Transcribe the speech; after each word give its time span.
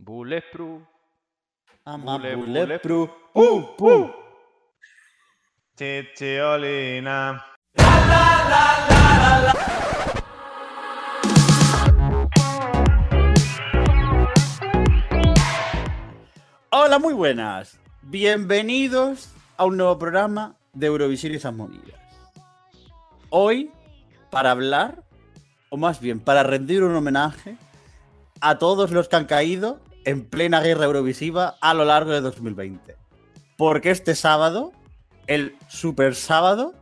Bulletproof. 0.00 0.80
I'm 1.86 2.08
a 2.08 2.18
Bule- 2.18 2.36
bulletproof. 2.36 3.10
Uh, 3.34 3.62
uh. 3.84 4.08
Chichiolina. 5.76 7.44
Hola, 16.70 16.98
muy 16.98 17.14
buenas. 17.14 17.78
Bienvenidos 18.02 19.30
a 19.56 19.64
un 19.64 19.76
nuevo 19.76 19.98
programa 19.98 20.54
de 20.72 20.86
Eurovisión 20.86 21.32
y 21.32 21.36
esas 21.36 21.54
movidas. 21.54 22.00
Hoy, 23.28 23.70
para 24.30 24.50
hablar, 24.52 25.02
o 25.68 25.76
más 25.76 26.00
bien, 26.00 26.20
para 26.20 26.42
rendir 26.42 26.82
un 26.82 26.94
homenaje 26.94 27.56
a 28.40 28.58
todos 28.58 28.90
los 28.90 29.08
que 29.08 29.16
han 29.16 29.26
caído 29.26 29.80
en 30.04 30.24
plena 30.24 30.60
guerra 30.60 30.84
eurovisiva 30.84 31.56
a 31.60 31.74
lo 31.74 31.84
largo 31.84 32.10
de 32.10 32.20
2020. 32.20 32.96
Porque 33.56 33.90
este 33.90 34.14
sábado, 34.14 34.72
el 35.26 35.56
super 35.68 36.14
sábado, 36.14 36.74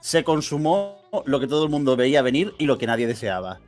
se 0.00 0.24
consumó 0.24 1.00
lo 1.26 1.40
que 1.40 1.46
todo 1.46 1.64
el 1.64 1.70
mundo 1.70 1.96
veía 1.96 2.22
venir 2.22 2.54
y 2.58 2.66
lo 2.66 2.78
que 2.78 2.86
nadie 2.86 3.06
deseaba. 3.06 3.60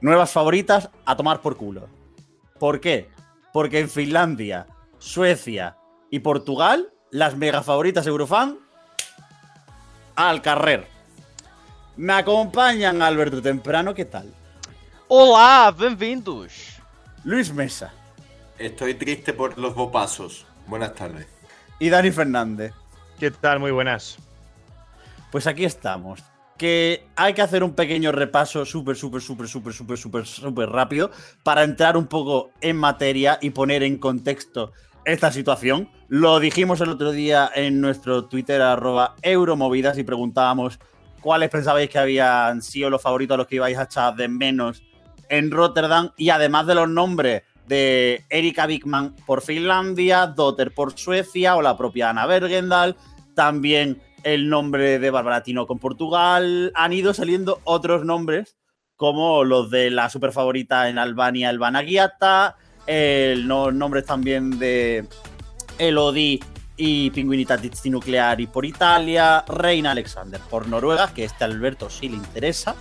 Nuevas 0.00 0.30
favoritas 0.30 0.90
a 1.04 1.16
tomar 1.16 1.40
por 1.40 1.56
culo. 1.56 1.88
¿Por 2.58 2.80
qué? 2.80 3.08
Porque 3.52 3.80
en 3.80 3.88
Finlandia, 3.88 4.66
Suecia 4.98 5.76
y 6.10 6.20
Portugal, 6.20 6.92
las 7.10 7.36
mega 7.36 7.62
favoritas 7.62 8.06
Eurofan 8.06 8.58
al 10.14 10.42
carrer. 10.42 10.86
Me 11.96 12.14
acompañan 12.14 13.02
Alberto 13.02 13.42
Temprano, 13.42 13.94
¿qué 13.94 14.04
tal? 14.04 14.32
Olá, 15.08 15.74
bem-vindos! 15.76 16.71
Luis 17.24 17.52
Mesa 17.52 17.92
Estoy 18.58 18.94
triste 18.94 19.32
por 19.32 19.58
los 19.58 19.74
bopasos. 19.74 20.46
Buenas 20.66 20.94
tardes. 20.94 21.26
y 21.80 21.88
Dani 21.88 22.10
Fernández. 22.10 22.72
¿Qué 23.18 23.30
tal? 23.30 23.58
Muy 23.58 23.70
buenas. 23.70 24.18
Pues 25.32 25.46
aquí 25.46 25.64
estamos. 25.64 26.22
Que 26.58 27.06
hay 27.16 27.34
que 27.34 27.42
hacer 27.42 27.64
un 27.64 27.74
pequeño 27.74 28.12
repaso 28.12 28.64
súper, 28.64 28.94
súper, 28.94 29.20
súper, 29.20 29.48
súper, 29.48 29.72
súper, 29.72 29.96
súper, 29.98 30.26
súper 30.26 30.68
rápido 30.68 31.10
para 31.42 31.64
entrar 31.64 31.96
un 31.96 32.06
poco 32.06 32.50
en 32.60 32.76
materia 32.76 33.38
y 33.40 33.50
poner 33.50 33.82
en 33.82 33.98
contexto 33.98 34.72
esta 35.04 35.32
situación. 35.32 35.88
Lo 36.08 36.38
dijimos 36.38 36.80
el 36.82 36.90
otro 36.90 37.10
día 37.10 37.50
en 37.54 37.80
nuestro 37.80 38.26
Twitter, 38.26 38.62
arroba 38.62 39.16
Euromovidas, 39.22 39.98
y 39.98 40.04
preguntábamos 40.04 40.78
cuáles 41.20 41.50
pensabais 41.50 41.90
que 41.90 41.98
habían 41.98 42.62
sido 42.62 42.90
los 42.90 43.02
favoritos 43.02 43.34
a 43.34 43.38
los 43.38 43.46
que 43.48 43.56
ibais 43.56 43.78
a 43.78 43.84
echar 43.84 44.14
de 44.14 44.28
menos 44.28 44.82
en 45.28 45.50
Rotterdam. 45.50 46.10
Y 46.16 46.30
además 46.30 46.66
de 46.66 46.74
los 46.74 46.88
nombres 46.88 47.42
de 47.66 48.24
Erika 48.28 48.66
Bigman 48.66 49.14
por 49.26 49.42
Finlandia, 49.42 50.26
Dotter 50.26 50.72
por 50.72 50.98
Suecia 50.98 51.56
o 51.56 51.62
la 51.62 51.76
propia 51.76 52.10
Ana 52.10 52.26
Bergendal, 52.26 52.96
también 53.34 54.02
el 54.24 54.48
nombre 54.48 54.98
de 54.98 55.10
Barbaratino 55.10 55.66
con 55.66 55.78
Portugal. 55.78 56.72
Han 56.74 56.92
ido 56.92 57.14
saliendo 57.14 57.60
otros 57.64 58.04
nombres, 58.04 58.56
como 58.96 59.44
los 59.44 59.70
de 59.70 59.90
la 59.90 60.10
super 60.10 60.32
favorita 60.32 60.88
en 60.88 60.98
Albania, 60.98 61.50
el 61.50 61.58
Banagiata, 61.58 62.56
el, 62.86 63.46
los 63.46 63.74
nombres 63.74 64.04
también 64.04 64.58
de 64.58 65.06
Elodie 65.78 66.40
y 66.76 67.10
Pinguinita 67.10 67.58
Nucleari 67.84 68.46
por 68.46 68.64
Italia, 68.64 69.44
Reina 69.46 69.92
Alexander 69.92 70.40
por 70.50 70.68
Noruega, 70.68 71.12
que 71.12 71.24
este 71.24 71.44
Alberto 71.44 71.90
sí 71.90 72.08
le 72.08 72.16
interesa. 72.16 72.74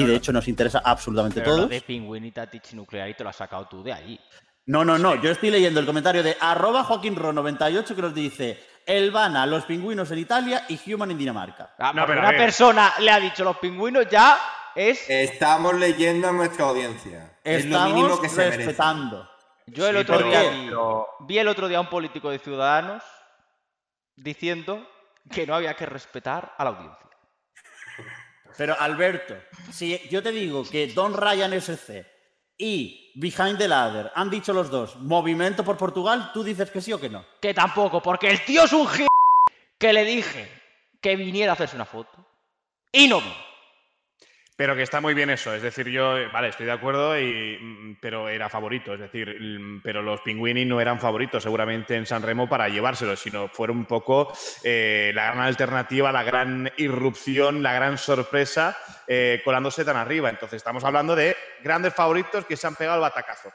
Y 0.00 0.04
de 0.04 0.16
hecho 0.16 0.32
nos 0.32 0.46
interesa 0.48 0.82
absolutamente 0.84 1.40
lo 1.40 1.46
todos. 1.46 1.68
de 1.70 1.80
Pingüinita 1.80 2.46
Tich 2.48 2.72
Nuclear 2.74 3.08
y 3.08 3.14
te 3.14 3.22
lo 3.24 3.30
has 3.30 3.36
sacado 3.36 3.66
tú 3.66 3.82
de 3.82 3.92
allí. 3.92 4.20
No, 4.66 4.84
no, 4.84 4.98
no. 4.98 5.14
Yo 5.22 5.30
estoy 5.30 5.50
leyendo 5.50 5.78
el 5.80 5.86
comentario 5.86 6.22
de 6.22 6.36
arroba 6.40 6.84
JoaquinRo98 6.84 7.94
que 7.94 8.02
nos 8.02 8.14
dice 8.14 8.62
Elvana, 8.84 9.46
los 9.46 9.64
pingüinos 9.64 10.10
en 10.10 10.18
Italia 10.18 10.64
y 10.68 10.92
Human 10.92 11.10
en 11.12 11.18
Dinamarca. 11.18 11.74
Ah, 11.78 11.92
No, 11.94 12.02
porque 12.02 12.14
pero 12.14 12.26
a 12.26 12.30
una 12.30 12.38
persona 12.38 12.92
le 13.00 13.10
ha 13.10 13.20
dicho 13.20 13.44
los 13.44 13.58
pingüinos 13.58 14.08
ya 14.10 14.38
es. 14.74 15.08
Estamos 15.08 15.74
leyendo 15.74 16.28
a 16.28 16.32
nuestra 16.32 16.66
audiencia. 16.66 17.38
es 17.44 17.64
lo 17.64 17.78
mínimo 17.84 17.98
Estamos 18.06 18.20
que 18.20 18.28
se 18.28 18.36
merece. 18.38 18.56
respetando. 18.58 19.28
Yo 19.66 19.88
el 19.88 19.96
Sí, 19.96 20.02
otro 20.02 20.18
día 20.28 20.40
pero- 20.66 21.08
vi, 21.20 21.26
vi 21.26 21.38
el 21.38 21.48
otro 21.48 21.68
día 21.68 21.78
a 21.78 21.80
un 21.80 21.88
político 21.88 22.30
de 22.30 22.38
Ciudadanos 22.40 23.02
diciendo 24.16 24.86
que 25.30 25.46
no 25.46 25.54
había 25.54 25.74
que 25.74 25.86
respetar 25.86 26.54
a 26.56 26.64
la 26.64 26.70
audiencia. 26.70 27.05
Pero 28.56 28.78
Alberto, 28.78 29.36
si 29.70 30.00
yo 30.08 30.22
te 30.22 30.32
digo 30.32 30.64
que 30.64 30.88
Don 30.88 31.14
Ryan 31.14 31.52
SC 31.60 32.06
y 32.58 33.12
Behind 33.14 33.58
the 33.58 33.68
Ladder 33.68 34.10
han 34.14 34.30
dicho 34.30 34.52
los 34.52 34.70
dos 34.70 34.96
movimiento 34.96 35.62
por 35.62 35.76
Portugal, 35.76 36.30
tú 36.32 36.42
dices 36.42 36.70
que 36.70 36.80
sí 36.80 36.92
o 36.92 37.00
que 37.00 37.10
no. 37.10 37.24
Que 37.40 37.52
tampoco, 37.52 38.00
porque 38.02 38.30
el 38.30 38.44
tío 38.44 38.64
es 38.64 38.72
un 38.72 38.86
g 38.86 39.06
que 39.78 39.92
le 39.92 40.04
dije 40.04 40.48
que 41.02 41.16
viniera 41.16 41.52
a 41.52 41.54
hacerse 41.54 41.76
una 41.76 41.84
foto. 41.84 42.26
Y 42.92 43.08
no 43.08 43.20
vino. 43.20 43.46
Pero 44.58 44.74
que 44.74 44.82
está 44.82 45.02
muy 45.02 45.12
bien 45.12 45.28
eso. 45.28 45.52
Es 45.54 45.60
decir, 45.60 45.88
yo, 45.90 46.16
eh, 46.16 46.28
vale, 46.32 46.48
estoy 46.48 46.64
de 46.64 46.72
acuerdo, 46.72 47.18
y, 47.20 47.58
mm, 47.60 47.96
pero 48.00 48.30
era 48.30 48.48
favorito. 48.48 48.94
Es 48.94 49.00
decir, 49.00 49.36
mm, 49.38 49.82
pero 49.82 50.00
los 50.00 50.22
Pinguini 50.22 50.64
no 50.64 50.80
eran 50.80 50.98
favoritos 50.98 51.42
seguramente 51.42 51.94
en 51.94 52.06
San 52.06 52.22
Remo 52.22 52.48
para 52.48 52.68
llevárselo, 52.70 53.16
sino 53.16 53.48
fueron 53.48 53.76
un 53.76 53.84
poco 53.84 54.32
eh, 54.64 55.12
la 55.14 55.26
gran 55.26 55.40
alternativa, 55.40 56.10
la 56.10 56.22
gran 56.22 56.72
irrupción, 56.78 57.62
la 57.62 57.74
gran 57.74 57.98
sorpresa 57.98 58.76
eh, 59.06 59.42
colándose 59.44 59.84
tan 59.84 59.98
arriba. 59.98 60.30
Entonces, 60.30 60.56
estamos 60.56 60.84
hablando 60.84 61.14
de 61.14 61.36
grandes 61.62 61.92
favoritos 61.92 62.46
que 62.46 62.56
se 62.56 62.66
han 62.66 62.76
pegado 62.76 62.96
el 62.96 63.02
batacazo. 63.02 63.50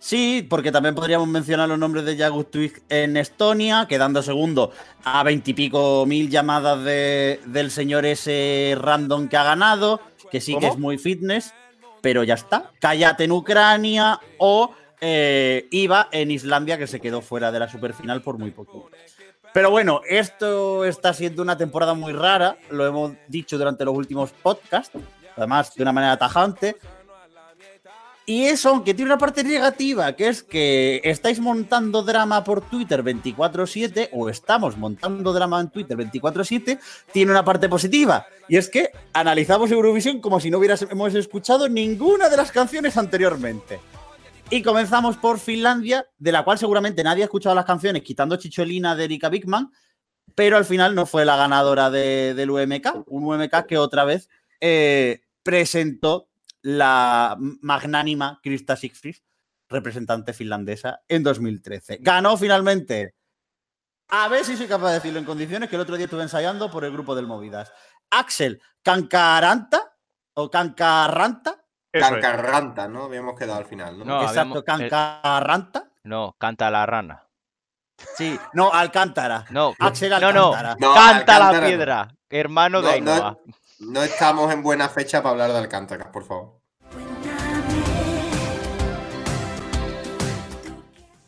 Sí, 0.00 0.46
porque 0.48 0.70
también 0.70 0.94
podríamos 0.94 1.26
mencionar 1.26 1.68
los 1.68 1.76
nombres 1.78 2.04
de 2.04 2.16
Jagus 2.16 2.52
Twig 2.52 2.82
en 2.88 3.16
Estonia, 3.16 3.86
quedando 3.88 4.22
segundo 4.22 4.70
a 5.02 5.24
veintipico 5.24 6.06
mil 6.06 6.30
llamadas 6.30 6.84
de- 6.84 7.40
del 7.46 7.72
señor 7.72 8.06
ese 8.06 8.76
random 8.80 9.26
que 9.28 9.36
ha 9.36 9.42
ganado, 9.42 10.00
que 10.30 10.40
sí 10.40 10.56
que 10.58 10.68
es 10.68 10.78
muy 10.78 10.98
fitness, 10.98 11.54
pero 12.00 12.24
ya 12.24 12.34
está. 12.34 12.70
Cállate 12.80 13.24
en 13.24 13.32
Ucrania 13.32 14.20
o 14.38 14.72
eh, 15.00 15.66
Iva 15.70 16.08
en 16.12 16.30
Islandia, 16.30 16.78
que 16.78 16.86
se 16.86 17.00
quedó 17.00 17.20
fuera 17.20 17.52
de 17.52 17.58
la 17.58 17.68
superfinal 17.68 18.22
por 18.22 18.38
muy 18.38 18.50
poco. 18.50 18.90
Pero 19.54 19.70
bueno, 19.70 20.02
esto 20.08 20.84
está 20.84 21.12
siendo 21.14 21.42
una 21.42 21.56
temporada 21.56 21.94
muy 21.94 22.12
rara, 22.12 22.58
lo 22.70 22.86
hemos 22.86 23.12
dicho 23.28 23.56
durante 23.56 23.84
los 23.84 23.96
últimos 23.96 24.30
podcasts, 24.30 24.98
además 25.36 25.74
de 25.74 25.82
una 25.82 25.92
manera 25.92 26.16
tajante. 26.16 26.76
Y 28.28 28.44
eso, 28.44 28.68
aunque 28.68 28.92
tiene 28.92 29.10
una 29.10 29.16
parte 29.16 29.42
negativa, 29.42 30.14
que 30.14 30.28
es 30.28 30.42
que 30.42 31.00
estáis 31.02 31.40
montando 31.40 32.02
drama 32.02 32.44
por 32.44 32.60
Twitter 32.60 33.02
24/7, 33.02 34.10
o 34.12 34.28
estamos 34.28 34.76
montando 34.76 35.32
drama 35.32 35.58
en 35.62 35.70
Twitter 35.70 35.96
24/7, 35.96 36.78
tiene 37.10 37.30
una 37.32 37.42
parte 37.42 37.70
positiva. 37.70 38.26
Y 38.46 38.58
es 38.58 38.68
que 38.68 38.90
analizamos 39.14 39.70
Eurovisión 39.70 40.20
como 40.20 40.40
si 40.40 40.50
no 40.50 40.58
hubiéramos 40.58 41.14
escuchado 41.14 41.70
ninguna 41.70 42.28
de 42.28 42.36
las 42.36 42.52
canciones 42.52 42.98
anteriormente. 42.98 43.80
Y 44.50 44.60
comenzamos 44.62 45.16
por 45.16 45.38
Finlandia, 45.38 46.06
de 46.18 46.32
la 46.32 46.44
cual 46.44 46.58
seguramente 46.58 47.02
nadie 47.02 47.22
ha 47.22 47.26
escuchado 47.26 47.54
las 47.54 47.64
canciones, 47.64 48.02
quitando 48.02 48.36
Chicholina 48.36 48.94
de 48.94 49.04
Erika 49.04 49.30
Bigman, 49.30 49.72
pero 50.34 50.58
al 50.58 50.66
final 50.66 50.94
no 50.94 51.06
fue 51.06 51.24
la 51.24 51.36
ganadora 51.36 51.88
de- 51.88 52.34
del 52.34 52.50
UMK, 52.50 53.04
un 53.06 53.24
UMK 53.24 53.64
que 53.66 53.78
otra 53.78 54.04
vez 54.04 54.28
eh, 54.60 55.22
presentó 55.42 56.27
la 56.62 57.36
magnánima 57.38 58.40
Krista 58.42 58.76
Sigfrid, 58.76 59.16
representante 59.68 60.32
finlandesa, 60.32 61.00
en 61.08 61.22
2013. 61.22 61.98
Ganó 62.00 62.36
finalmente. 62.36 63.14
A 64.10 64.28
ver 64.28 64.44
si 64.44 64.56
soy 64.56 64.66
capaz 64.66 64.88
de 64.88 64.94
decirlo 64.94 65.18
en 65.18 65.24
condiciones 65.26 65.68
que 65.68 65.76
el 65.76 65.82
otro 65.82 65.96
día 65.96 66.06
estuve 66.06 66.22
ensayando 66.22 66.70
por 66.70 66.84
el 66.84 66.92
grupo 66.92 67.14
del 67.14 67.26
Movidas. 67.26 67.70
Axel 68.10 68.62
Cancaranta 68.82 69.94
o 70.34 70.50
Cancarranta. 70.50 71.62
Cancarranta, 71.92 72.88
¿no? 72.88 73.04
Habíamos 73.04 73.38
quedado 73.38 73.58
al 73.58 73.66
final, 73.66 73.98
¿no? 73.98 74.04
No. 74.04 74.20
Exacto, 74.22 74.40
habíamos- 74.40 74.64
Cancarranta. 74.64 75.90
No, 76.04 76.34
canta 76.38 76.70
la 76.70 76.86
rana. 76.86 77.24
Sí, 78.16 78.38
no, 78.52 78.72
Alcántara. 78.72 79.44
No, 79.50 79.74
Axel 79.78 80.10
no, 80.10 80.32
no. 80.32 80.52
No, 80.78 80.94
Canta 80.94 81.38
la 81.38 81.52
no. 81.52 81.66
piedra, 81.66 82.08
hermano 82.30 82.80
de 82.80 83.00
No, 83.00 83.04
no, 83.04 83.12
Ainhoa. 83.12 83.38
No 83.80 84.02
estamos 84.02 84.52
en 84.52 84.62
buena 84.62 84.88
fecha 84.88 85.22
para 85.22 85.32
hablar 85.32 85.52
de 85.52 85.58
Alcántara, 85.58 86.10
por 86.10 86.24
favor. 86.24 86.58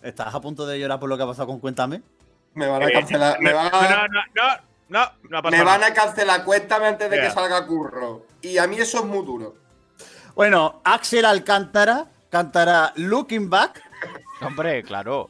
¿Estás 0.02 0.34
a 0.34 0.40
punto 0.40 0.66
de 0.66 0.78
llorar 0.78 0.98
por 0.98 1.08
lo 1.08 1.16
que 1.16 1.22
ha 1.22 1.26
pasado 1.26 1.46
con 1.48 1.60
Cuéntame? 1.60 2.02
Me 2.54 2.66
van 2.66 2.82
a 2.82 2.88
Eh, 2.88 2.92
cancelar. 2.92 3.40
Me 3.40 3.50
no, 3.50 3.56
van 3.56 3.70
no, 3.70 3.78
a, 3.78 4.08
no, 4.08 4.20
no, 4.34 4.56
no, 4.88 5.12
no 5.28 5.38
ha 5.38 5.42
pasado 5.42 5.62
me 5.62 5.70
van 5.70 5.84
a 5.84 5.94
cancelar. 5.94 6.44
Cuéntame 6.44 6.86
antes 6.86 7.10
de 7.10 7.20
que 7.20 7.30
salga 7.30 7.66
curro. 7.66 8.26
Y 8.42 8.58
a 8.58 8.66
mí 8.66 8.76
eso 8.78 8.98
es 9.00 9.04
muy 9.04 9.24
duro. 9.24 9.54
Bueno, 10.34 10.80
Axel 10.84 11.24
Alcántara 11.26 12.06
cantará 12.30 12.92
Looking 12.96 13.50
Back. 13.50 13.82
Hombre, 14.40 14.82
claro. 14.82 15.28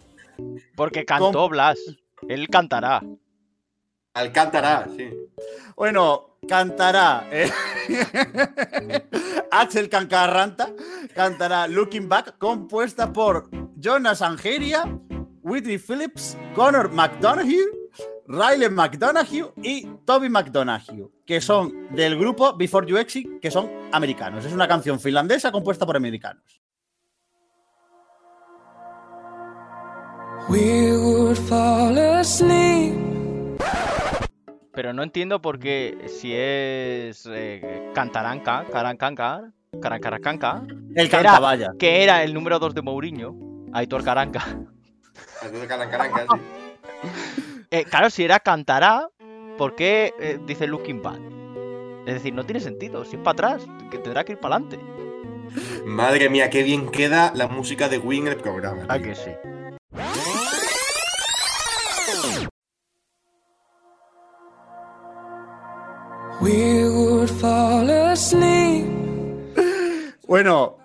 Porque 0.76 1.05
cantó 1.05 1.49
Blas. 1.49 1.78
Él 2.28 2.49
cantará. 2.49 3.02
Alcántara, 4.14 4.87
sí. 4.96 5.11
Bueno, 5.75 6.29
cantará. 6.50 7.29
eh, 7.31 7.49
Axel 9.52 9.88
Cancarranta 9.88 10.75
cantará 11.14 11.69
Looking 11.69 12.08
Back, 12.08 12.38
compuesta 12.38 13.12
por 13.12 13.49
Jonas 13.76 14.20
Angeria, 14.20 14.85
Whitney 15.43 15.79
Phillips, 15.79 16.37
Connor 16.56 16.91
McDonough, 16.91 17.47
Riley 18.26 18.69
McDonough 18.69 19.55
y 19.62 19.87
Toby 20.05 20.29
McDonough, 20.29 21.12
que 21.25 21.41
son 21.41 21.94
del 21.94 22.19
grupo 22.19 22.56
Before 22.56 22.85
You 22.85 22.97
Exit, 22.97 23.41
que 23.41 23.50
son 23.52 23.70
americanos. 23.93 24.44
Es 24.44 24.52
una 24.52 24.67
canción 24.67 24.99
finlandesa 24.99 25.52
compuesta 25.52 25.87
por 25.87 25.97
americanos. 25.97 26.61
We 30.49 30.97
would 30.99 31.37
fall 31.37 31.97
asleep. 31.97 33.11
Pero 34.72 34.93
no 34.93 35.02
entiendo 35.02 35.40
por 35.43 35.58
qué 35.58 35.99
si 36.06 36.32
es 36.32 37.28
eh, 37.31 37.90
Cantaranca, 37.94 38.64
Carancanca, 38.70 39.50
Carancaracanca, 39.81 40.62
El 40.94 41.08
que 41.08 41.17
era, 41.17 41.31
Cancavalla. 41.31 41.72
que 41.78 42.02
era 42.05 42.22
el 42.22 42.32
número 42.34 42.58
2 42.58 42.75
de 42.75 42.82
Mourinho, 42.82 43.34
Aitor 43.72 44.05
Caranca. 44.05 44.44
Carancaranca, 45.69 46.26
sí. 46.34 46.40
Eh, 47.72 47.84
claro, 47.84 48.11
si 48.11 48.25
era 48.25 48.40
Cantará, 48.40 49.08
¿por 49.56 49.76
qué 49.76 50.12
eh, 50.19 50.40
dice 50.44 50.67
Looking 50.67 51.02
Back? 51.02 51.20
Es 52.05 52.14
decir, 52.14 52.34
no 52.34 52.44
tiene 52.44 52.58
sentido. 52.58 53.05
Si 53.05 53.14
es 53.14 53.23
para 53.23 53.31
atrás, 53.52 53.69
que 53.93 53.99
tendrá 53.99 54.25
que 54.25 54.32
ir 54.32 54.38
para 54.40 54.56
adelante. 54.56 54.81
Madre 55.84 56.28
mía, 56.28 56.50
qué 56.50 56.64
bien 56.64 56.90
queda 56.90 57.31
la 57.32 57.46
música 57.46 57.88
de 57.88 57.99
Wing 57.99 58.23
en 58.23 58.32
el 58.32 58.37
programa. 58.38 58.87
Ah, 58.88 58.99
que 58.99 59.14
sí. 59.14 59.31
We 66.40 66.88
would 66.88 67.28
fall 67.28 67.88
asleep. 67.90 68.87
Bueno, 70.26 70.78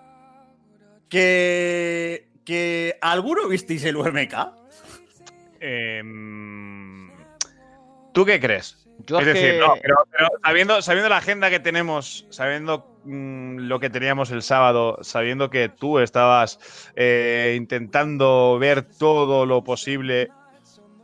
que, 1.09 2.27
que 2.45 2.97
¿alguno 3.01 3.47
visteis 3.47 3.83
el 3.85 3.95
UMK? 3.95 4.33
Em, 5.59 7.09
¿Tú 8.13 8.25
qué 8.25 8.39
crees? 8.39 8.87
Yo 9.07 9.19
es 9.19 9.25
decir, 9.25 9.51
que- 9.53 9.59
no, 9.59 9.75
pero, 9.81 9.95
pero 10.11 10.27
sabiendo, 10.43 10.81
sabiendo 10.81 11.09
la 11.09 11.17
agenda 11.17 11.49
que 11.49 11.59
tenemos, 11.59 12.25
sabiendo 12.29 12.87
mm, 13.03 13.59
lo 13.59 13.79
que 13.79 13.89
teníamos 13.89 14.31
el 14.31 14.41
sábado, 14.41 14.97
sabiendo 15.01 15.49
que 15.49 15.69
tú 15.69 15.99
estabas 15.99 16.59
eh, 16.95 17.53
intentando 17.57 18.57
ver 18.59 18.83
todo 18.83 19.45
lo 19.45 19.63
posible, 19.63 20.29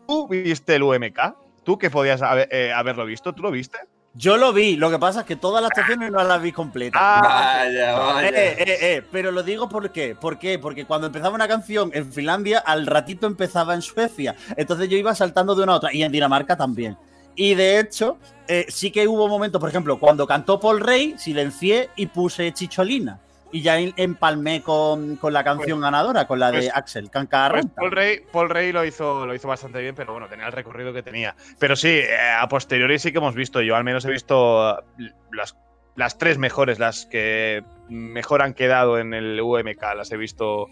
¿tú 0.08 0.28
viste 0.28 0.76
el 0.76 0.84
UMK? 0.84 1.36
¿Tú 1.64 1.78
que 1.78 1.90
podías 1.90 2.22
haber- 2.22 2.50
eh, 2.52 2.74
haberlo 2.74 3.06
visto? 3.06 3.34
¿Tú 3.34 3.44
lo 3.44 3.52
viste? 3.52 3.78
Yo 4.14 4.36
lo 4.36 4.52
vi, 4.52 4.76
lo 4.76 4.92
que 4.92 5.00
pasa 5.00 5.22
es 5.22 5.26
que 5.26 5.38
todas 5.38 5.62
las 5.62 5.70
actuaciones 5.70 6.12
no 6.12 6.22
las 6.22 6.42
vi 6.42 6.52
completas. 6.52 7.02
Ah, 7.02 7.22
Vaya, 7.64 7.98
vaya. 7.98 8.28
Eh, 8.30 8.56
eh, 8.60 8.78
eh, 8.82 9.04
pero 9.10 9.32
lo 9.32 9.42
digo 9.42 9.70
por 9.70 9.90
qué. 9.92 10.16
¿Por 10.16 10.38
qué? 10.38 10.60
Porque 10.60 10.86
cuando 10.86 11.08
empezaba 11.08 11.34
una 11.34 11.48
canción 11.48 11.92
en 11.94 12.12
Finlandia, 12.12 12.60
al 12.60 12.88
ratito 12.88 13.26
empezaba 13.26 13.74
en 13.74 13.82
Suecia. 13.82 14.36
Entonces 14.58 14.90
yo 14.90 14.98
iba 14.98 15.16
saltando 15.16 15.56
de 15.56 15.64
una 15.64 15.74
a 15.74 15.76
otra. 15.78 15.94
Y 15.94 16.04
en 16.04 16.12
Dinamarca 16.12 16.58
también. 16.58 16.98
Y 17.36 17.56
de 17.56 17.80
hecho, 17.80 18.18
eh, 18.48 18.66
sí 18.68 18.92
que 18.92 19.08
hubo 19.08 19.28
momentos, 19.28 19.60
por 19.60 19.70
ejemplo, 19.70 20.00
cuando 20.00 20.28
cantó 20.28 20.60
Paul 20.60 20.82
Rey, 20.82 21.16
silencié 21.18 21.90
y 21.96 22.08
puse 22.08 22.52
Chicholina. 22.52 23.20
Y 23.54 23.62
ya 23.62 23.78
empalmé 23.80 24.62
con, 24.62 25.18
con 25.18 25.34
la 25.34 25.44
canción 25.44 25.82
ganadora, 25.82 26.26
con 26.26 26.40
la 26.40 26.52
de 26.52 26.60
pues- 26.60 26.72
Axel, 26.74 27.04
Pues 27.04 27.12
Cancarrenta. 27.12 27.76
Paul 27.76 27.92
Rey, 27.92 28.22
Paul 28.32 28.50
Rey 28.50 28.72
lo, 28.72 28.86
hizo, 28.86 29.26
lo 29.26 29.36
hizo 29.36 29.48
bastante 29.48 29.82
bien, 29.82 29.94
pero 29.94 30.14
bueno, 30.14 30.28
tenía 30.28 30.46
el 30.46 30.54
recorrido 30.54 30.94
que 30.94 31.04
tenía. 31.04 31.36
Pero 31.60 31.76
sí, 31.76 31.90
eh, 31.90 32.18
a 32.40 32.48
posteriori 32.48 32.98
sí 32.98 33.12
que 33.12 33.18
hemos 33.18 33.36
visto, 33.36 33.62
yo 33.62 33.76
al 33.76 33.84
menos 33.84 34.06
he 34.06 34.12
visto 34.12 34.80
eh, 34.80 35.12
las, 35.34 35.58
las 35.96 36.18
tres 36.18 36.38
mejores, 36.38 36.80
las 36.80 37.06
que 37.06 37.64
mejor 37.90 38.42
han 38.42 38.54
quedado 38.54 38.98
en 39.00 39.14
el 39.14 39.42
UMK, 39.42 39.82
las 39.98 40.12
he 40.12 40.18
visto 40.18 40.68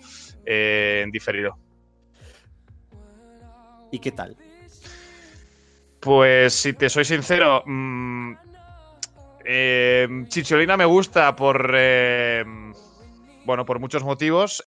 eh, 0.45 1.01
en 1.03 1.11
diferido. 1.11 1.57
¿Y 3.91 3.99
qué 3.99 4.11
tal? 4.11 4.37
Pues 5.99 6.53
si 6.53 6.73
te 6.73 6.89
soy 6.89 7.03
sincero, 7.03 7.63
mm, 7.65 8.33
eh, 9.51 10.07
Chicholina 10.27 10.77
me 10.77 10.85
gusta 10.85 11.35
por, 11.35 11.71
eh, 11.75 12.43
bueno, 13.45 13.65
por 13.65 13.79
muchos 13.79 14.03
motivos. 14.03 14.63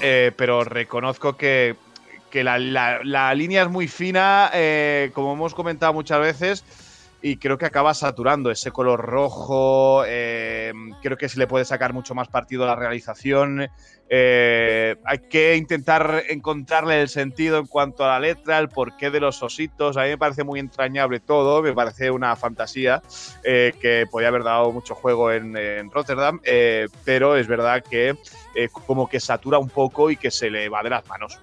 Eh, 0.00 0.30
pero 0.36 0.62
reconozco 0.62 1.36
que, 1.36 1.74
que 2.30 2.44
la, 2.44 2.58
la- 2.58 3.34
línea 3.34 3.62
es 3.62 3.70
muy 3.70 3.88
fina, 3.88 4.50
eh, 4.52 5.10
como 5.14 5.32
hemos 5.32 5.54
comentado 5.54 5.92
muchas 5.92 6.20
veces, 6.20 6.64
y 7.22 7.38
creo 7.38 7.58
que 7.58 7.66
acaba 7.66 7.94
saturando 7.94 8.50
ese 8.50 8.70
color 8.70 9.00
rojo. 9.00 10.04
eh, 10.06 10.72
creo 11.02 11.16
que 11.16 11.28
se 11.28 11.38
le 11.38 11.46
puede 11.46 11.64
sacar 11.64 11.92
mucho 11.92 12.14
más 12.14 12.28
partido 12.28 12.64
a 12.64 12.66
la 12.66 12.76
realización. 12.76 13.68
eh, 14.08 14.96
hay 15.04 15.18
que 15.18 15.56
intentar 15.56 16.22
encontrarle 16.28 17.00
el 17.02 17.08
sentido 17.08 17.58
en 17.58 17.66
cuanto 17.66 18.04
a 18.04 18.08
la 18.08 18.20
letra, 18.20 18.58
el 18.58 18.68
porqué 18.68 19.10
de 19.10 19.20
los 19.20 19.42
ositos. 19.42 19.96
A 19.96 20.02
mí 20.02 20.10
me 20.10 20.18
parece 20.18 20.44
muy 20.44 20.60
entrañable 20.60 21.18
todo, 21.20 21.62
me 21.62 21.72
parece 21.72 22.10
una 22.10 22.36
fantasía 22.36 23.02
eh, 23.42 23.72
que 23.80 24.06
podía 24.10 24.28
haber 24.28 24.44
dado 24.44 24.70
mucho 24.70 24.94
juego 24.94 25.32
en, 25.32 25.56
Rotterdam, 25.90 26.40
pero 27.04 27.36
es 27.36 27.46
verdad 27.48 27.82
que 27.82 28.14
como 28.86 29.08
que 29.08 29.20
satura 29.20 29.58
un 29.58 29.68
poco 29.68 30.10
y 30.10 30.16
que 30.16 30.30
se 30.30 30.50
le 30.50 30.68
va 30.68 30.82
de 30.82 30.90
las 30.90 31.06
manos. 31.08 31.40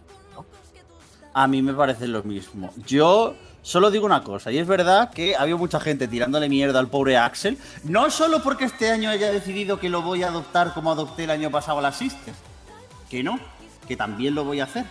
A 1.33 1.47
mí 1.47 1.61
me 1.61 1.73
parece 1.73 2.07
lo 2.07 2.23
mismo. 2.23 2.71
Yo 2.85 3.35
solo 3.63 3.89
digo 3.89 4.05
una 4.05 4.21
cosa, 4.23 4.51
y 4.51 4.59
es 4.59 4.67
verdad 4.67 5.09
que 5.09 5.35
ha 5.35 5.41
habido 5.41 5.57
mucha 5.57 5.79
gente 5.79 6.07
tirándole 6.07 6.49
mierda 6.49 6.77
al 6.77 6.89
pobre 6.89 7.17
Axel, 7.17 7.57
no 7.83 8.11
solo 8.11 8.43
porque 8.43 8.65
este 8.65 8.91
año 8.91 9.09
haya 9.09 9.31
decidido 9.31 9.79
que 9.79 9.89
lo 9.89 10.03
voy 10.03 10.21
a 10.21 10.27
adoptar 10.27 10.73
como 10.75 10.91
adopté 10.91 11.23
el 11.23 11.31
año 11.31 11.49
pasado 11.49 11.79
a 11.79 11.91
Sisters, 11.91 12.37
que 13.09 13.23
no, 13.23 13.39
que 13.87 13.95
también 13.95 14.35
lo 14.35 14.43
voy 14.43 14.59
a 14.59 14.65
hacer. 14.65 14.85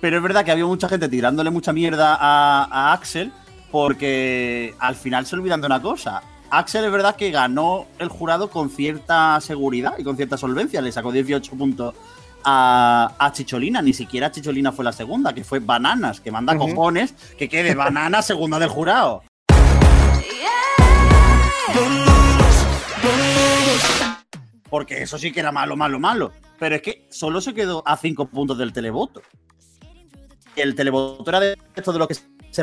Pero 0.00 0.16
es 0.16 0.22
verdad 0.22 0.44
que 0.44 0.50
había 0.50 0.66
mucha 0.66 0.88
gente 0.88 1.08
tirándole 1.08 1.50
mucha 1.50 1.72
mierda 1.72 2.16
a, 2.18 2.64
a 2.64 2.92
Axel 2.92 3.32
porque 3.70 4.74
al 4.78 4.96
final 4.96 5.26
se 5.26 5.36
olvidan 5.36 5.60
de 5.60 5.66
una 5.66 5.80
cosa. 5.80 6.22
Axel 6.50 6.84
es 6.84 6.92
verdad 6.92 7.16
que 7.16 7.30
ganó 7.30 7.86
el 7.98 8.08
jurado 8.08 8.48
con 8.48 8.70
cierta 8.70 9.40
seguridad 9.40 9.94
y 9.98 10.04
con 10.04 10.16
cierta 10.16 10.36
solvencia. 10.36 10.80
Le 10.80 10.92
sacó 10.92 11.10
18 11.10 11.52
puntos 11.56 11.94
a, 12.44 13.14
a 13.18 13.32
Chicholina. 13.32 13.82
Ni 13.82 13.92
siquiera 13.92 14.30
Chicholina 14.30 14.72
fue 14.72 14.84
la 14.84 14.92
segunda, 14.92 15.32
que 15.32 15.44
fue 15.44 15.58
Bananas, 15.60 16.20
que 16.20 16.30
manda 16.30 16.54
Ujú. 16.54 16.68
cojones 16.68 17.12
que 17.38 17.48
quede 17.48 17.74
Banana 17.74 18.22
segunda 18.22 18.58
del 18.58 18.68
jurado. 18.68 19.22
Porque 24.68 25.02
eso 25.02 25.18
sí 25.18 25.32
que 25.32 25.40
era 25.40 25.52
malo, 25.52 25.76
malo, 25.76 26.00
malo. 26.00 26.32
Pero 26.58 26.76
es 26.76 26.82
que 26.82 27.06
solo 27.10 27.40
se 27.40 27.54
quedó 27.54 27.82
a 27.86 27.96
5 27.96 28.26
puntos 28.26 28.58
del 28.58 28.72
televoto. 28.72 29.22
El 30.56 30.74
televoto 30.74 31.24
era 31.28 31.40
de 31.40 31.58
esto 31.74 31.92
de 31.92 31.98
lo 31.98 32.08
que 32.08 32.14
se 32.50 32.62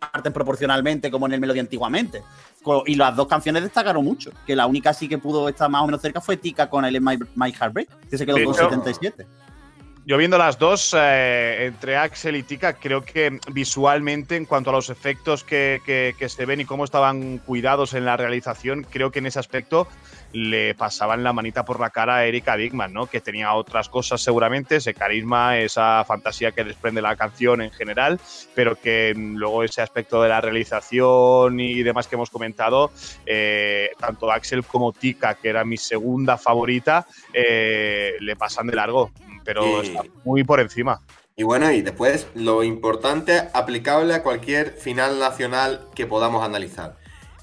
reparten 0.00 0.32
proporcionalmente, 0.32 1.10
como 1.10 1.26
en 1.26 1.34
el 1.34 1.40
Melody 1.40 1.60
antiguamente. 1.60 2.22
Y 2.86 2.94
las 2.94 3.16
dos 3.16 3.26
canciones 3.26 3.62
destacaron 3.62 4.04
mucho. 4.04 4.30
Que 4.46 4.56
la 4.56 4.66
única 4.66 4.92
sí 4.92 5.08
que 5.08 5.18
pudo 5.18 5.48
estar 5.48 5.68
más 5.70 5.82
o 5.82 5.86
menos 5.86 6.00
cerca 6.00 6.20
fue 6.20 6.36
Tika 6.36 6.68
con 6.68 6.84
el 6.84 7.00
My, 7.00 7.18
My 7.34 7.52
Heartbreak, 7.52 8.08
que 8.08 8.18
se 8.18 8.26
quedó 8.26 8.36
con 8.36 8.54
hecho- 8.54 8.64
77. 8.64 9.26
Yo 10.10 10.16
viendo 10.16 10.38
las 10.38 10.58
dos, 10.58 10.92
eh, 10.98 11.66
entre 11.66 11.96
Axel 11.96 12.34
y 12.34 12.42
Tika, 12.42 12.72
creo 12.72 13.04
que 13.04 13.38
visualmente, 13.52 14.34
en 14.34 14.44
cuanto 14.44 14.70
a 14.70 14.72
los 14.72 14.90
efectos 14.90 15.44
que, 15.44 16.16
se 16.26 16.46
ven 16.46 16.60
y 16.60 16.64
cómo 16.64 16.82
estaban 16.82 17.38
cuidados 17.38 17.94
en 17.94 18.04
la 18.04 18.16
realización, 18.16 18.84
creo 18.90 19.12
que 19.12 19.20
en 19.20 19.26
ese 19.26 19.38
aspecto 19.38 19.86
le 20.32 20.74
pasaban 20.74 21.22
la 21.22 21.32
manita 21.32 21.64
por 21.64 21.78
la 21.78 21.90
cara 21.90 22.16
a 22.16 22.24
Erika 22.24 22.56
Bigman, 22.56 22.92
¿no? 22.92 23.06
Que 23.06 23.20
tenía 23.20 23.54
otras 23.54 23.88
cosas 23.88 24.20
seguramente, 24.20 24.76
ese 24.76 24.94
carisma, 24.94 25.58
esa 25.58 26.04
fantasía 26.04 26.50
que 26.50 26.64
desprende 26.64 27.02
la 27.02 27.14
canción 27.14 27.62
en 27.62 27.70
general, 27.70 28.18
pero 28.56 28.74
que 28.74 29.14
mm, 29.14 29.36
luego 29.36 29.62
ese 29.62 29.80
aspecto 29.80 30.20
de 30.24 30.28
la 30.28 30.40
realización 30.40 31.60
y 31.60 31.84
demás 31.84 32.08
que 32.08 32.16
hemos 32.16 32.30
comentado, 32.30 32.90
eh, 33.26 33.90
tanto 34.00 34.32
Axel 34.32 34.64
como 34.64 34.92
Tika, 34.92 35.36
que 35.36 35.50
era 35.50 35.64
mi 35.64 35.76
segunda 35.76 36.36
favorita, 36.36 37.06
eh, 37.32 38.14
le 38.18 38.34
pasan 38.34 38.66
de 38.66 38.74
largo, 38.74 39.12
pero 39.44 39.82
Y- 39.82 39.88
está 39.88 40.02
muy 40.24 40.44
por 40.44 40.60
encima. 40.60 41.00
Y 41.36 41.42
bueno, 41.42 41.70
y 41.72 41.80
después 41.80 42.26
lo 42.34 42.62
importante, 42.62 43.40
aplicable 43.54 44.12
a 44.14 44.22
cualquier 44.22 44.72
final 44.74 45.18
nacional 45.18 45.86
que 45.94 46.06
podamos 46.06 46.44
analizar. 46.44 46.96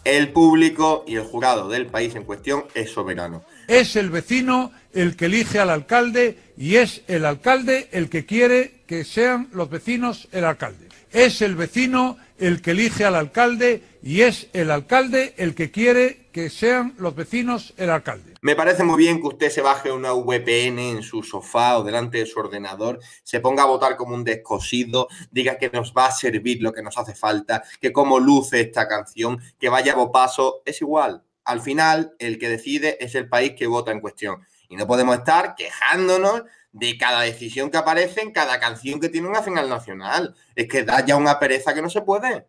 El 0.04 0.32
público 0.32 1.04
y 1.08 1.16
el 1.16 1.24
jurado 1.24 1.68
del 1.68 1.88
país 1.88 2.16
en 2.16 2.24
cuestión 2.24 2.66
es 2.76 2.92
soberano. 2.92 3.44
Es 3.68 3.96
el 3.96 4.10
vecino 4.10 4.72
el 4.94 5.16
que 5.18 5.26
elige 5.26 5.60
al 5.60 5.70
alcalde 5.70 6.38
y 6.56 6.76
es 6.76 7.02
el 7.08 7.26
alcalde 7.26 7.90
el 7.92 8.10
que 8.10 8.26
quiere 8.26 8.84
que 8.88 9.04
sean 9.04 9.50
los 9.52 9.70
vecinos 9.70 10.28
el 10.32 10.46
alcalde. 10.46 10.88
Es 11.12 11.42
el 11.42 11.56
vecino 11.56 12.18
el 12.40 12.62
que 12.62 12.72
elige 12.72 13.06
al 13.06 13.16
alcalde 13.16 13.84
y 14.02 14.22
es 14.22 14.48
el 14.54 14.72
alcalde 14.72 15.34
el 15.38 15.56
que 15.56 15.72
quiere 15.72 16.28
que 16.32 16.50
sean 16.50 16.94
los 16.98 17.16
vecinos 17.16 17.74
el 17.78 17.90
alcalde. 17.90 18.36
Me 18.42 18.56
parece 18.56 18.84
muy 18.84 18.98
bien 18.98 19.20
que 19.20 19.28
usted 19.28 19.50
se 19.50 19.62
baje 19.62 19.92
una 19.92 20.14
VPN 20.14 20.80
en 20.80 21.04
su 21.04 21.24
sofá 21.24 21.78
o 21.78 21.84
delante 21.84 22.20
de 22.20 22.26
su 22.26 22.40
ordenador, 22.40 23.00
se 23.24 23.40
ponga 23.40 23.64
a 23.64 23.68
votar 23.68 23.98
como 23.98 24.14
un 24.14 24.24
descosido, 24.24 25.08
diga 25.32 25.58
que 25.58 25.70
nos 25.70 25.94
va 25.98 26.06
a 26.06 26.12
servir 26.12 26.62
lo 26.62 26.72
que 26.72 26.84
nos 26.84 26.98
hace 26.98 27.16
falta, 27.16 27.64
que 27.82 27.92
cómo 27.92 28.20
luce 28.20 28.62
esta 28.62 28.88
canción, 28.88 29.42
que 29.60 29.70
vaya 29.70 29.94
a 29.94 30.12
paso, 30.12 30.62
es 30.66 30.82
igual. 30.82 31.24
al 31.44 31.62
final 31.62 32.14
el 32.20 32.38
que 32.38 32.50
decide 32.50 32.98
es 33.04 33.16
el 33.16 33.30
país 33.30 33.54
que 33.58 33.68
vota 33.68 33.92
en 33.92 34.02
cuestión. 34.02 34.46
Y 34.70 34.76
no 34.76 34.86
podemos 34.86 35.18
estar 35.18 35.56
quejándonos 35.56 36.44
de 36.78 36.98
cada 36.98 37.22
decisión 37.22 37.70
que 37.70 37.78
aparece 37.78 38.22
en 38.22 38.32
cada 38.32 38.60
canción 38.60 39.00
que 39.00 39.10
tiene 39.10 39.28
una 39.28 39.44
final 39.44 39.68
nacional. 39.70 40.36
Es 40.56 40.68
que 40.68 40.84
da 40.84 41.06
ya 41.06 41.16
una 41.16 41.40
pereza 41.40 41.74
que 41.74 41.82
no 41.82 41.90
se 41.90 42.02
puede. 42.02 42.48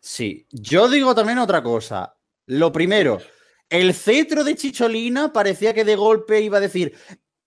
Sí, 0.00 0.46
yo 0.50 0.88
digo 0.88 1.14
también 1.14 1.38
otra 1.38 1.62
cosa. 1.62 2.16
Lo 2.46 2.70
primero, 2.70 3.18
el 3.68 3.94
cetro 3.94 4.44
de 4.44 4.54
Chicholina 4.54 5.32
parecía 5.32 5.74
que 5.74 5.84
de 5.84 5.96
golpe 5.96 6.40
iba 6.40 6.58
a 6.58 6.60
decir, 6.60 6.96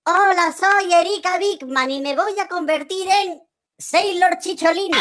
Hola, 0.06 0.54
soy 0.58 0.92
Erika 0.92 1.38
Bigman 1.38 1.92
y 1.92 2.02
me 2.02 2.16
voy 2.16 2.34
a 2.40 2.48
convertir 2.48 3.08
en 3.08 3.42
Sailor 3.78 4.40
Chicholina. 4.40 4.98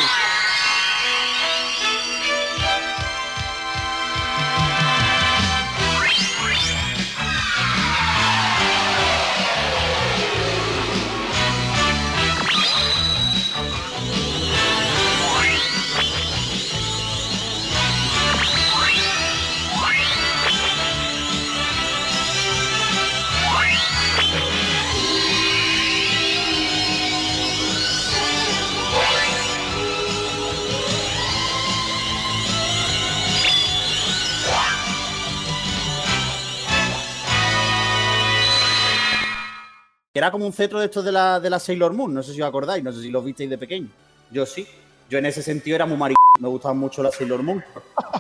Que 40.19 40.21
era 40.21 40.33
como 40.33 40.47
un 40.47 40.53
cetro 40.53 40.81
de 40.81 40.87
estos 40.87 41.05
de 41.05 41.13
la, 41.13 41.39
de 41.39 41.49
la 41.49 41.61
Sailor 41.61 41.93
Moon. 41.93 42.13
No 42.13 42.25
sé 42.25 42.35
si 42.35 42.43
os 42.43 42.49
acordáis, 42.49 42.83
no 42.83 42.91
sé 42.91 43.03
si 43.03 43.09
lo 43.09 43.23
visteis 43.23 43.49
de 43.49 43.57
pequeño. 43.57 43.87
Yo 44.33 44.47
sí. 44.47 44.67
Yo 45.09 45.17
en 45.17 45.27
ese 45.27 45.45
sentido 45.45 45.77
era 45.77 45.87
muy 45.87 45.97
mari... 45.97 46.15
Me 46.41 46.49
gustaba 46.49 46.75
mucho 46.75 47.05
la 47.05 47.13
Sailor 47.13 47.45
Moon. 47.45 47.65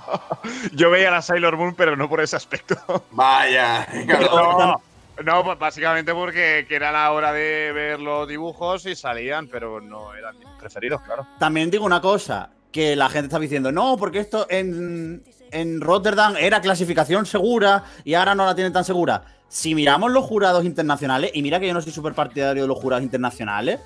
Yo 0.74 0.90
veía 0.90 1.10
la 1.10 1.22
Sailor 1.22 1.56
Moon, 1.56 1.74
pero 1.74 1.96
no 1.96 2.08
por 2.08 2.20
ese 2.20 2.36
aspecto. 2.36 2.76
Vaya. 3.10 3.88
No, 4.06 4.80
no, 5.24 5.44
pues 5.44 5.58
básicamente 5.58 6.14
porque 6.14 6.66
que 6.68 6.76
era 6.76 6.92
la 6.92 7.10
hora 7.10 7.32
de 7.32 7.72
ver 7.72 7.98
los 7.98 8.28
dibujos 8.28 8.86
y 8.86 8.94
salían, 8.94 9.48
pero 9.48 9.80
no 9.80 10.14
eran 10.14 10.38
mis 10.38 10.48
preferidos, 10.50 11.02
claro. 11.02 11.26
También 11.40 11.68
digo 11.68 11.84
una 11.84 12.00
cosa, 12.00 12.50
que 12.70 12.94
la 12.94 13.08
gente 13.08 13.26
está 13.26 13.40
diciendo, 13.40 13.72
no, 13.72 13.96
porque 13.96 14.20
esto 14.20 14.46
en, 14.48 15.24
en 15.50 15.80
Rotterdam 15.80 16.36
era 16.38 16.60
clasificación 16.60 17.26
segura 17.26 17.82
y 18.04 18.14
ahora 18.14 18.36
no 18.36 18.46
la 18.46 18.54
tienen 18.54 18.72
tan 18.72 18.84
segura. 18.84 19.37
Si 19.48 19.74
miramos 19.74 20.12
los 20.12 20.24
jurados 20.24 20.64
internacionales, 20.64 21.30
y 21.34 21.42
mira 21.42 21.58
que 21.58 21.66
yo 21.66 21.74
no 21.74 21.80
soy 21.80 21.92
súper 21.92 22.14
partidario 22.14 22.62
de 22.62 22.68
los 22.68 22.78
jurados 22.78 23.02
internacionales, 23.02 23.80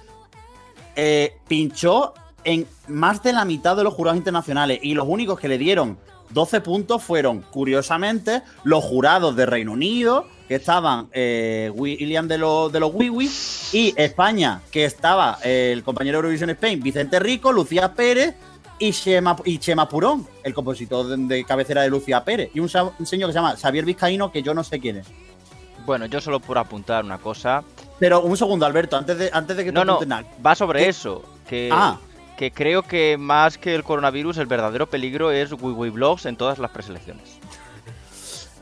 eh, 0.97 1.37
pinchó 1.49 2.15
en 2.45 2.67
más 2.89 3.23
de 3.23 3.33
la 3.33 3.45
mitad 3.45 3.77
de 3.77 3.85
los 3.85 3.95
jurados 3.95 4.19
internacionales 4.19 4.81
y 4.83 4.95
los 4.95 5.07
únicos 5.09 5.39
que 5.39 5.49
le 5.49 5.59
dieron 5.59 5.97
12 6.31 6.61
puntos 6.61 7.03
fueron, 7.03 7.43
curiosamente, 7.43 8.43
los 8.65 8.83
jurados 8.83 9.37
de 9.37 9.47
Reino 9.47 9.73
Unido, 9.73 10.27
que 10.49 10.57
estaban 10.57 11.09
eh, 11.13 11.71
William 11.75 12.27
de, 12.27 12.39
los 12.39 12.73
de 12.73 12.81
los 12.81 12.93
Wiwi, 12.95 13.31
y 13.73 13.95
España, 13.97 14.63
que 14.71 14.85
estaba 14.85 15.39
eh, 15.45 15.71
el 15.73 15.83
compañero 15.83 16.17
de 16.17 16.21
Eurovisión 16.21 16.51
Spain, 16.51 16.83
Vicente 16.83 17.19
Rico, 17.21 17.53
Lucía 17.53 17.95
Pérez 17.95 18.35
y 18.79 18.93
Chema, 18.93 19.89
Purón, 19.89 20.27
el 20.43 20.55
compositor 20.55 21.07
de, 21.07 21.45
cabecera 21.45 21.83
de 21.83 21.91
Lucía 21.91 22.25
Pérez, 22.25 22.51
y 22.53 22.61
un, 22.61 22.69
un 22.99 23.07
señor 23.07 23.29
que 23.29 23.33
se 23.33 23.39
llama 23.39 23.57
Xavier 23.57 23.85
Vizcaíno, 23.85 24.33
que 24.33 24.43
yo 24.43 24.55
no 24.55 24.65
sé 24.65 24.81
quién 24.81 24.97
es. 24.97 25.07
Bueno, 25.85 26.07
yo 26.07 26.21
solo 26.21 26.41
por 26.41 26.59
apuntar 26.59 27.05
una 27.05 27.19
cosa. 27.19 27.63
Pero 27.99 28.21
un 28.23 28.37
segundo, 28.37 28.67
Alberto, 28.67 28.97
antes 28.97 29.19
de, 29.19 29.31
antes 29.33 29.57
de 29.57 29.65
que 29.65 29.73
No, 29.73 29.85
no, 29.85 30.01
nada. 30.07 30.25
va 30.45 30.55
sobre 30.55 30.81
¿Qué? 30.85 30.89
eso. 30.89 31.25
Que, 31.49 31.69
Ah. 31.73 31.99
que 32.37 32.51
creo 32.51 32.83
que 32.83 33.17
más 33.19 33.59
que 33.59 33.75
el 33.75 33.85
coronavirus, 33.85 34.39
el 34.39 34.47
verdadero 34.47 34.89
peligro 34.89 35.31
es 35.31 35.53
WiiWi 35.53 35.91
Blogs 35.91 36.27
en 36.27 36.37
todas 36.37 36.59
las 36.59 36.71
preselecciones. 36.71 37.39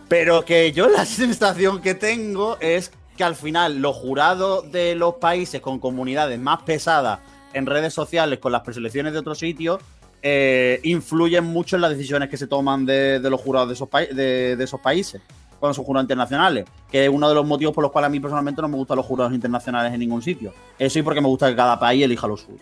Pero 0.08 0.44
que 0.44 0.72
yo 0.72 0.88
la 0.88 1.04
sensación 1.06 1.80
que 1.80 1.94
tengo 1.94 2.56
es 2.60 2.92
que 3.16 3.24
al 3.24 3.36
final 3.36 3.80
los 3.80 3.96
jurados 3.96 4.70
de 4.72 4.94
los 4.94 5.14
países 5.16 5.60
con 5.60 5.78
comunidades 5.78 6.38
más 6.38 6.62
pesadas 6.62 7.20
en 7.52 7.66
redes 7.66 7.92
sociales 7.92 8.38
con 8.38 8.52
las 8.52 8.62
preselecciones 8.62 9.12
de 9.12 9.18
otros 9.18 9.38
sitios 9.38 9.80
eh, 10.22 10.80
influyen 10.84 11.44
mucho 11.44 11.76
en 11.76 11.82
las 11.82 11.90
decisiones 11.90 12.28
que 12.28 12.36
se 12.36 12.46
toman 12.46 12.86
de, 12.86 13.20
de 13.20 13.30
los 13.30 13.40
jurados 13.40 13.68
de 13.68 13.74
esos, 13.74 13.88
de, 14.14 14.56
de 14.56 14.64
esos 14.64 14.80
países 14.80 15.20
cuando 15.60 15.74
son 15.74 15.84
jurados 15.84 16.04
internacionales, 16.04 16.64
que 16.90 17.04
es 17.04 17.10
uno 17.10 17.28
de 17.28 17.34
los 17.34 17.46
motivos 17.46 17.74
por 17.74 17.82
los 17.82 17.92
cuales 17.92 18.06
a 18.06 18.10
mí 18.10 18.18
personalmente 18.18 18.60
no 18.62 18.68
me 18.68 18.76
gustan 18.76 18.96
los 18.96 19.06
jurados 19.06 19.32
internacionales 19.32 19.92
en 19.92 20.00
ningún 20.00 20.22
sitio. 20.22 20.52
Eso 20.78 20.98
y 20.98 21.02
porque 21.02 21.20
me 21.20 21.28
gusta 21.28 21.48
que 21.48 21.54
cada 21.54 21.78
país 21.78 22.02
elija 22.02 22.26
lo 22.26 22.36
suyo. 22.36 22.58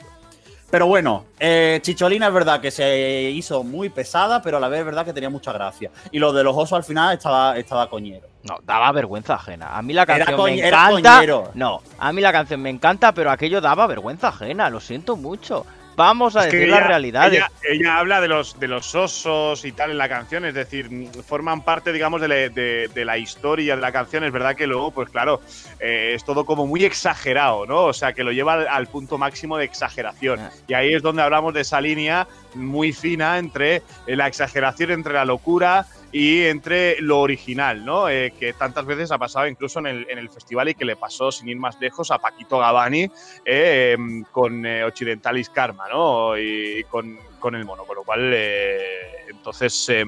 Pero 0.71 0.87
bueno, 0.87 1.25
eh, 1.41 1.79
Chicholina 1.81 2.27
es 2.27 2.35
verdad 2.35 2.61
que 2.61 2.71
se 2.71 3.31
hizo 3.35 3.65
muy 3.65 3.89
pesada, 3.89 4.43
pero 4.43 4.59
a 4.59 4.61
la 4.61 4.69
vez 4.69 4.81
es 4.81 4.87
verdad 4.87 5.05
que 5.05 5.15
tenía 5.15 5.31
mucha 5.31 5.51
gracia. 5.51 5.91
Y 6.13 6.19
lo 6.19 6.33
de 6.35 6.45
los 6.45 6.55
osos 6.55 6.75
al 6.75 6.85
final 6.85 7.15
estaba, 7.15 7.57
estaba 7.57 7.89
coñero. 7.89 8.29
No, 8.43 8.59
daba 8.65 8.93
vergüenza 8.93 9.35
ajena. 9.35 9.77
A 9.77 9.81
mí 9.81 9.95
la 9.95 10.05
canción 10.05 10.45
me 10.45 10.67
encanta. 10.67 11.23
No, 11.55 11.81
a 11.99 12.13
mí 12.13 12.21
la 12.21 12.33
canción 12.33 12.61
me 12.61 12.69
encanta, 12.69 13.13
pero 13.13 13.31
aquello 13.31 13.63
daba 13.63 13.87
vergüenza 13.87 14.29
ajena. 14.29 14.69
Lo 14.69 14.81
siento 14.81 15.17
mucho. 15.17 15.65
Vamos 15.99 16.37
a 16.37 16.47
Es 16.47 16.53
decir 16.53 16.69
ella- 16.69 16.79
las 16.79 16.87
realidades. 16.87 17.33
Ella, 17.35 17.51
ella 17.69 17.99
habla 17.99 18.21
de 18.21 18.29
los, 18.29 18.59
de 18.61 18.69
los 18.69 18.95
osos 18.95 19.65
y 19.65 19.73
tal 19.73 19.91
en 19.91 19.99
la 19.99 20.09
canción, 20.09 20.45
es 20.45 20.55
decir, 20.55 20.89
forman 21.27 21.63
parte, 21.63 21.93
digamos, 21.93 22.21
de, 22.21 22.29
la- 22.29 22.35
de- 22.37 22.89
de 22.95 23.05
la 23.05 23.19
historia 23.19 23.75
de 23.75 23.83
la 23.83 23.91
canción. 23.91 24.23
Es 24.23 24.31
verdad 24.31 24.55
que 24.55 24.69
luego, 24.69 24.93
pues 24.93 25.11
claro, 25.11 25.41
eh, 25.81 26.13
es 26.15 26.25
todo 26.25 26.47
como 26.47 26.69
muy 26.69 26.85
exagerado, 26.85 27.67
¿no? 27.67 27.87
O 27.87 27.93
sea, 27.93 28.13
que 28.13 28.23
lo 28.23 28.31
lleva 28.31 28.53
al, 28.55 28.69
al 28.69 28.87
punto 28.87 29.19
máximo 29.19 29.57
de 29.59 29.65
exageración. 29.65 30.39
Ah. 30.39 30.51
Y 30.69 30.75
ahí 30.75 30.95
es 30.95 31.03
donde 31.03 31.21
hablamos 31.23 31.53
de 31.53 31.63
esa 31.63 31.81
línea 31.81 32.29
muy 32.55 32.93
fina 32.93 33.37
entre 33.39 33.83
la 34.07 34.29
exageración, 34.29 34.93
entre 34.93 35.15
la 35.15 35.25
locura 35.25 35.85
y 36.13 36.45
entre 36.45 37.01
lo 37.01 37.21
original, 37.21 37.85
¿no? 37.85 38.09
Eh, 38.09 38.33
que 38.39 38.53
tantas 38.55 38.87
veces 38.87 39.11
ha 39.13 39.19
pasado 39.19 39.47
incluso 39.47 39.79
en 39.81 39.87
el, 39.89 40.07
en 40.11 40.19
el 40.19 40.31
festival 40.31 40.69
y 40.71 40.75
que 40.75 40.85
le 40.85 40.97
pasó, 40.97 41.31
sin 41.31 41.49
ir 41.49 41.57
más 41.59 41.79
lejos, 41.81 42.11
a 42.11 42.19
Paquito 42.19 42.59
Gavani 42.59 43.11
eh, 43.45 43.93
em, 43.97 44.25
con 44.25 44.65
eh, 44.65 44.85
Occidentalis 44.85 45.51
Karma, 45.51 45.85
¿no? 45.89 46.39
Y, 46.39 46.85
con, 46.91 47.19
con 47.39 47.55
el 47.55 47.65
mono, 47.65 47.85
con 47.85 47.97
lo 47.97 48.05
cual, 48.05 48.31
eh, 48.35 49.27
entonces, 49.29 49.89
eh, 49.91 50.05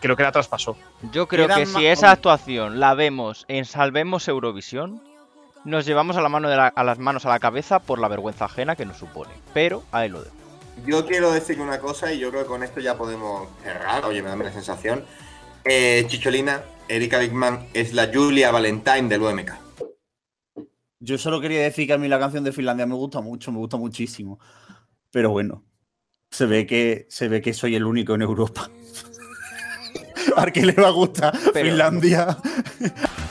creo 0.00 0.16
que 0.16 0.22
la 0.22 0.32
traspasó. 0.32 0.76
Yo 1.12 1.26
creo 1.26 1.46
que 1.48 1.66
si 1.66 1.86
esa 1.86 2.10
actuación 2.10 2.78
la 2.80 2.94
vemos 2.94 3.44
en 3.48 3.64
Salvemos 3.64 4.28
Eurovisión, 4.28 5.02
nos 5.64 5.86
llevamos 5.86 6.16
a, 6.16 6.20
la 6.22 6.28
mano 6.28 6.48
de 6.50 6.56
la- 6.56 6.66
a 6.74 6.84
las 6.84 6.98
manos 6.98 7.24
a 7.24 7.28
la 7.28 7.38
cabeza 7.38 7.78
por 7.78 7.98
la 8.00 8.08
vergüenza 8.08 8.46
ajena 8.46 8.74
que 8.76 8.84
nos 8.84 8.96
supone. 8.98 9.30
Pero 9.54 9.82
ahí 9.92 10.08
lo 10.08 10.22
dejo. 10.22 10.34
Yo 10.86 11.06
quiero 11.06 11.30
decir 11.32 11.60
una 11.60 11.78
cosa 11.78 12.12
y 12.12 12.18
yo 12.18 12.30
creo 12.30 12.42
que 12.42 12.48
con 12.48 12.62
esto 12.62 12.80
ya 12.80 12.96
podemos 12.96 13.48
cerrar. 13.62 14.04
Oye, 14.04 14.22
me 14.22 14.28
da 14.30 14.36
la 14.36 14.52
sensación. 14.52 15.04
Eh, 15.64 16.04
Chicholina, 16.08 16.62
Erika 16.88 17.18
Bigman 17.18 17.68
es 17.72 17.92
la 17.94 18.10
Julia 18.12 18.50
Valentine 18.50 19.08
del 19.08 19.22
UMK. 19.22 19.52
Yo 20.98 21.18
solo 21.18 21.40
quería 21.40 21.62
decir 21.62 21.86
que 21.86 21.92
a 21.92 21.98
mí 21.98 22.08
la 22.08 22.18
canción 22.18 22.44
de 22.44 22.52
Finlandia 22.52 22.86
me 22.86 22.94
gusta 22.94 23.20
mucho, 23.20 23.52
me 23.52 23.58
gusta 23.58 23.76
muchísimo. 23.76 24.38
Pero 25.10 25.30
bueno, 25.30 25.64
se 26.30 26.46
ve 26.46 26.66
que, 26.66 27.06
se 27.10 27.28
ve 27.28 27.40
que 27.42 27.54
soy 27.54 27.74
el 27.76 27.84
único 27.84 28.14
en 28.14 28.22
Europa. 28.22 28.70
¿A 30.36 30.46
qué 30.46 30.64
le 30.64 30.72
va 30.72 30.88
a 30.88 30.92
gustar 30.92 31.38
Pero- 31.52 31.68
Finlandia? 31.68 32.38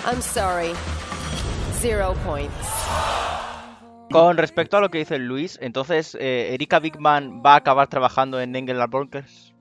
I'm 0.05 0.21
sorry. 0.21 0.73
Zero 1.81 2.13
points. 2.25 2.53
Con 4.11 4.37
respecto 4.37 4.77
a 4.77 4.81
lo 4.81 4.89
que 4.89 4.99
dice 4.99 5.17
Luis, 5.19 5.57
entonces 5.61 6.15
eh, 6.19 6.51
Erika 6.53 6.79
Bigman 6.79 7.41
va 7.45 7.53
a 7.53 7.57
acabar 7.57 7.87
trabajando 7.87 8.39
en 8.41 8.55
Engel 8.55 8.85
Bronkers. 8.87 9.53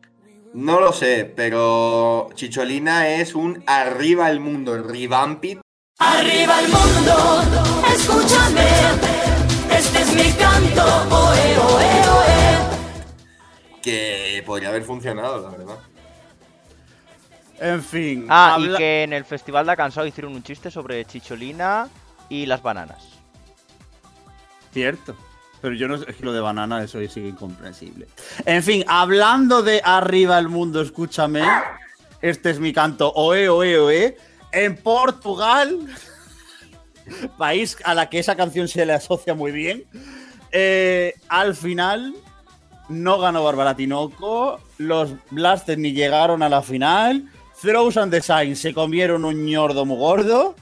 No 0.53 0.81
lo 0.81 0.93
sé, 0.93 1.33
pero 1.37 2.29
Chicholina 2.35 3.09
es 3.09 3.35
un 3.35 3.63
arriba 3.67 4.29
el 4.31 4.41
mundo, 4.41 4.75
el 4.75 4.83
revampit. 4.85 5.61
Arriba 5.99 6.61
el 6.61 6.69
mundo, 6.69 7.43
escúchame, 7.95 8.67
este 9.71 9.99
es 10.01 10.15
mi 10.15 10.33
canto, 10.33 10.83
oe, 11.15 11.59
oe, 11.59 12.09
oe. 12.09 13.81
que 13.83 14.43
podría 14.47 14.71
haber 14.71 14.83
funcionado, 14.83 15.41
la 15.43 15.57
verdad. 15.57 15.79
En 17.61 17.83
fin. 17.83 18.27
Ah, 18.29 18.55
habla- 18.55 18.75
y 18.75 18.77
que 18.79 19.03
en 19.05 19.13
el 19.13 19.25
Festival 19.25 19.67
de 19.67 19.77
Cansado 19.77 20.07
hicieron 20.07 20.35
un 20.35 20.43
chiste 20.43 20.71
sobre 20.71 21.05
Chicholina 21.05 21.89
y 22.29 22.47
las 22.47 22.63
bananas. 22.63 23.20
Cierto. 24.73 25.17
Pero 25.61 25.75
yo 25.75 25.89
no 25.89 25.99
sé, 25.99 26.07
es 26.09 26.17
que 26.17 26.25
lo 26.25 26.33
de 26.33 26.41
banana, 26.41 26.83
eso 26.83 26.99
sigue 27.09 27.29
incomprensible. 27.29 28.07
En 28.47 28.63
fin, 28.63 28.85
hablando 28.89 29.63
de 29.63 29.83
arriba 29.85 30.39
el 30.39 30.49
mundo, 30.49 30.81
escúchame. 30.81 31.43
Este 32.23 32.51
es 32.51 32.61
mi 32.61 32.73
canto, 32.73 33.13
oe, 33.15 33.49
oe, 33.49 33.79
oe. 33.79 34.17
En 34.53 34.77
Portugal, 34.77 35.87
país 37.37 37.77
a 37.85 37.95
la 37.95 38.09
que 38.09 38.19
esa 38.19 38.37
canción 38.37 38.69
se 38.69 38.85
le 38.87 38.95
asocia 38.95 39.35
muy 39.35 39.53
bien, 39.53 39.85
eh, 40.53 41.15
al 41.29 41.55
final 41.55 42.15
no 42.89 43.19
ganó 43.19 43.45
Bárbara 43.45 43.77
Tinoco, 43.77 44.61
los 44.79 45.13
Blasters 45.31 45.79
ni 45.79 45.93
llegaron 45.93 46.43
a 46.43 46.49
la 46.49 46.63
final, 46.63 47.31
Throws 47.61 47.97
and 47.97 48.13
Design 48.13 48.57
se 48.57 48.73
comieron 48.73 49.25
un 49.25 49.45
ñordo 49.45 49.85
muy 49.85 49.99
gordo. 49.99 50.55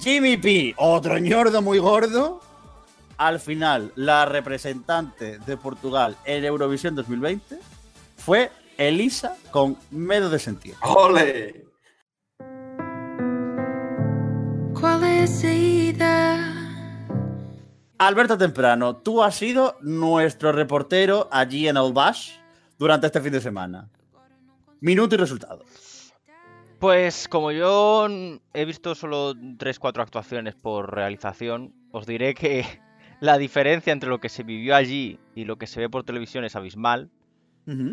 Jimmy 0.00 0.36
P, 0.36 0.74
otro 0.76 1.18
ñordo 1.18 1.62
muy 1.62 1.78
gordo. 1.78 2.40
Al 3.16 3.38
final, 3.38 3.92
la 3.94 4.26
representante 4.26 5.38
de 5.38 5.56
Portugal 5.56 6.16
en 6.24 6.44
Eurovisión 6.44 6.94
2020 6.96 7.58
fue 8.16 8.50
Elisa 8.76 9.36
con 9.50 9.76
Medo 9.90 10.28
de 10.30 10.38
Sentir. 10.38 10.74
¡Ole! 10.82 11.64
Qual 14.74 15.04
é 15.04 15.22
a 15.22 15.26
saída? 15.26 16.52
Alberto 17.98 18.36
Temprano, 18.36 18.96
tú 18.96 19.22
has 19.22 19.36
sido 19.36 19.78
nuestro 19.80 20.50
reportero 20.50 21.28
allí 21.30 21.68
en 21.68 21.76
el 21.76 21.92
Bash 21.92 22.32
durante 22.76 23.06
este 23.06 23.20
fin 23.20 23.32
de 23.32 23.40
semana. 23.40 23.88
Minuto 24.80 25.14
y 25.14 25.18
resultado. 25.18 25.64
Pues 26.80 27.28
como 27.28 27.52
yo 27.52 28.08
he 28.52 28.64
visto 28.64 28.94
solo 28.94 29.34
3-4 29.34 30.02
actuaciones 30.02 30.54
por 30.54 30.92
realización, 30.92 31.72
os 31.92 32.04
diré 32.04 32.34
que 32.34 32.83
la 33.20 33.38
diferencia 33.38 33.92
entre 33.92 34.08
lo 34.08 34.18
que 34.20 34.28
se 34.28 34.42
vivió 34.42 34.74
allí 34.76 35.18
y 35.34 35.44
lo 35.44 35.56
que 35.56 35.66
se 35.66 35.80
ve 35.80 35.88
por 35.88 36.04
televisión 36.04 36.44
es 36.44 36.56
abismal. 36.56 37.10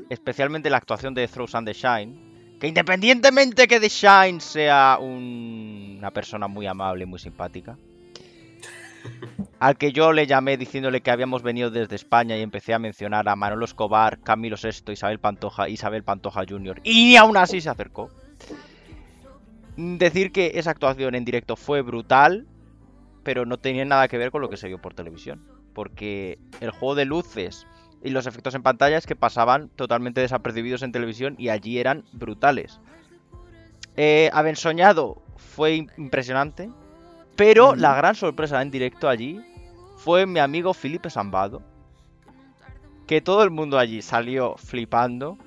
Especialmente 0.10 0.70
la 0.70 0.78
actuación 0.78 1.14
de 1.14 1.28
Throws 1.30 1.56
and 1.56 1.66
the 1.68 1.74
Shine, 1.74 2.58
que 2.60 2.68
independientemente 2.68 3.68
que 3.68 3.80
The 3.80 3.88
Shine 3.88 4.42
sea 4.42 4.98
un- 5.00 5.96
una 5.98 6.12
persona 6.12 6.48
muy 6.50 6.68
amable, 6.68 7.06
muy 7.06 7.20
simpática, 7.20 7.78
al 9.60 9.78
que 9.78 9.94
yo 9.94 10.12
le 10.12 10.28
llamé 10.28 10.58
diciéndole 10.58 11.00
que 11.02 11.10
habíamos 11.10 11.42
venido 11.42 11.72
desde 11.72 11.96
España 11.96 12.36
y 12.38 12.42
empecé 12.42 12.74
a 12.74 12.80
mencionar 12.80 13.30
a 13.30 13.36
Manolo 13.38 13.64
Escobar, 13.64 14.20
Camilo 14.20 14.58
VI, 14.62 14.92
Isabel 14.92 15.20
Pantoja, 15.20 15.70
Isabel 15.70 16.04
Pantoja 16.04 16.44
Jr. 16.48 16.82
y 16.84 17.06
ni 17.06 17.16
aún 17.16 17.38
así 17.38 17.62
se 17.62 17.70
acercó. 17.70 18.10
Decir 19.78 20.32
que 20.34 20.52
esa 20.56 20.72
actuación 20.72 21.16
en 21.16 21.24
directo 21.24 21.56
fue 21.56 21.82
brutal, 21.82 22.46
pero 23.24 23.46
no 23.46 23.58
tenía 23.58 23.86
nada 23.86 24.08
que 24.08 24.18
ver 24.18 24.32
con 24.32 24.42
lo 24.42 24.50
que 24.50 24.58
se 24.58 24.68
vio 24.68 24.80
por 24.82 24.94
televisión, 24.94 25.42
porque 25.74 26.40
el 26.60 26.72
juego 26.72 26.96
de 26.96 27.06
luces 27.06 27.66
y 28.04 28.10
los 28.10 28.26
efectos 28.26 28.56
en 28.56 28.64
pantalla 28.64 28.98
es 28.98 29.06
que 29.06 29.16
pasaban 29.16 29.70
totalmente 29.76 30.22
desapercibidos 30.22 30.82
en 30.82 30.92
televisión 30.92 31.36
y 31.38 31.50
allí 31.50 31.78
eran 31.78 32.04
brutales. 32.14 32.80
Eh, 33.98 34.30
Haber 34.34 34.58
soñado 34.58 35.22
fue 35.38 35.76
im- 35.78 35.92
impresionante, 35.98 36.70
pero 37.36 37.76
la 37.76 37.94
gran 37.96 38.16
sorpresa 38.16 38.62
en 38.62 38.72
directo 38.72 39.08
allí 39.10 39.42
fue 39.98 40.26
mi 40.26 40.40
amigo 40.40 40.74
Felipe 40.74 41.10
Sambado, 41.10 41.62
que 43.06 43.22
todo 43.22 43.44
el 43.44 43.52
mundo 43.52 43.78
allí 43.78 44.02
salió 44.02 44.56
flipando 44.58 45.38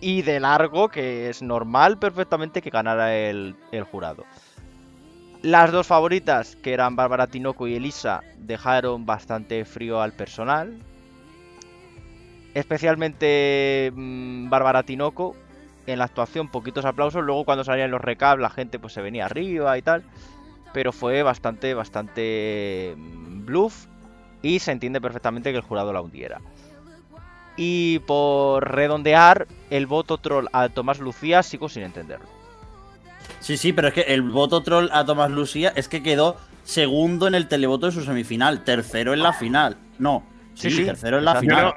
y 0.00 0.22
de 0.22 0.40
largo, 0.40 0.88
que 0.88 1.30
es 1.30 1.40
normal 1.40 1.98
perfectamente 1.98 2.60
que 2.60 2.70
ganara 2.70 3.14
el, 3.14 3.54
el 3.70 3.84
jurado. 3.84 4.24
Las 5.42 5.72
dos 5.72 5.88
favoritas, 5.88 6.54
que 6.62 6.72
eran 6.72 6.94
Bárbara 6.94 7.26
Tinoco 7.26 7.66
y 7.66 7.74
Elisa, 7.74 8.22
dejaron 8.38 9.06
bastante 9.06 9.64
frío 9.64 10.00
al 10.00 10.12
personal, 10.12 10.78
especialmente 12.54 13.90
mm, 13.92 14.48
Bárbara 14.48 14.84
Tinoco 14.84 15.34
en 15.88 15.98
la 15.98 16.04
actuación 16.04 16.46
poquitos 16.46 16.84
aplausos. 16.84 17.24
Luego 17.24 17.44
cuando 17.44 17.64
salían 17.64 17.90
los 17.90 18.00
recaps 18.00 18.40
la 18.40 18.50
gente 18.50 18.78
pues 18.78 18.92
se 18.92 19.02
venía 19.02 19.26
arriba 19.26 19.76
y 19.76 19.82
tal. 19.82 20.04
Pero 20.72 20.92
fue 20.92 21.24
bastante 21.24 21.74
bastante 21.74 22.94
mm, 22.96 23.44
bluff 23.44 23.86
y 24.42 24.60
se 24.60 24.70
entiende 24.70 25.00
perfectamente 25.00 25.50
que 25.50 25.56
el 25.56 25.64
jurado 25.64 25.92
la 25.92 26.02
hundiera. 26.02 26.40
Y 27.56 27.98
por 28.06 28.70
redondear 28.70 29.48
el 29.70 29.88
voto 29.88 30.18
troll 30.18 30.46
a 30.52 30.68
Tomás 30.68 31.00
Lucía 31.00 31.42
sigo 31.42 31.68
sin 31.68 31.82
entenderlo 31.82 32.41
Sí, 33.42 33.56
sí, 33.56 33.72
pero 33.72 33.88
es 33.88 33.94
que 33.94 34.00
el 34.02 34.22
voto 34.22 34.62
troll 34.62 34.88
a 34.92 35.04
Tomás 35.04 35.30
Lucía 35.30 35.72
es 35.74 35.88
que 35.88 36.02
quedó 36.02 36.36
segundo 36.62 37.26
en 37.26 37.34
el 37.34 37.48
televoto 37.48 37.86
de 37.86 37.92
su 37.92 38.02
semifinal, 38.02 38.62
tercero 38.64 39.12
en 39.12 39.22
la 39.22 39.32
final. 39.32 39.76
No, 39.98 40.24
sí, 40.54 40.70
Sí, 40.70 40.76
sí, 40.78 40.84
tercero 40.84 41.18
en 41.18 41.24
la 41.24 41.34
final. 41.36 41.74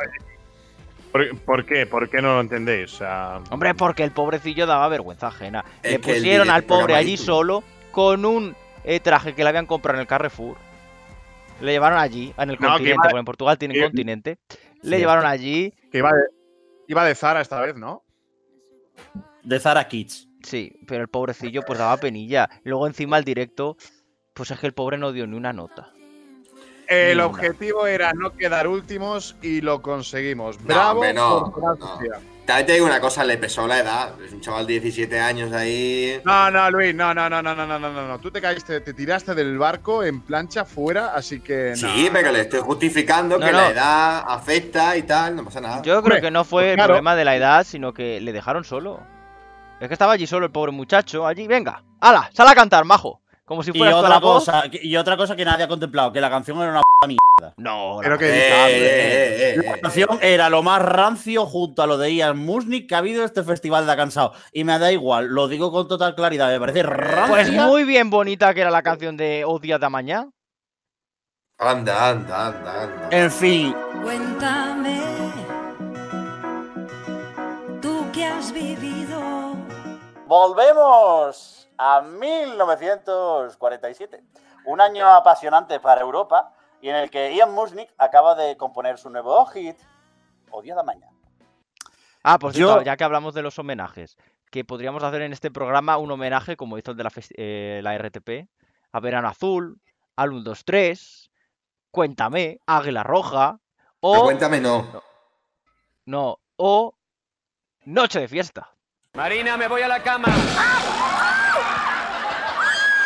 ¿Por, 1.12 1.38
por 1.40 1.66
qué? 1.66 1.86
¿Por 1.88 2.08
qué 2.10 2.22
no 2.22 2.36
lo 2.36 2.42
entendéis? 2.42 2.94
O 2.94 2.98
sea, 2.98 3.40
Hombre, 3.50 3.74
porque 3.74 4.04
el 4.04 4.12
pobrecillo 4.12 4.68
daba 4.68 4.88
vergüenza 4.90 5.28
ajena. 5.28 5.66
Es 5.82 5.94
le 5.94 6.00
pusieron 6.00 6.50
al 6.50 6.64
pobre 6.66 6.94
allí 6.96 7.18
solo 7.18 7.64
con 7.92 8.26
un 8.26 8.56
eh, 8.84 9.00
traje 9.00 9.34
que 9.34 9.42
le 9.44 9.50
habían 9.50 9.66
comprado 9.66 9.98
en 9.98 10.02
el 10.02 10.08
Carrefour. 10.08 10.58
Le 11.62 11.72
llevaron 11.72 11.98
allí, 11.98 12.34
en 12.38 12.50
el 12.52 12.58
No, 12.60 12.68
continente, 12.70 13.00
porque 13.02 13.18
en 13.20 13.26
Portugal 13.26 13.58
tienen 13.58 13.76
que- 13.76 13.84
continente. 13.86 14.38
Le 14.84 15.00
llevaron 15.00 15.26
allí, 15.26 15.74
que 15.92 15.98
iba 16.00 16.12
de, 16.12 16.24
iba 16.90 17.04
de 17.06 17.16
Zara 17.16 17.42
esta 17.42 17.60
vez, 17.62 17.76
¿no? 17.76 18.04
De 19.42 19.60
Zara 19.60 19.88
Kids. 19.88 20.28
Sí, 20.46 20.80
pero 20.88 21.02
el 21.02 21.08
pobrecillo 21.10 21.62
pues 21.64 21.80
daba 21.80 21.98
penilla. 21.98 22.50
Luego 22.64 22.88
encima 22.88 23.18
el 23.18 23.24
directo, 23.26 23.78
pues 24.34 24.52
es 24.52 24.60
que 24.60 24.68
el 24.68 24.74
pobre 24.74 24.98
no 24.98 25.12
dio 25.12 25.28
ni 25.28 25.36
una 25.36 25.54
nota. 25.54 25.92
El 26.88 27.20
objetivo 27.20 27.88
era 27.88 28.14
no 28.14 28.32
quedar 28.34 28.68
últimos 28.68 29.36
y 29.42 29.62
lo 29.62 29.82
conseguimos. 29.82 30.60
No, 30.60 30.66
Bravo 30.68 30.92
hombre, 31.00 31.14
no, 31.14 31.52
por. 31.52 31.78
También 32.46 32.68
te 32.68 32.74
digo 32.74 32.86
una 32.86 33.02
cosa, 33.02 33.24
le 33.24 33.40
pesó 33.40 33.66
la 33.66 33.80
edad. 33.80 34.22
Es 34.24 34.32
un 34.32 34.40
chaval 34.40 34.68
de 34.68 34.74
17 34.74 35.20
años 35.20 35.52
ahí. 35.52 36.22
No, 36.24 36.52
no, 36.52 36.70
Luis, 36.70 36.94
no, 36.94 37.12
no, 37.12 37.28
no, 37.28 37.42
no, 37.42 37.56
no, 37.56 37.66
no, 37.66 37.80
no, 37.80 38.08
no. 38.08 38.20
Tú 38.20 38.30
te 38.30 38.40
caíste, 38.40 38.82
te 38.82 38.94
tiraste 38.94 39.34
del 39.34 39.58
barco 39.58 40.04
en 40.04 40.22
plancha 40.22 40.64
fuera, 40.64 41.16
así 41.16 41.40
que. 41.40 41.72
no. 41.72 41.76
Sí, 41.76 42.08
pero 42.14 42.32
le 42.32 42.42
estoy 42.42 42.60
justificando 42.60 43.40
No, 43.40 43.46
que 43.48 43.52
no. 43.52 43.58
la 43.58 43.70
edad 43.72 44.24
afecta 44.28 44.96
y 44.96 45.02
tal, 45.04 45.36
no 45.38 45.44
pasa 45.44 45.60
nada. 45.62 45.82
Yo 45.82 45.98
Hombre, 45.98 46.20
creo 46.20 46.22
que 46.22 46.32
no 46.32 46.44
fue 46.44 46.70
el 46.70 46.76
claro. 46.76 46.90
problema 46.90 47.16
de 47.16 47.26
la 47.26 47.36
edad, 47.36 47.64
sino 47.66 47.96
que 47.96 48.22
le 48.22 48.32
dejaron 48.32 48.64
solo. 48.64 49.00
Es 49.80 49.88
que 49.88 49.94
estaba 49.94 50.14
allí 50.14 50.26
solo 50.26 50.46
el 50.46 50.52
pobre 50.52 50.72
muchacho, 50.72 51.28
allí, 51.28 51.48
venga, 51.48 51.84
hala, 52.00 52.30
sal 52.34 52.48
a 52.48 52.56
cantar, 52.56 52.86
majo. 52.86 53.22
Como 53.44 53.62
si 53.62 53.70
Y 53.72 53.78
fuera 53.78 53.98
otra, 53.98 54.20
cosa, 54.20 54.64
que- 54.72 54.80
y 54.82 54.96
otra 54.98 55.16
cosa 55.18 55.36
que 55.36 55.46
nadie 55.46 55.66
ha 55.66 55.68
contemplado, 55.68 56.12
que 56.12 56.20
la 56.20 56.32
canción 56.32 56.58
era 56.60 56.72
una 56.72 56.82
puta 56.82 57.08
mierda. 57.08 57.54
No, 57.58 58.02
la- 58.02 58.18
que- 58.18 58.26
Eh, 58.26 58.50
eh, 58.50 59.54
eh, 59.54 59.62
La 59.64 59.76
eh, 59.76 59.82
canción 59.82 60.18
era 60.22 60.50
lo 60.50 60.64
más 60.64 60.82
rancio 60.82 61.46
junto 61.46 61.84
a 61.84 61.88
lo 61.88 62.00
de 62.00 62.12
Ian 62.16 62.40
Musnik 62.40 62.90
que 62.90 62.96
ha 62.96 63.00
habido 63.00 63.20
en 63.20 63.26
este 63.26 63.44
festival 63.44 63.86
de 63.86 63.96
cansado. 63.96 64.32
Y 64.52 64.64
me 64.64 64.80
da 64.80 64.92
igual, 64.92 65.28
lo 65.28 65.48
digo 65.48 65.72
con 65.72 65.88
total 65.88 66.16
claridad, 66.16 66.50
me 66.50 66.60
parece 66.60 66.82
rancia. 66.82 67.28
Pues 67.28 67.52
muy 67.52 67.84
bien 67.84 68.10
bonita 68.10 68.52
que 68.56 68.62
era 68.62 68.72
la 68.72 68.82
canción 68.82 69.16
de 69.16 69.44
O 69.46 69.60
Día 69.60 69.78
de 69.78 69.90
Mañana. 69.90 70.30
Anda, 71.60 72.10
anda, 72.10 72.48
anda, 72.48 72.82
anda. 72.84 73.08
En 73.12 73.32
fin, 73.32 73.76
Cuéntame, 74.02 75.02
tú 77.80 78.06
que 78.12 78.26
has 78.26 78.52
vivido. 78.52 79.05
Volvemos 80.28 81.68
a 81.78 82.02
1947. 82.02 84.24
Un 84.66 84.82
año 84.82 85.08
apasionante 85.08 85.80
para 85.80 86.02
Europa 86.02 86.52
y 86.82 86.90
en 86.90 86.96
el 86.96 87.10
que 87.10 87.34
Ian 87.36 87.54
Musnik 87.54 87.90
acaba 87.98 88.36
de 88.36 88.58
componer 88.58 88.98
su 88.98 89.10
nuevo 89.10 89.46
hit, 89.48 89.78
O 90.52 90.62
Día 90.62 90.76
de 90.76 90.84
Mañana. 90.84 91.12
Ah, 92.24 92.38
pues 92.40 92.56
Yo- 92.56 92.82
ya 92.82 92.98
que 92.98 93.04
hablamos 93.04 93.34
de 93.34 93.42
los 93.44 93.60
homenajes, 93.60 94.18
que 94.52 94.66
podríamos 94.66 95.04
hacer 95.04 95.22
en 95.22 95.34
este 95.34 95.52
programa 95.52 95.98
un 95.98 96.12
homenaje, 96.12 96.56
como 96.58 96.78
hizo 96.78 96.92
el 96.92 96.98
de 96.98 97.04
la, 97.04 97.12
eh, 97.38 97.80
la 97.84 97.94
RTP, 97.96 98.48
a 98.92 99.00
Verano 99.00 99.28
Azul, 99.28 99.80
al 100.16 100.32
1, 100.32 100.42
2, 100.44 100.66
3, 100.66 101.32
Cuéntame, 101.92 102.60
Águila 102.66 103.04
Roja, 103.04 103.60
Pero 104.02 104.22
o... 104.22 104.24
cuéntame, 104.24 104.60
no. 104.60 104.86
No, 106.06 106.40
o 106.58 106.94
Noche 107.86 108.20
de 108.20 108.28
Fiesta. 108.28 108.75
Marina, 109.16 109.56
me 109.58 109.68
voy 109.68 109.82
a 109.82 109.88
la 109.88 110.02
cama. 110.04 110.28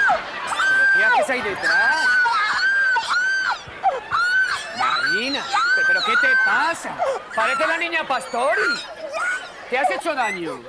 ¿Pero 0.02 0.84
qué 0.96 1.04
haces 1.06 1.30
ahí 1.30 1.42
detrás? 1.42 1.96
Marina, 4.78 5.44
¿pe- 5.76 5.82
¿pero 5.88 6.00
qué 6.06 6.14
te 6.22 6.34
pasa? 6.46 6.96
Parece 7.36 7.68
la 7.68 7.78
niña 7.78 8.08
Pastori. 8.08 8.62
¿Te 9.70 9.78
has 9.78 9.90
hecho 9.92 10.16
daño? 10.16 10.60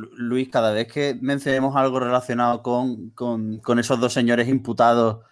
Lu- 0.00 0.10
Luis, 0.16 0.48
cada 0.50 0.72
vez 0.72 0.90
que 0.90 1.16
mencionemos 1.20 1.74
algo 1.76 1.98
relacionado 2.00 2.62
con, 2.62 3.10
con- 3.10 3.58
con 3.58 3.78
esos 3.78 3.98
dos 4.00 4.12
señores 4.12 4.48
imputados, 4.48 5.24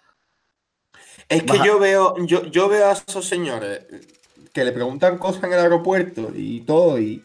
Es 1.29 1.43
que 1.43 1.59
yo 1.65 1.79
veo, 1.79 2.15
yo, 2.25 2.43
yo 2.45 2.67
veo 2.69 2.87
a 2.89 2.91
esos 2.91 3.25
señores 3.27 3.85
que 4.53 4.63
le 4.63 4.71
preguntan 4.71 5.17
cosas 5.17 5.43
en 5.45 5.53
el 5.53 5.59
aeropuerto 5.59 6.31
y 6.35 6.61
todo, 6.61 6.99
y, 6.99 7.23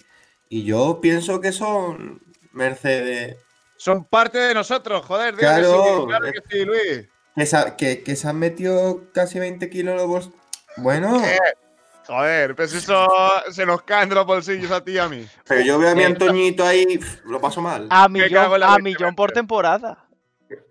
y 0.54 0.64
yo 0.64 1.00
pienso 1.00 1.40
que 1.40 1.50
son 1.50 2.20
Mercedes. 2.52 3.36
Son 3.76 4.04
parte 4.04 4.36
de 4.38 4.52
nosotros, 4.54 5.04
joder. 5.06 5.34
dime 5.34 5.48
Claro. 5.48 5.82
que 5.82 5.88
sí, 6.00 6.06
claro 6.06 6.26
que 6.32 6.42
sí, 6.50 6.64
Luis. 6.66 7.08
Que, 7.34 7.46
se- 7.46 7.74
que, 7.78 8.02
que 8.02 8.16
se 8.16 8.28
han 8.28 8.38
metido 8.38 9.04
casi 9.14 9.38
20 9.38 9.70
kilos 9.70 9.92
en 9.92 9.96
los 9.96 10.06
bols- 10.06 10.32
Bueno, 10.76 11.24
Eh, 11.24 11.38
Joder, 12.06 12.54
pues 12.56 12.74
eso 12.74 13.06
se 13.50 13.64
nos 13.64 13.82
caen 13.82 14.08
de 14.08 14.16
los 14.16 14.26
bolsillos 14.26 14.70
a 14.72 14.82
ti 14.84 14.92
y 14.92 14.98
a 14.98 15.08
mí. 15.08 15.24
pero 15.46 15.60
yo 15.62 15.78
veo 15.78 15.90
a 15.90 15.94
mi 15.94 16.02
Antoñito 16.02 16.66
ahí, 16.66 16.98
lo 17.24 17.40
paso 17.40 17.60
mal. 17.62 17.86
A 17.90 18.08
millón, 18.08 18.62
a 18.62 18.78
millón 18.78 19.14
por 19.14 19.30
temporada. 19.32 20.04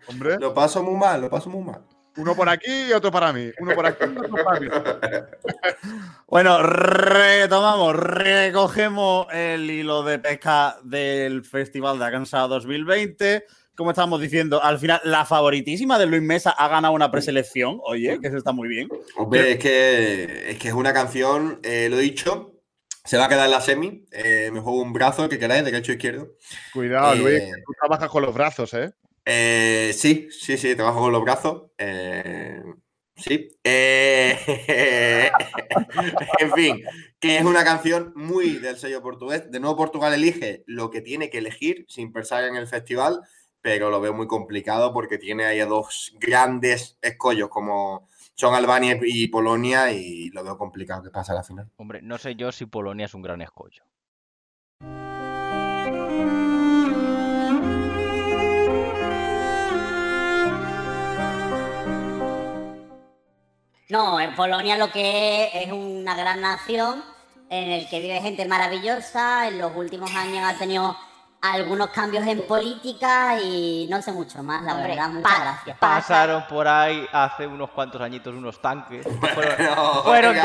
Hombre. 0.08 0.38
Lo 0.40 0.54
paso 0.54 0.84
muy 0.84 0.96
mal, 0.96 1.22
lo 1.22 1.30
paso 1.30 1.50
muy 1.50 1.64
mal. 1.64 1.82
Uno 2.18 2.36
por 2.36 2.50
aquí 2.50 2.88
y 2.90 2.94
otro 2.94 3.12
para 3.12 3.32
mí. 3.32 3.52
Uno 3.60 3.74
por 3.74 3.86
aquí 3.86 4.04
y 4.06 4.18
otro 4.18 4.44
para 4.44 4.60
mí. 4.60 4.68
Bueno, 6.28 6.64
retomamos, 6.64 7.94
recogemos 7.96 9.28
el 9.34 9.70
hilo 9.70 10.04
de 10.04 10.18
pesca 10.20 10.78
del 10.84 11.44
Festival 11.44 12.00
de 12.00 12.06
Arkansas 12.06 12.48
2020. 12.48 13.46
Como 13.76 13.92
estábamos 13.92 14.22
diciendo, 14.22 14.64
al 14.64 14.80
final 14.80 15.02
la 15.04 15.26
favoritísima 15.26 15.98
de 16.00 16.06
Luis 16.06 16.22
Mesa 16.22 16.52
ha 16.52 16.68
ganado 16.70 16.94
una 16.94 17.12
preselección. 17.12 17.80
Oye, 17.84 18.18
que 18.22 18.28
eso 18.28 18.38
está 18.38 18.52
muy 18.54 18.70
bien. 18.70 18.88
Hombre, 19.18 19.52
es 19.54 19.58
que, 19.60 20.52
es 20.52 20.58
que 20.58 20.68
es 20.70 20.74
una 20.74 20.94
canción, 20.94 21.60
eh, 21.64 21.88
lo 21.90 21.98
he 21.98 22.02
dicho, 22.02 22.54
se 23.04 23.18
va 23.18 23.26
a 23.26 23.30
quedar 23.30 23.46
en 23.46 23.52
la 23.52 23.62
semi. 23.62 24.06
eh, 24.12 24.50
me 24.54 24.60
juego 24.62 24.82
un 24.82 24.94
brazo, 24.94 25.24
el 25.26 25.30
que 25.30 25.40
queráis, 25.40 25.66
derecho 25.66 25.92
o 25.92 25.96
izquierdo. 25.96 26.30
Cuidado, 26.74 27.16
Luis, 27.16 27.40
Eh, 27.42 27.52
que 27.56 27.62
tú 27.66 27.74
trabajas 27.80 28.10
con 28.10 28.22
los 28.24 28.34
brazos, 28.34 28.74
¿eh? 28.74 28.92
Eh, 29.26 29.92
sí, 29.94 30.28
sí, 30.32 30.58
sí, 30.58 30.76
trabajo 30.76 31.02
con 31.02 31.12
los 31.12 31.24
brazos. 31.24 31.72
eh, 31.78 32.62
sí. 33.16 33.50
Eh, 33.64 34.40
en 36.40 36.52
fin, 36.54 36.84
que 37.20 37.38
es 37.38 37.46
una 37.46 37.64
canción 37.64 38.14
muy 38.16 38.58
del 38.58 38.78
sello 38.78 39.02
portugués. 39.02 39.52
De 39.52 39.60
nuevo, 39.60 39.76
Portugal 39.78 40.14
elige 40.14 40.64
lo 40.66 40.90
que 40.90 41.02
tiene 41.02 41.30
que 41.30 41.38
elegir 41.40 41.86
sin 41.88 42.12
pensar 42.12 42.46
en 42.46 42.56
el 42.56 42.68
festival, 42.68 43.22
pero 43.62 43.90
lo 43.90 44.02
veo 44.02 44.14
muy 44.14 44.28
complicado 44.28 44.94
porque 44.94 45.18
tiene 45.18 45.46
ahí 45.46 45.60
dos 45.60 46.14
grandes 46.20 46.98
escollos 47.02 47.50
como 47.50 48.08
son 48.34 48.56
Albania 48.56 48.98
y 49.04 49.28
Polonia 49.28 49.92
y 49.92 50.30
lo 50.30 50.44
veo 50.44 50.58
complicado 50.58 51.04
que 51.04 51.12
pase 51.12 51.32
a 51.32 51.36
la 51.36 51.44
final. 51.44 51.70
Hombre, 51.76 52.02
no 52.02 52.18
sé 52.18 52.36
yo 52.36 52.52
si 52.52 52.66
Polonia 52.66 53.06
es 53.06 53.14
un 53.14 53.22
gran 53.22 53.42
escollo. 53.42 53.84
No, 63.92 64.22
en 64.22 64.34
Polonia 64.36 64.78
lo 64.78 64.90
que 64.90 65.48
es 65.48 65.68
es 65.68 65.72
una 65.74 66.16
gran 66.16 66.40
nación 66.40 67.04
en 67.50 67.72
el 67.72 67.90
que 67.90 68.00
vive 68.00 68.22
gente 68.22 68.46
maravillosa. 68.46 69.50
En 69.50 69.60
los 69.60 69.76
últimos 69.76 70.10
años 70.16 70.50
ha 70.50 70.58
tenido 70.58 70.96
algunos 71.42 71.90
cambios 71.90 72.26
en 72.26 72.48
política 72.48 73.38
y 73.42 73.88
no 73.90 74.02
sé 74.02 74.14
mucho 74.14 74.42
más, 74.44 74.64
la 74.64 74.76
verdad. 74.76 75.10
Muchas 75.10 75.42
gracias. 75.42 75.78
Pasaron 75.78 76.46
por 76.48 76.70
ahí 76.70 77.06
hace 77.12 77.46
unos 77.46 77.72
cuantos 77.72 78.02
añitos 78.02 78.34
unos 78.34 78.62
tanques. 78.62 79.06
Fueron, 80.06 80.38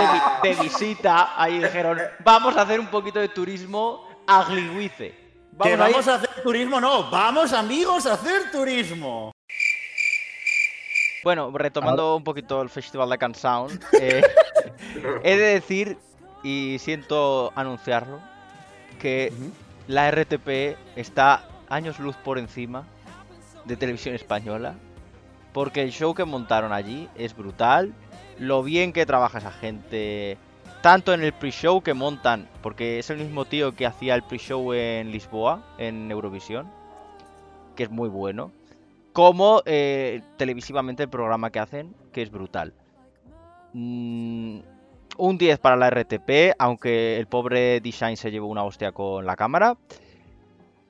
de, 0.42 0.54
visita. 0.60 1.40
Ahí 1.40 1.60
dijeron, 1.60 2.00
vamos 2.24 2.56
a 2.56 2.62
hacer 2.62 2.80
un 2.80 2.88
poquito 2.88 3.20
de 3.20 3.28
turismo 3.28 4.08
a 4.26 4.42
Gliwice. 4.42 5.14
que 5.62 5.68
a 5.68 5.72
ir- 5.72 5.78
vamos 5.78 6.08
a 6.08 6.14
hacer 6.16 6.42
turismo, 6.42 6.80
no, 6.80 7.08
vamos 7.12 7.52
amigos 7.52 8.06
a 8.06 8.14
hacer 8.14 8.50
turismo. 8.50 9.35
Bueno, 11.26 11.50
retomando 11.52 12.14
un 12.14 12.22
poquito 12.22 12.62
el 12.62 12.68
Festival 12.68 13.10
de 13.10 13.18
Cansound, 13.18 13.82
eh, 14.00 14.22
he 15.24 15.36
de 15.36 15.54
decir, 15.54 15.98
y 16.44 16.76
siento 16.78 17.52
anunciarlo, 17.56 18.20
que 19.00 19.32
la 19.88 20.08
RTP 20.08 20.78
está 20.94 21.42
años 21.68 21.98
luz 21.98 22.14
por 22.14 22.38
encima 22.38 22.84
de 23.64 23.76
televisión 23.76 24.14
española, 24.14 24.76
porque 25.52 25.82
el 25.82 25.90
show 25.90 26.14
que 26.14 26.24
montaron 26.24 26.72
allí 26.72 27.08
es 27.16 27.36
brutal, 27.36 27.92
lo 28.38 28.62
bien 28.62 28.92
que 28.92 29.04
trabaja 29.04 29.38
esa 29.38 29.50
gente, 29.50 30.38
tanto 30.80 31.12
en 31.12 31.24
el 31.24 31.32
pre-show 31.32 31.82
que 31.82 31.92
montan, 31.92 32.48
porque 32.62 33.00
es 33.00 33.10
el 33.10 33.16
mismo 33.16 33.46
tío 33.46 33.74
que 33.74 33.86
hacía 33.86 34.14
el 34.14 34.22
pre-show 34.22 34.72
en 34.72 35.10
Lisboa, 35.10 35.64
en 35.78 36.08
Eurovisión, 36.08 36.70
que 37.74 37.82
es 37.82 37.90
muy 37.90 38.08
bueno 38.08 38.52
como 39.16 39.62
eh, 39.64 40.20
televisivamente 40.36 41.04
el 41.04 41.08
programa 41.08 41.48
que 41.48 41.58
hacen, 41.58 41.96
que 42.12 42.20
es 42.20 42.30
brutal. 42.30 42.74
Mm, 43.72 44.58
un 45.16 45.38
10 45.38 45.58
para 45.58 45.74
la 45.74 45.88
RTP, 45.88 46.54
aunque 46.58 47.16
el 47.16 47.26
pobre 47.26 47.80
Design 47.80 48.18
se 48.18 48.30
llevó 48.30 48.48
una 48.48 48.62
hostia 48.62 48.92
con 48.92 49.24
la 49.24 49.34
cámara. 49.34 49.78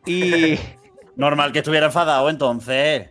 Y 0.07 0.59
Normal 1.15 1.53
que 1.53 1.61
estuviera 1.61 1.87
enfadado 1.87 2.29
entonces. 2.29 3.11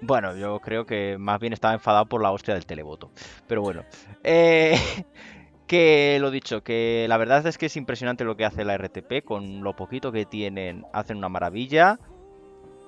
bueno, 0.00 0.36
yo 0.36 0.60
creo 0.60 0.86
que 0.86 1.16
más 1.18 1.40
bien 1.40 1.52
estaba 1.52 1.74
enfadado 1.74 2.06
por 2.06 2.22
la 2.22 2.30
hostia 2.30 2.54
del 2.54 2.64
televoto. 2.64 3.10
Pero 3.48 3.62
bueno. 3.62 3.82
Eh, 4.22 4.78
que 5.66 6.18
lo 6.20 6.30
dicho, 6.30 6.62
que 6.62 7.06
la 7.08 7.16
verdad 7.16 7.44
es 7.48 7.58
que 7.58 7.66
es 7.66 7.76
impresionante 7.76 8.22
lo 8.22 8.36
que 8.36 8.44
hace 8.44 8.64
la 8.64 8.78
RTP. 8.78 9.24
Con 9.24 9.64
lo 9.64 9.74
poquito 9.74 10.12
que 10.12 10.26
tienen, 10.26 10.84
hacen 10.92 11.16
una 11.16 11.28
maravilla. 11.28 11.98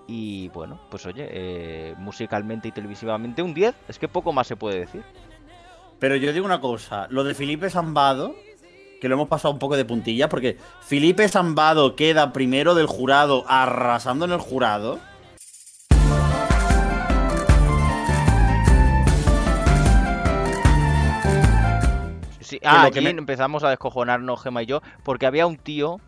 Y 0.06 0.48
bueno, 0.48 0.80
pues 0.90 1.06
oye, 1.06 1.26
eh, 1.30 1.94
musicalmente 1.98 2.68
y 2.68 2.72
televisivamente 2.72 3.42
un 3.42 3.54
10. 3.54 3.74
Es 3.88 3.98
que 3.98 4.08
poco 4.08 4.32
más 4.32 4.46
se 4.46 4.56
puede 4.56 4.80
decir. 4.80 5.02
Pero 5.98 6.16
yo 6.16 6.32
digo 6.32 6.44
una 6.44 6.60
cosa, 6.60 7.06
lo 7.10 7.24
de 7.24 7.34
Felipe 7.34 7.70
Zambado, 7.70 8.34
que 9.00 9.08
lo 9.08 9.14
hemos 9.14 9.28
pasado 9.28 9.52
un 9.54 9.58
poco 9.58 9.76
de 9.76 9.84
puntilla, 9.84 10.28
porque 10.28 10.58
Felipe 10.82 11.26
Zambado 11.28 11.96
queda 11.96 12.32
primero 12.32 12.74
del 12.74 12.86
jurado, 12.86 13.44
arrasando 13.48 14.24
en 14.26 14.32
el 14.32 14.40
jurado. 14.40 14.98
Sí, 22.40 22.60
ah, 22.62 22.84
lo 22.84 22.90
que 22.92 22.98
aquí 22.98 23.04
me- 23.12 23.18
empezamos 23.18 23.64
a 23.64 23.70
descojonarnos 23.70 24.42
Gema 24.42 24.62
y 24.62 24.66
yo, 24.66 24.82
porque 25.02 25.26
había 25.26 25.46
un 25.46 25.56
tío 25.56 25.98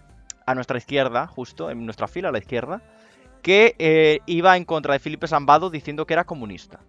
a 0.44 0.54
nuestra 0.54 0.76
izquierda, 0.78 1.26
justo, 1.26 1.70
en 1.70 1.84
nuestra 1.86 2.08
fila 2.08 2.28
a 2.28 2.32
la 2.32 2.38
izquierda, 2.38 2.82
que 3.46 3.76
eh, 3.78 4.18
iba 4.26 4.56
en 4.56 4.64
contra 4.64 4.92
de 4.94 4.98
Felipe 4.98 5.28
Zambado 5.28 5.70
diciendo 5.70 6.04
que 6.04 6.14
era 6.14 6.24
comunista. 6.24 6.80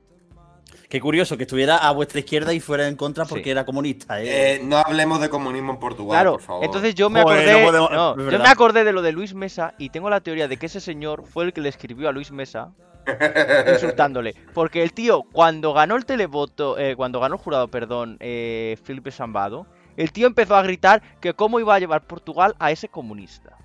Qué 0.90 1.00
curioso 1.00 1.38
que 1.38 1.44
estuviera 1.44 1.78
a 1.78 1.92
vuestra 1.92 2.20
izquierda 2.20 2.52
y 2.52 2.60
fuera 2.60 2.88
en 2.88 2.96
contra 2.96 3.26
porque 3.26 3.44
Sí. 3.44 3.50
era 3.52 3.64
comunista. 3.64 4.20
¿eh? 4.20 4.56
Eh, 4.56 4.62
no 4.64 4.78
hablemos 4.78 5.22
de 5.22 5.30
comunismo 5.30 5.74
en 5.74 5.80
Portugal, 5.80 6.16
Claro, 6.16 6.32
por 6.32 6.42
favor. 6.42 6.66
entonces 6.66 6.96
yo 6.96 7.12
me 7.12 7.22
Joder, 7.22 7.42
acordé, 7.48 7.62
no 7.62 7.68
podemos- 7.68 7.92
no, 8.18 8.26
es 8.26 8.32
yo 8.34 8.40
me 8.40 8.50
acordé 8.50 8.84
de 8.86 8.92
lo 8.92 9.04
de 9.04 9.12
Luis 9.12 9.36
Mesa 9.36 9.76
y 9.78 9.92
tengo 9.92 10.10
la 10.10 10.22
teoría 10.22 10.48
de 10.48 10.58
que 10.58 10.66
ese 10.66 10.80
señor 10.82 11.26
fue 11.28 11.44
el 11.46 11.54
que 11.54 11.62
le 11.62 11.70
escribió 11.70 12.10
a 12.10 12.12
Luis 12.12 12.32
Mesa 12.32 12.72
insultándole, 13.72 14.34
porque 14.56 14.82
el 14.82 14.94
tío 14.94 15.26
cuando 15.32 15.74
ganó 15.74 15.96
el 15.96 16.06
televoto, 16.08 16.80
eh, 16.80 16.96
cuando 16.96 17.20
ganó 17.20 17.36
el 17.36 17.42
jurado, 17.42 17.68
perdón, 17.68 18.18
eh, 18.20 18.78
Felipe 18.84 19.12
Zambado, 19.12 19.68
el 19.96 20.12
tío 20.12 20.26
empezó 20.26 20.56
a 20.56 20.64
gritar 20.64 21.04
que 21.22 21.34
cómo 21.36 21.60
iba 21.60 21.76
a 21.76 21.80
llevar 21.80 22.02
Portugal 22.08 22.56
a 22.58 22.72
ese 22.72 22.90
comunista. 22.90 23.58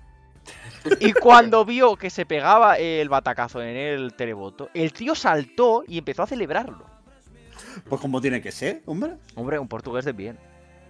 Y 0.99 1.13
cuando 1.13 1.65
vio 1.65 1.95
que 1.95 2.09
se 2.09 2.25
pegaba 2.25 2.77
el 2.77 3.09
batacazo 3.09 3.61
en 3.61 3.75
el 3.75 4.13
televoto, 4.13 4.69
el 4.73 4.93
tío 4.93 5.15
saltó 5.15 5.83
y 5.87 5.99
empezó 5.99 6.23
a 6.23 6.27
celebrarlo. 6.27 6.85
Pues 7.87 8.01
como 8.01 8.21
tiene 8.21 8.41
que 8.41 8.51
ser, 8.51 8.81
hombre. 8.85 9.13
Hombre, 9.35 9.59
un 9.59 9.67
portugués 9.67 10.05
de 10.05 10.13
bien. 10.13 10.37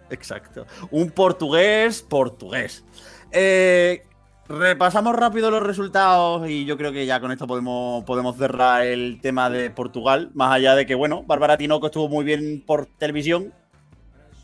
Exacto. 0.09 0.65
Un 0.91 1.11
portugués 1.11 2.01
portugués. 2.01 2.83
Eh, 3.31 4.05
repasamos 4.47 5.15
rápido 5.15 5.49
los 5.49 5.63
resultados 5.63 6.49
y 6.49 6.65
yo 6.65 6.77
creo 6.77 6.91
que 6.91 7.05
ya 7.05 7.19
con 7.19 7.31
esto 7.31 7.47
podemos, 7.47 8.03
podemos 8.03 8.37
cerrar 8.37 8.85
el 8.85 9.19
tema 9.21 9.49
de 9.49 9.69
Portugal. 9.69 10.31
Más 10.33 10.53
allá 10.53 10.75
de 10.75 10.85
que, 10.85 10.95
bueno, 10.95 11.23
Bárbara 11.23 11.57
Tinoco 11.57 11.87
estuvo 11.87 12.09
muy 12.09 12.25
bien 12.25 12.63
por 12.65 12.85
televisión, 12.85 13.53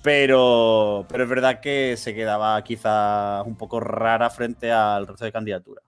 pero, 0.02 1.06
pero 1.10 1.24
es 1.24 1.30
verdad 1.30 1.60
que 1.60 1.96
se 1.98 2.16
quedaba 2.16 2.62
quizás 2.64 3.46
un 3.46 3.56
poco 3.58 3.80
rara 3.80 4.30
frente 4.30 4.72
al 4.72 5.08
resto 5.08 5.26
de 5.26 5.32
candidaturas. 5.32 5.84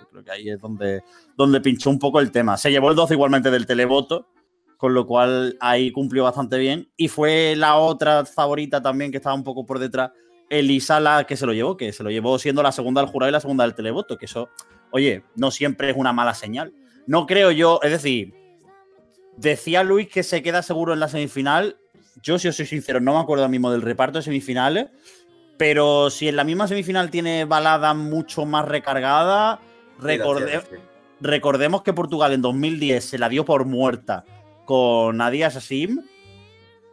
Yo 0.00 0.08
creo 0.10 0.24
que 0.24 0.30
ahí 0.30 0.48
es 0.48 0.60
donde, 0.60 1.02
donde 1.36 1.60
pinchó 1.60 1.90
un 1.90 1.98
poco 1.98 2.20
el 2.20 2.30
tema. 2.30 2.56
Se 2.56 2.70
llevó 2.70 2.90
el 2.90 2.96
12 2.96 3.14
igualmente 3.14 3.50
del 3.50 3.66
televoto, 3.66 4.28
con 4.76 4.94
lo 4.94 5.06
cual 5.06 5.56
ahí 5.60 5.92
cumplió 5.92 6.24
bastante 6.24 6.58
bien. 6.58 6.90
Y 6.96 7.08
fue 7.08 7.54
la 7.56 7.76
otra 7.76 8.24
favorita 8.24 8.80
también 8.80 9.10
que 9.10 9.18
estaba 9.18 9.34
un 9.34 9.44
poco 9.44 9.66
por 9.66 9.78
detrás, 9.78 10.12
Elisa, 10.48 11.00
la 11.00 11.24
que 11.24 11.36
se 11.36 11.46
lo 11.46 11.52
llevó, 11.52 11.76
que 11.76 11.92
se 11.92 12.02
lo 12.02 12.10
llevó 12.10 12.38
siendo 12.38 12.62
la 12.62 12.72
segunda 12.72 13.00
del 13.00 13.10
jurado 13.10 13.28
y 13.28 13.32
la 13.32 13.40
segunda 13.40 13.64
del 13.64 13.74
televoto, 13.74 14.16
que 14.16 14.26
eso, 14.26 14.48
oye, 14.90 15.24
no 15.36 15.50
siempre 15.50 15.90
es 15.90 15.96
una 15.96 16.12
mala 16.12 16.34
señal. 16.34 16.72
No 17.06 17.26
creo 17.26 17.50
yo, 17.50 17.80
es 17.82 17.90
decir, 17.90 18.34
decía 19.42 19.82
Luis 19.82 20.08
que 20.08 20.22
se 20.22 20.42
queda 20.42 20.62
seguro 20.62 20.92
en 20.92 21.00
la 21.00 21.08
semifinal. 21.08 21.76
Yo, 22.22 22.38
si 22.38 22.48
os 22.48 22.56
soy 22.56 22.66
sincero, 22.66 23.00
no 23.00 23.14
me 23.14 23.20
acuerdo 23.20 23.42
ahora 23.44 23.50
mismo 23.50 23.70
del 23.70 23.82
reparto 23.82 24.18
de 24.18 24.22
semifinales. 24.22 24.86
Pero 25.58 26.10
si 26.10 26.28
en 26.28 26.36
la 26.36 26.44
misma 26.44 26.66
semifinal 26.66 27.10
tiene 27.10 27.44
balada 27.44 27.94
mucho 27.94 28.46
más 28.46 28.66
recargada, 28.66 29.60
recorde- 30.00 30.48
Cierto, 30.48 30.76
sí. 30.76 30.82
recordemos 31.20 31.82
que 31.82 31.92
Portugal 31.92 32.32
en 32.32 32.42
2010 32.42 33.04
se 33.04 33.18
la 33.18 33.28
dio 33.28 33.44
por 33.44 33.64
muerta 33.64 34.24
con 34.64 35.18
Nadia 35.18 35.50
Sassim 35.50 36.00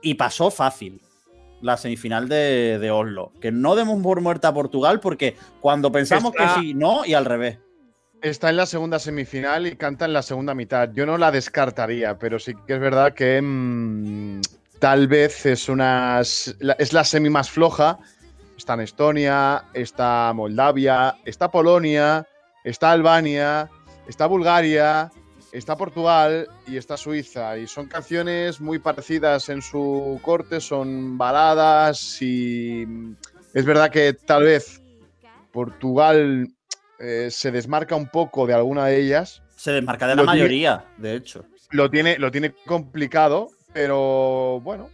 y 0.01 0.15
pasó 0.15 0.51
fácil 0.51 1.01
la 1.61 1.77
semifinal 1.77 2.27
de, 2.29 2.77
de 2.79 2.91
Oslo. 2.91 3.31
Que 3.41 3.51
no 3.51 3.75
demos 3.75 4.01
por 4.03 4.21
muerta 4.21 4.49
a 4.49 4.53
Portugal 4.53 4.99
porque 4.99 5.35
cuando 5.61 5.91
pensamos 5.91 6.33
Está- 6.35 6.55
que 6.55 6.61
sí, 6.61 6.73
no, 6.73 7.05
y 7.05 7.13
al 7.13 7.25
revés. 7.25 7.59
Está 8.21 8.49
en 8.49 8.57
la 8.57 8.65
segunda 8.65 8.99
semifinal 8.99 9.65
y 9.65 9.77
canta 9.77 10.03
en 10.05 10.11
la 10.13 10.21
segunda 10.21 10.53
mitad. 10.53 10.89
Yo 10.91 11.05
no 11.05 11.17
la 11.17 11.31
descartaría, 11.31 12.19
pero 12.19 12.37
sí 12.37 12.53
que 12.67 12.73
es 12.73 12.79
verdad 12.79 13.13
que 13.13 13.41
mm, 13.41 14.41
tal 14.79 15.07
vez 15.07 15.45
es 15.45 15.69
una 15.69 16.19
es 16.19 16.93
la 16.93 17.03
semi 17.05 17.29
más 17.29 17.49
floja. 17.49 17.97
Está 18.57 18.73
en 18.73 18.81
Estonia, 18.81 19.63
está 19.73 20.33
Moldavia, 20.35 21.15
está 21.23 21.49
Polonia, 21.49 22.27
está 22.65 22.91
Albania, 22.91 23.69
está 24.05 24.25
Bulgaria, 24.25 25.09
está 25.53 25.77
Portugal 25.77 26.45
y 26.67 26.75
está 26.75 26.97
Suiza. 26.97 27.57
Y 27.57 27.67
son 27.67 27.87
canciones 27.87 28.59
muy 28.59 28.79
parecidas 28.79 29.47
en 29.47 29.61
su 29.61 30.19
corte, 30.21 30.59
son 30.59 31.17
baladas 31.17 32.21
y 32.21 32.85
es 33.53 33.65
verdad 33.65 33.89
que 33.89 34.11
tal 34.13 34.43
vez 34.43 34.81
Portugal 35.53 36.47
eh, 36.99 37.29
se 37.31 37.51
desmarca 37.51 37.95
un 37.95 38.07
poco 38.09 38.45
de 38.47 38.53
alguna 38.53 38.85
de 38.85 38.99
ellas. 39.01 39.41
Se 39.55 39.71
desmarca 39.71 40.07
de 40.07 40.15
la 40.15 40.21
tiene- 40.23 40.31
mayoría, 40.37 40.85
de 40.97 41.15
hecho. 41.15 41.45
Lo 41.71 41.89
tiene, 41.89 42.17
lo 42.17 42.31
tiene 42.31 42.53
complicado, 42.65 43.49
pero 43.73 44.59
bueno. 44.61 44.89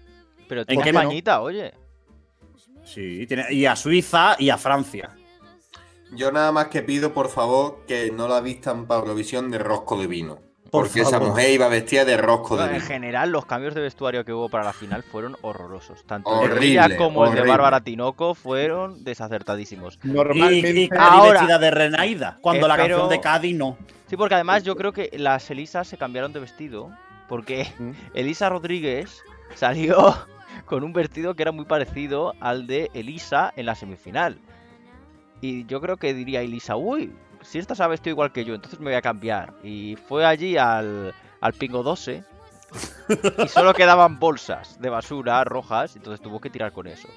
Pero 0.47 0.61
¿En 0.61 0.67
tiene 0.67 0.83
qué 0.83 0.91
no? 0.93 0.99
Españita, 1.01 1.41
oye. 1.41 1.73
Sí, 2.83 3.25
tiene, 3.27 3.45
y 3.51 3.65
a 3.65 3.75
Suiza 3.75 4.35
y 4.37 4.49
a 4.49 4.57
Francia. 4.57 5.15
Yo 6.11 6.31
nada 6.31 6.51
más 6.51 6.67
que 6.67 6.81
pido, 6.83 7.13
por 7.13 7.29
favor, 7.29 7.83
que 7.87 8.11
no 8.11 8.27
la 8.27 8.39
vistan 8.41 8.85
para 8.85 8.99
Eurovisión 9.01 9.49
de 9.49 9.57
rosco 9.57 9.99
de 9.99 10.07
vino. 10.07 10.39
Porque 10.75 11.01
esa 11.01 11.19
mujer 11.19 11.51
iba 11.51 11.67
vestida 11.67 12.05
de 12.05 12.17
rosco 12.17 12.57
de 12.57 12.75
en 12.75 12.81
general, 12.81 13.31
los 13.31 13.45
cambios 13.45 13.73
de 13.75 13.81
vestuario 13.81 14.23
que 14.25 14.33
hubo 14.33 14.49
para 14.49 14.63
la 14.63 14.73
final 14.73 15.03
fueron 15.03 15.35
horrorosos. 15.41 16.03
Tanto 16.05 16.29
Horrible, 16.29 16.79
el 16.83 16.91
de 16.91 16.97
como 16.97 17.25
el 17.25 17.35
de. 17.35 17.41
Bárbara 17.41 17.81
Tinoco 17.81 18.35
fueron 18.35 19.03
desacertadísimos. 19.03 19.99
Y, 20.03 20.07
Normalmente. 20.09 20.69
y 20.81 20.87
Cádiz 20.89 21.01
Ahora- 21.09 21.39
vestida 21.39 21.59
de 21.59 21.71
Renaida, 21.71 22.37
cuando 22.41 22.67
la 22.67 22.77
canción 22.77 23.09
de 23.09 23.19
Cádiz 23.21 23.55
no. 23.55 23.77
Sí, 24.07 24.17
porque 24.17 24.35
además 24.35 24.63
yo 24.63 24.75
creo 24.75 24.91
que 24.93 25.09
las 25.17 25.49
Elisas 25.49 25.87
se 25.87 25.97
cambiaron 25.97 26.31
de 26.33 26.39
vestido. 26.39 26.91
Porque 27.27 27.67
Mm. 27.79 27.91
Elisa 28.13 28.49
Rodríguez 28.49 29.23
salió 29.55 30.15
con 30.67 30.83
un 30.83 30.93
vestido 30.93 31.33
que 31.33 31.41
era 31.41 31.51
muy 31.51 31.65
parecido 31.65 32.33
al 32.39 32.67
de 32.67 32.91
Elisa 32.93 33.51
en 33.55 33.65
la 33.65 33.73
semifinal. 33.73 34.37
Y 35.41 35.65
yo 35.65 35.81
creo 35.81 35.97
que 35.97 36.13
diría 36.13 36.41
Elisa, 36.41 36.75
uy, 36.75 37.11
si 37.45 37.59
esta 37.59 37.75
se 37.75 37.83
ha 37.83 37.87
vestido 37.87 38.11
igual 38.13 38.31
que 38.31 38.43
yo, 38.45 38.55
entonces 38.55 38.79
me 38.79 38.85
voy 38.87 38.95
a 38.95 39.01
cambiar. 39.01 39.53
Y 39.63 39.95
fue 40.07 40.25
allí 40.25 40.57
al, 40.57 41.13
al 41.41 41.53
Pingo 41.53 41.83
12 41.83 42.23
y 43.43 43.47
solo 43.47 43.73
quedaban 43.75 44.19
bolsas 44.19 44.79
de 44.81 44.89
basura 44.89 45.43
rojas, 45.43 45.95
entonces 45.95 46.21
tuvo 46.21 46.41
que 46.41 46.49
tirar 46.49 46.71
con 46.71 46.87
eso. 46.87 47.07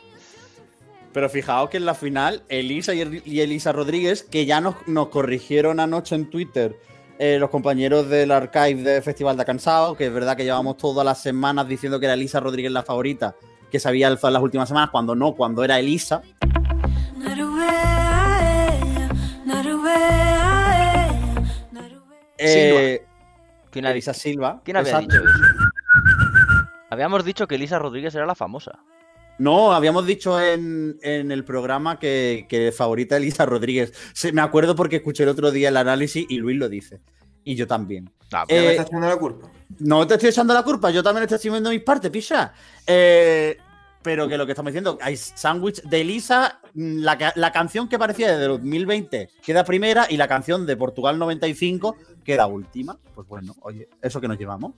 Pero 1.12 1.28
fijaos 1.30 1.70
que 1.70 1.78
en 1.78 1.86
la 1.86 1.94
final, 1.94 2.42
Elisa 2.48 2.94
y, 2.94 3.00
El- 3.00 3.22
Elisa 3.24 3.72
Rodríguez, 3.72 4.22
que 4.22 4.44
ya 4.46 4.60
nos, 4.60 4.76
nos 4.86 5.08
corrigieron 5.08 5.80
anoche 5.80 6.14
en 6.14 6.28
Twitter 6.30 6.76
eh, 7.18 7.38
los 7.40 7.50
compañeros 7.50 8.08
del 8.08 8.30
archive 8.30 8.82
de 8.82 9.02
Festival 9.02 9.36
de 9.36 9.44
Cansado, 9.44 9.96
que 9.96 10.06
es 10.06 10.12
verdad 10.12 10.36
que 10.36 10.44
llevamos 10.44 10.76
todas 10.76 11.04
las 11.04 11.20
semanas 11.20 11.66
diciendo 11.66 11.98
que 11.98 12.06
era 12.06 12.14
Elisa 12.14 12.38
Rodríguez 12.40 12.70
la 12.70 12.82
favorita, 12.84 13.34
que 13.72 13.80
se 13.80 13.88
había 13.88 14.06
alzado 14.06 14.28
en 14.28 14.34
las 14.34 14.42
últimas 14.42 14.68
semanas, 14.68 14.90
cuando 14.90 15.14
no, 15.16 15.34
cuando 15.34 15.64
era 15.64 15.78
Elisa. 15.80 16.22
Eh, 22.38 23.05
¿Quién, 23.70 23.87
ha- 23.87 23.90
Elisa 23.90 24.14
Silva. 24.14 24.61
quién 24.64 24.77
había 24.77 24.92
exacto. 25.01 25.16
dicho 25.16 25.29
eso? 25.29 25.38
Habíamos 26.90 27.24
dicho 27.24 27.46
que 27.46 27.57
Elisa 27.57 27.79
Rodríguez 27.79 28.14
era 28.14 28.27
la 28.27 28.35
famosa. 28.35 28.79
No, 29.38 29.72
habíamos 29.72 30.07
dicho 30.07 30.40
en, 30.40 30.98
en 31.03 31.31
el 31.31 31.44
programa 31.44 31.98
que, 31.98 32.46
que 32.48 32.72
favorita 32.72 33.16
Elisa 33.18 33.46
Rodríguez. 33.46 33.92
Se- 34.12 34.33
me 34.33 34.40
acuerdo 34.40 34.74
porque 34.74 34.96
escuché 34.96 35.22
el 35.22 35.29
otro 35.29 35.51
día 35.51 35.68
el 35.68 35.77
análisis 35.77 36.27
y 36.29 36.38
Luis 36.38 36.57
lo 36.59 36.68
dice. 36.68 37.01
Y 37.44 37.55
yo 37.55 37.66
también. 37.66 38.11
Ah, 38.33 38.44
¿Ya 38.48 38.55
me 38.57 38.61
Eh, 38.61 38.70
estás 38.72 38.87
haciendo 38.87 39.07
la 39.09 39.16
culpa? 39.16 39.48
No 39.79 40.07
te 40.07 40.14
estoy 40.14 40.31
echando 40.31 40.55
la 40.55 40.62
culpa, 40.62 40.90
yo 40.90 41.03
también 41.03 41.22
estoy 41.24 41.37
haciendo 41.37 41.70
mis 41.70 41.83
partes, 41.83 42.11
picha. 42.11 42.53
Eh, 42.87 43.57
pero 44.02 44.28
que 44.28 44.38
lo 44.38 44.46
que 44.46 44.52
estamos 44.52 44.72
diciendo, 44.72 44.98
hay 45.00 45.16
sándwich 45.16 45.82
de 45.82 46.00
Elisa, 46.00 46.61
mm, 46.74 46.98
la, 47.00 47.32
la 47.34 47.52
canción 47.52 47.88
que 47.88 47.98
parecía 47.98 48.30
desde 48.30 48.46
2020 48.46 49.28
queda 49.42 49.64
primera 49.64 50.06
y 50.08 50.16
la 50.16 50.28
canción 50.28 50.66
de 50.66 50.76
Portugal 50.76 51.18
95 51.18 51.96
queda 52.24 52.46
última. 52.46 52.98
Pues 53.14 53.26
bueno, 53.26 53.54
oye, 53.61 53.88
eso 54.02 54.20
que 54.20 54.28
nos 54.28 54.38
llevamos. 54.38 54.72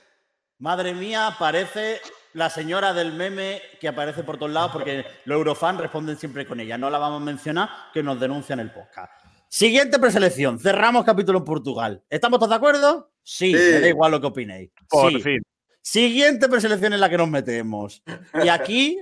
Madre 0.58 0.94
mía, 0.94 1.36
parece 1.38 2.00
la 2.34 2.50
señora 2.50 2.92
del 2.92 3.12
meme 3.12 3.60
que 3.80 3.88
aparece 3.88 4.22
por 4.22 4.36
todos 4.38 4.52
lados 4.52 4.70
porque 4.72 5.04
los 5.24 5.36
Eurofans 5.36 5.80
responden 5.80 6.16
siempre 6.16 6.46
con 6.46 6.60
ella. 6.60 6.76
No 6.78 6.90
la 6.90 6.98
vamos 6.98 7.22
a 7.22 7.24
mencionar, 7.24 7.68
que 7.92 8.02
nos 8.02 8.20
denuncian 8.20 8.60
el 8.60 8.70
podcast. 8.70 9.10
Siguiente 9.48 9.98
preselección. 9.98 10.58
Cerramos 10.58 11.04
capítulo 11.04 11.38
en 11.38 11.44
Portugal. 11.44 12.02
¿Estamos 12.10 12.38
todos 12.38 12.50
de 12.50 12.56
acuerdo? 12.56 13.12
Sí, 13.22 13.52
Sí. 13.52 13.72
me 13.72 13.80
da 13.80 13.88
igual 13.88 14.10
lo 14.12 14.20
que 14.20 14.26
opinéis. 14.26 14.70
Por 14.88 15.10
Sí. 15.12 15.20
fin. 15.20 15.42
Siguiente 15.80 16.48
preselección 16.48 16.92
en 16.92 17.00
la 17.00 17.08
que 17.08 17.16
nos 17.16 17.28
metemos. 17.28 18.02
Y 18.44 18.48
aquí 18.48 18.98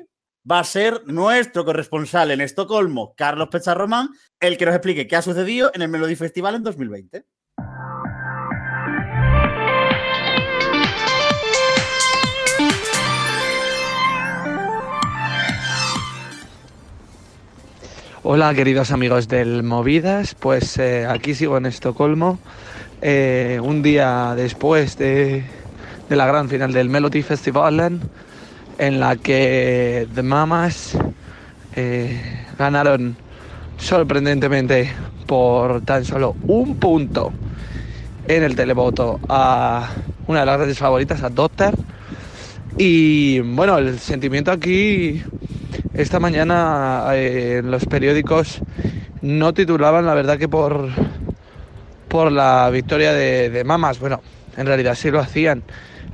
va 0.49 0.61
a 0.61 0.65
ser 0.65 1.03
nuestro 1.07 1.65
corresponsal 1.65 2.31
en 2.31 2.41
Estocolmo, 2.41 3.13
Carlos 3.17 3.49
Pecharromán, 3.51 4.11
el 4.39 4.57
que 4.57 4.67
nos 4.67 4.75
explique 4.77 5.09
qué 5.09 5.17
ha 5.17 5.23
sucedido 5.23 5.73
en 5.75 5.83
el 5.83 5.89
Melody 5.89 6.15
Festival 6.15 6.55
en 6.55 6.63
2020. 6.63 7.25
Hola 18.29 18.53
queridos 18.55 18.91
amigos 18.91 19.29
del 19.29 19.63
Movidas, 19.63 20.35
pues 20.35 20.79
eh, 20.79 21.07
aquí 21.07 21.33
sigo 21.33 21.59
en 21.59 21.67
Estocolmo, 21.67 22.41
eh, 23.01 23.61
un 23.63 23.83
día 23.83 24.35
después 24.35 24.99
de, 24.99 25.45
la 26.09 26.27
gran 26.27 26.49
final 26.49 26.73
del 26.73 26.89
Melody 26.89 27.23
Festival 27.23 28.01
en 28.79 28.99
la 28.99 29.15
que 29.15 30.09
The 30.13 30.25
Mamas 30.25 30.99
eh, 31.77 32.21
ganaron 32.59 33.17
sorprendentemente 33.79 34.91
por 35.27 35.83
tan 35.83 36.05
solo 36.05 36.35
un 36.49 36.79
punto. 36.79 37.33
en 38.27 38.43
el 38.43 38.57
televoto 38.57 39.21
a 39.29 39.89
una 40.27 40.41
de 40.41 40.47
las 40.47 40.57
grandes 40.57 40.79
favoritas, 40.79 41.23
a 41.23 41.29
Doctor. 41.29 41.77
Y 42.77 43.39
bueno, 43.39 43.79
el 43.79 44.01
sentimiento 44.01 44.51
aquí 44.51 45.23
esta 45.97 46.21
mañana 46.21 47.05
eh, 47.13 47.63
los 47.65 47.87
periódicos 47.87 48.61
no 49.23 49.55
titulaban, 49.55 50.07
la 50.07 50.15
verdad 50.15 50.39
que 50.39 50.49
por, 50.49 50.89
por 52.09 52.31
la 52.31 52.69
victoria 52.71 53.13
de, 53.13 53.51
de 53.51 53.65
Mamas. 53.65 53.99
Bueno, 53.99 54.21
en 54.57 54.67
realidad 54.67 54.95
sí 54.95 55.11
lo 55.11 55.21
hacían, 55.21 55.63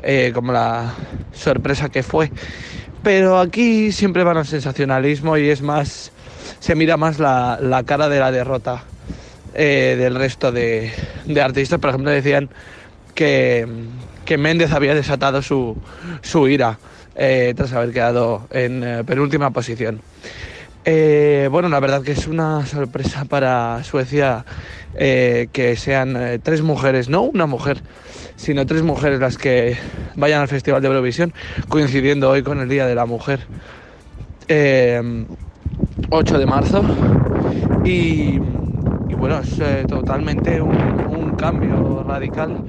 eh, 0.03 0.31
como 0.35 0.53
la 0.53 0.95
sorpresa 1.33 1.89
que 1.89 2.03
fue. 2.03 2.31
Pero 3.03 3.39
aquí 3.39 3.91
siempre 3.91 4.23
van 4.23 4.37
al 4.37 4.47
sensacionalismo 4.47 5.37
y 5.37 5.51
es 5.51 5.63
más, 5.63 6.13
se 6.61 6.75
mira 6.77 6.97
más 6.97 7.19
la, 7.19 7.59
la 7.61 7.83
cara 7.83 8.09
de 8.09 8.21
la 8.21 8.31
derrota 8.31 8.85
eh, 9.55 9.97
del 9.99 10.15
resto 10.15 10.53
de, 10.53 10.93
de 11.27 11.43
artistas. 11.43 11.81
Por 11.81 11.91
ejemplo, 11.91 12.11
decían 12.13 12.49
que, 13.15 13.67
que 14.25 14.39
Méndez 14.39 14.73
había 14.73 14.95
desatado 14.95 15.43
su, 15.43 15.77
su 16.23 16.47
ira 16.47 16.79
eh, 17.15 17.53
tras 17.57 17.73
haber 17.73 17.93
quedado 17.93 18.47
en 18.51 18.83
eh, 18.83 19.05
penúltima 19.05 19.51
posición. 19.51 20.01
Eh, 20.85 21.49
bueno, 21.51 21.69
la 21.69 21.79
verdad 21.79 22.03
que 22.03 22.13
es 22.13 22.27
una 22.27 22.67
sorpresa 22.67 23.25
para 23.25 23.85
Suecia 23.85 24.45
que 24.95 25.75
sean 25.79 26.41
tres 26.43 26.61
mujeres, 26.61 27.09
no 27.09 27.23
una 27.23 27.47
mujer, 27.47 27.81
sino 28.37 28.67
tres 28.67 28.83
mujeres 28.83 29.21
las 29.21 29.39
que 29.39 29.77
vayan 30.17 30.43
al 30.43 30.49
Festival 30.49 30.83
de 30.83 30.89
Eurovisión, 30.89 31.33
coincidiendo 31.69 32.29
hoy 32.29 32.43
con 32.43 32.61
el 32.61 32.69
Día 32.69 32.87
de 32.87 32.95
la 32.95 33.07
Mujer, 33.07 33.41
eh, 34.49 35.25
8 36.11 36.39
de 36.39 36.47
marzo. 36.47 36.83
Y, 37.85 38.39
bueno, 39.17 39.39
es 39.39 39.87
totalmente 39.87 40.61
un, 40.61 41.03
cambio 41.39 42.05
radical 42.07 42.63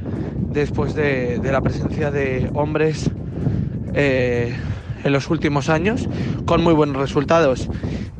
después 0.50 0.96
de, 0.96 1.38
de 1.38 1.52
la 1.52 1.62
presencia 1.62 2.10
de 2.10 2.50
hombres 2.56 3.12
eh, 3.94 4.56
en 5.04 5.12
los 5.12 5.30
últimos 5.30 5.70
años 5.70 6.08
con 6.46 6.64
muy 6.64 6.74
buenos 6.74 6.98
resultados. 6.98 7.70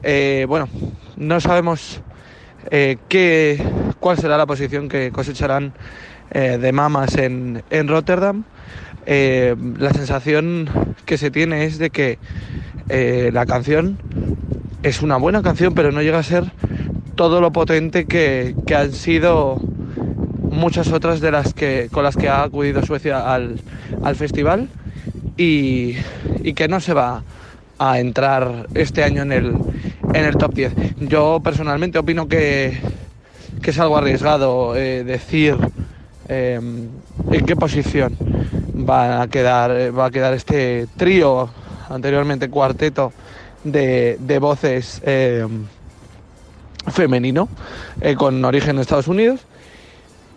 Eh, 0.04 0.46
bueno, 0.48 0.68
no 1.16 1.40
sabemos 1.40 2.02
eh, 2.72 2.98
qué, 3.08 3.64
cuál 4.00 4.18
será 4.18 4.38
la 4.38 4.46
posición 4.46 4.90
que 4.90 5.12
cosecharán 5.12 5.74
de 6.34 6.72
mamas 6.72 7.16
en, 7.18 7.62
en 7.70 7.88
Rotterdam. 7.88 8.44
La 9.06 9.94
sensación 9.94 10.68
que 11.06 11.20
se 11.20 11.30
tiene 11.30 11.66
es 11.66 11.78
de 11.78 11.92
que 11.92 12.18
la 13.32 13.46
canción 13.46 14.00
es 14.82 15.04
una 15.04 15.18
buena 15.18 15.44
canción, 15.44 15.76
pero 15.76 15.92
no 15.92 16.02
llega 16.02 16.18
a 16.18 16.24
ser 16.24 16.46
todo 17.14 17.40
lo 17.40 17.52
potente 17.52 18.06
que, 18.06 18.56
que 18.66 18.74
han 18.74 18.94
sido 18.94 19.62
muchas 20.42 20.92
otras 20.92 21.20
de 21.20 21.32
las 21.32 21.54
que 21.54 21.90
con 21.92 22.04
las 22.04 22.16
que 22.16 22.30
ha 22.30 22.44
acudido 22.44 22.84
Suecia 22.84 23.32
al, 23.32 23.60
al 24.04 24.16
festival 24.16 24.70
y, 25.38 25.96
que 26.54 26.68
no 26.68 26.80
se 26.80 26.94
va 26.94 27.24
a 27.80 28.00
entrar 28.00 28.68
este 28.76 29.04
año 29.04 29.24
en 29.24 29.32
el, 29.32 29.56
en 30.14 30.26
el 30.26 30.38
top 30.38 30.54
10. 30.54 30.74
Yo 31.00 31.42
personalmente 31.44 31.98
opino 31.98 32.28
que, 32.28 32.80
que 33.62 33.72
es 33.72 33.80
algo 33.80 33.98
arriesgado 33.98 34.76
eh, 34.76 35.04
decir 35.04 35.58
eh, 36.28 36.60
en 37.32 37.46
qué 37.46 37.56
posición 37.56 38.18
va 38.74 39.22
a 39.22 39.28
quedar, 39.28 39.72
eh, 39.72 39.92
va 39.92 40.06
a 40.06 40.12
quedar 40.12 40.34
este 40.34 40.88
trío, 40.98 41.50
anteriormente 41.90 42.50
cuarteto 42.50 43.14
de, 43.64 44.18
de 44.20 44.40
voces 44.40 45.02
eh, 45.06 45.48
femenino 46.88 47.48
eh, 48.02 48.16
con 48.16 48.44
origen 48.44 48.72
en 48.72 48.80
Estados 48.80 49.08
Unidos. 49.08 49.42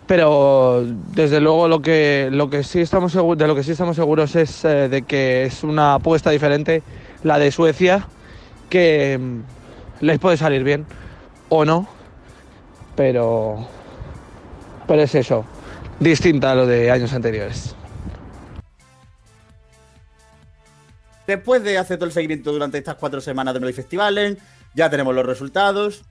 Pero 0.07 0.85
desde 1.13 1.41
luego 1.41 1.67
lo 1.67 1.81
que, 1.81 2.29
lo 2.31 2.49
que 2.49 2.63
sí 2.63 2.79
estamos 2.79 3.13
de 3.13 3.47
lo 3.47 3.55
que 3.55 3.63
sí 3.63 3.71
estamos 3.71 3.97
seguros 3.97 4.35
es 4.37 4.63
eh, 4.63 4.87
de 4.87 5.01
que 5.01 5.43
es 5.43 5.63
una 5.63 5.95
apuesta 5.95 6.31
diferente 6.31 6.81
la 7.23 7.37
de 7.37 7.51
Suecia 7.51 8.07
que 8.69 9.17
mm, 9.19 10.05
les 10.05 10.17
puede 10.19 10.37
salir 10.37 10.63
bien 10.63 10.85
o 11.49 11.65
no, 11.65 11.87
pero 12.95 13.67
pero 14.87 15.01
es 15.01 15.13
eso, 15.13 15.45
distinta 15.99 16.53
a 16.53 16.55
lo 16.55 16.65
de 16.65 16.89
años 16.89 17.11
anteriores. 17.11 17.75
Después 21.27 21.61
de 21.61 21.77
hacer 21.77 21.97
todo 21.97 22.05
el 22.05 22.13
seguimiento 22.13 22.53
durante 22.53 22.77
estas 22.77 22.95
cuatro 22.95 23.19
semanas 23.19 23.53
de 23.53 23.59
Melody 23.59 23.75
Festivalen, 23.75 24.37
ya 24.73 24.89
tenemos 24.89 25.13
los 25.13 25.25
resultados. 25.25 26.05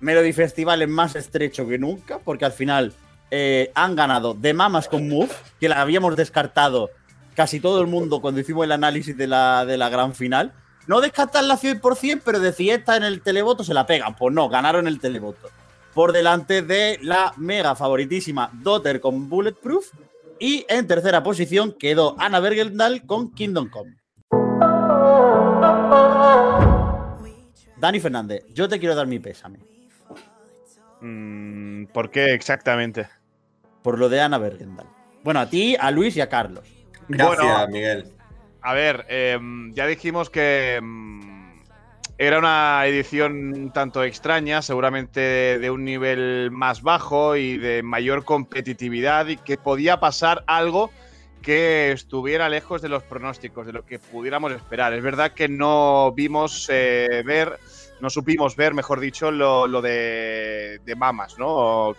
Melody 0.00 0.34
Festivalen 0.34 0.90
más 0.90 1.16
estrecho 1.16 1.66
que 1.66 1.78
nunca, 1.78 2.18
porque 2.18 2.44
al 2.44 2.52
final 2.52 2.92
eh, 3.30 3.70
han 3.74 3.96
ganado 3.96 4.34
de 4.34 4.54
mamas 4.54 4.88
con 4.88 5.08
Move, 5.08 5.30
que 5.60 5.68
la 5.68 5.80
habíamos 5.80 6.16
descartado 6.16 6.90
casi 7.34 7.60
todo 7.60 7.80
el 7.80 7.86
mundo 7.86 8.20
cuando 8.20 8.40
hicimos 8.40 8.64
el 8.64 8.72
análisis 8.72 9.16
de 9.16 9.26
la, 9.26 9.64
de 9.64 9.76
la 9.76 9.88
gran 9.88 10.14
final. 10.14 10.52
No 10.86 11.00
descartarla 11.00 11.56
100%, 11.56 12.22
pero 12.24 12.40
decir 12.40 12.72
esta 12.72 12.96
en 12.96 13.04
el 13.04 13.20
televoto 13.20 13.62
se 13.62 13.74
la 13.74 13.86
pegan. 13.86 14.16
Pues 14.16 14.34
no, 14.34 14.48
ganaron 14.48 14.88
el 14.88 14.98
televoto. 14.98 15.48
Por 15.94 16.12
delante 16.12 16.62
de 16.62 16.98
la 17.02 17.32
mega 17.36 17.74
favoritísima 17.74 18.50
Daughter 18.54 19.00
con 19.00 19.28
Bulletproof. 19.28 19.92
Y 20.40 20.64
en 20.68 20.86
tercera 20.86 21.22
posición 21.22 21.72
quedó 21.78 22.16
Ana 22.18 22.40
Bergendal 22.40 23.04
con 23.06 23.32
Kingdom 23.32 23.68
Come. 23.68 23.96
Dani 27.76 28.00
Fernández, 28.00 28.44
yo 28.52 28.68
te 28.68 28.78
quiero 28.78 28.94
dar 28.94 29.06
mi 29.06 29.18
pésame. 29.18 29.58
Mm, 31.00 31.86
¿Por 31.86 32.10
qué 32.10 32.34
exactamente? 32.34 33.08
Por 33.88 33.98
lo 33.98 34.10
de 34.10 34.20
Ana 34.20 34.36
Bergendal. 34.36 34.86
Bueno, 35.24 35.40
a 35.40 35.48
ti, 35.48 35.74
a 35.80 35.90
Luis 35.90 36.14
y 36.14 36.20
a 36.20 36.28
Carlos. 36.28 36.68
Gracias, 37.08 37.38
Bueno, 37.38 37.68
Miguel. 37.68 38.04
A 38.60 38.74
ver, 38.74 39.06
eh, 39.08 39.38
ya 39.72 39.86
dijimos 39.86 40.28
que 40.28 40.78
mm, 40.82 41.62
era 42.18 42.38
una 42.38 42.84
edición 42.84 43.54
un 43.54 43.72
tanto 43.72 44.04
extraña, 44.04 44.60
seguramente 44.60 45.20
de, 45.20 45.58
de 45.58 45.70
un 45.70 45.86
nivel 45.86 46.50
más 46.50 46.82
bajo 46.82 47.34
y 47.36 47.56
de 47.56 47.82
mayor 47.82 48.26
competitividad 48.26 49.28
y 49.28 49.38
que 49.38 49.56
podía 49.56 49.98
pasar 50.00 50.44
algo 50.46 50.90
que 51.40 51.90
estuviera 51.90 52.50
lejos 52.50 52.82
de 52.82 52.90
los 52.90 53.02
pronósticos, 53.04 53.64
de 53.64 53.72
lo 53.72 53.86
que 53.86 53.98
pudiéramos 53.98 54.52
esperar. 54.52 54.92
Es 54.92 55.02
verdad 55.02 55.32
que 55.32 55.48
no 55.48 56.12
vimos 56.12 56.68
eh, 56.70 57.22
ver, 57.24 57.58
no 58.02 58.10
supimos 58.10 58.54
ver, 58.54 58.74
mejor 58.74 59.00
dicho, 59.00 59.30
lo, 59.30 59.66
lo 59.66 59.80
de, 59.80 60.78
de 60.84 60.94
Mamas, 60.94 61.38
¿no? 61.38 61.94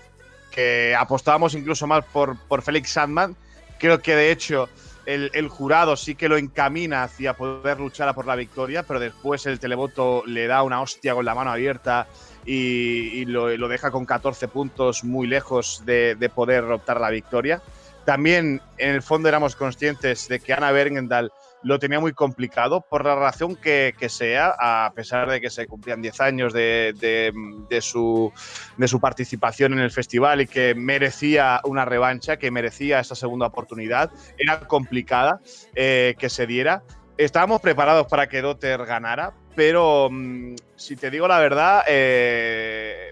Que 0.52 0.96
apostábamos 0.98 1.54
incluso 1.54 1.88
más 1.88 2.06
por, 2.06 2.38
por 2.48 2.62
Félix 2.62 2.92
Sandman. 2.92 3.36
Creo 3.80 4.02
que 4.02 4.16
de 4.16 4.32
hecho 4.32 4.70
el, 5.06 5.32
el 5.34 5.48
jurado 5.48 5.96
sí 5.96 6.16
que 6.16 6.30
lo 6.30 6.38
encamina 6.38 7.04
hacia 7.04 7.34
poder 7.34 7.80
luchar 7.80 8.14
por 8.14 8.28
la 8.28 8.36
victoria, 8.36 8.84
pero 8.84 9.00
después 9.00 9.46
el 9.46 9.60
televoto 9.60 10.24
le 10.26 10.48
da 10.48 10.64
una 10.64 10.82
hostia 10.82 11.14
con 11.14 11.26
la 11.26 11.34
mano 11.34 11.52
abierta 11.52 12.08
y, 12.46 13.26
lo, 13.26 13.56
lo 13.58 13.68
deja 13.68 13.92
con 13.92 14.06
14 14.06 14.48
puntos 14.48 15.04
muy 15.04 15.28
lejos 15.28 15.84
de, 15.86 16.16
de 16.16 16.30
poder 16.30 16.64
optar 16.66 17.00
la 17.00 17.10
victoria. 17.10 17.62
También 18.06 18.62
en 18.78 18.96
el 18.96 19.02
fondo 19.02 19.30
éramos 19.30 19.56
conscientes 19.56 20.28
de 20.28 20.40
que 20.40 20.54
Ana 20.54 20.72
Bergendal 20.72 21.32
lo 21.62 21.78
tenía 21.80 22.00
muy 22.00 22.14
complicado 22.14 22.82
por 22.90 23.04
la 23.06 23.16
razón 23.16 23.56
que, 23.56 23.94
que 24.00 24.08
sea, 24.10 24.56
a 24.58 24.92
pesar 24.96 25.30
de 25.30 25.42
que 25.42 25.50
se 25.50 25.68
cumplían 25.68 26.02
10 26.02 26.22
años 26.22 26.54
de, 26.54 26.94
de- 26.98 27.82
su, 27.82 28.32
de 28.78 28.88
su 28.88 29.00
participación 29.02 29.74
en 29.74 29.80
el 29.80 29.92
festival 29.92 30.42
y 30.42 30.48
que 30.48 30.74
merecía 30.76 31.60
una 31.66 31.84
revancha, 31.86 32.38
que 32.38 32.52
merecía 32.52 33.00
esa 33.00 33.16
segunda 33.16 33.48
oportunidad. 33.48 34.10
Era 34.38 34.62
complicada 34.62 35.42
eh, 35.76 36.16
que 36.18 36.30
se 36.30 36.48
diera. 36.48 36.84
Estábamos 37.18 37.60
preparados 37.60 38.08
para 38.08 38.28
que 38.30 38.42
Dotter 38.42 38.86
ganara, 38.86 39.34
pero 39.56 40.08
mm, 40.10 40.56
si 40.78 40.96
te 40.96 41.12
digo 41.12 41.28
la 41.28 41.40
verdad, 41.40 41.84
eh, 41.88 43.12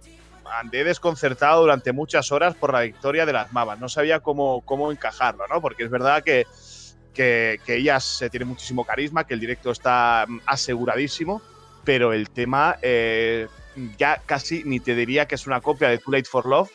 andé 0.60 0.86
desconcertado 0.86 1.62
durante 1.62 1.92
muchas 1.92 2.32
horas 2.32 2.56
por 2.56 2.72
la 2.72 2.82
victoria 2.82 3.26
de 3.26 3.34
las 3.34 3.52
Mamas. 3.52 3.80
No 3.80 3.90
sabía 3.90 4.22
cómo, 4.22 4.62
cómo 4.62 4.92
encajarlo, 4.92 5.46
¿no? 5.48 5.62
Porque 5.62 5.84
es 5.84 5.90
verdad 5.90 6.24
que, 6.24 6.46
que, 7.18 7.60
que 7.66 7.76
ellas 7.76 8.22
eh, 8.22 8.30
tienen 8.30 8.48
muchísimo 8.48 8.86
carisma, 8.86 9.26
que 9.26 9.34
el 9.34 9.40
directo 9.40 9.72
está 9.72 10.26
mm, 10.28 10.42
aseguradísimo, 10.46 11.42
pero 11.84 12.14
el 12.14 12.30
tema 12.30 12.78
eh, 12.82 13.48
ya 13.98 14.22
casi 14.26 14.64
ni 14.64 14.80
te 14.80 14.96
diría 14.96 15.28
que 15.28 15.36
es 15.36 15.48
una 15.48 15.60
copia 15.60 15.90
de 15.90 15.98
Too 15.98 16.12
Late 16.12 16.30
for 16.30 16.46
Love, 16.46 16.70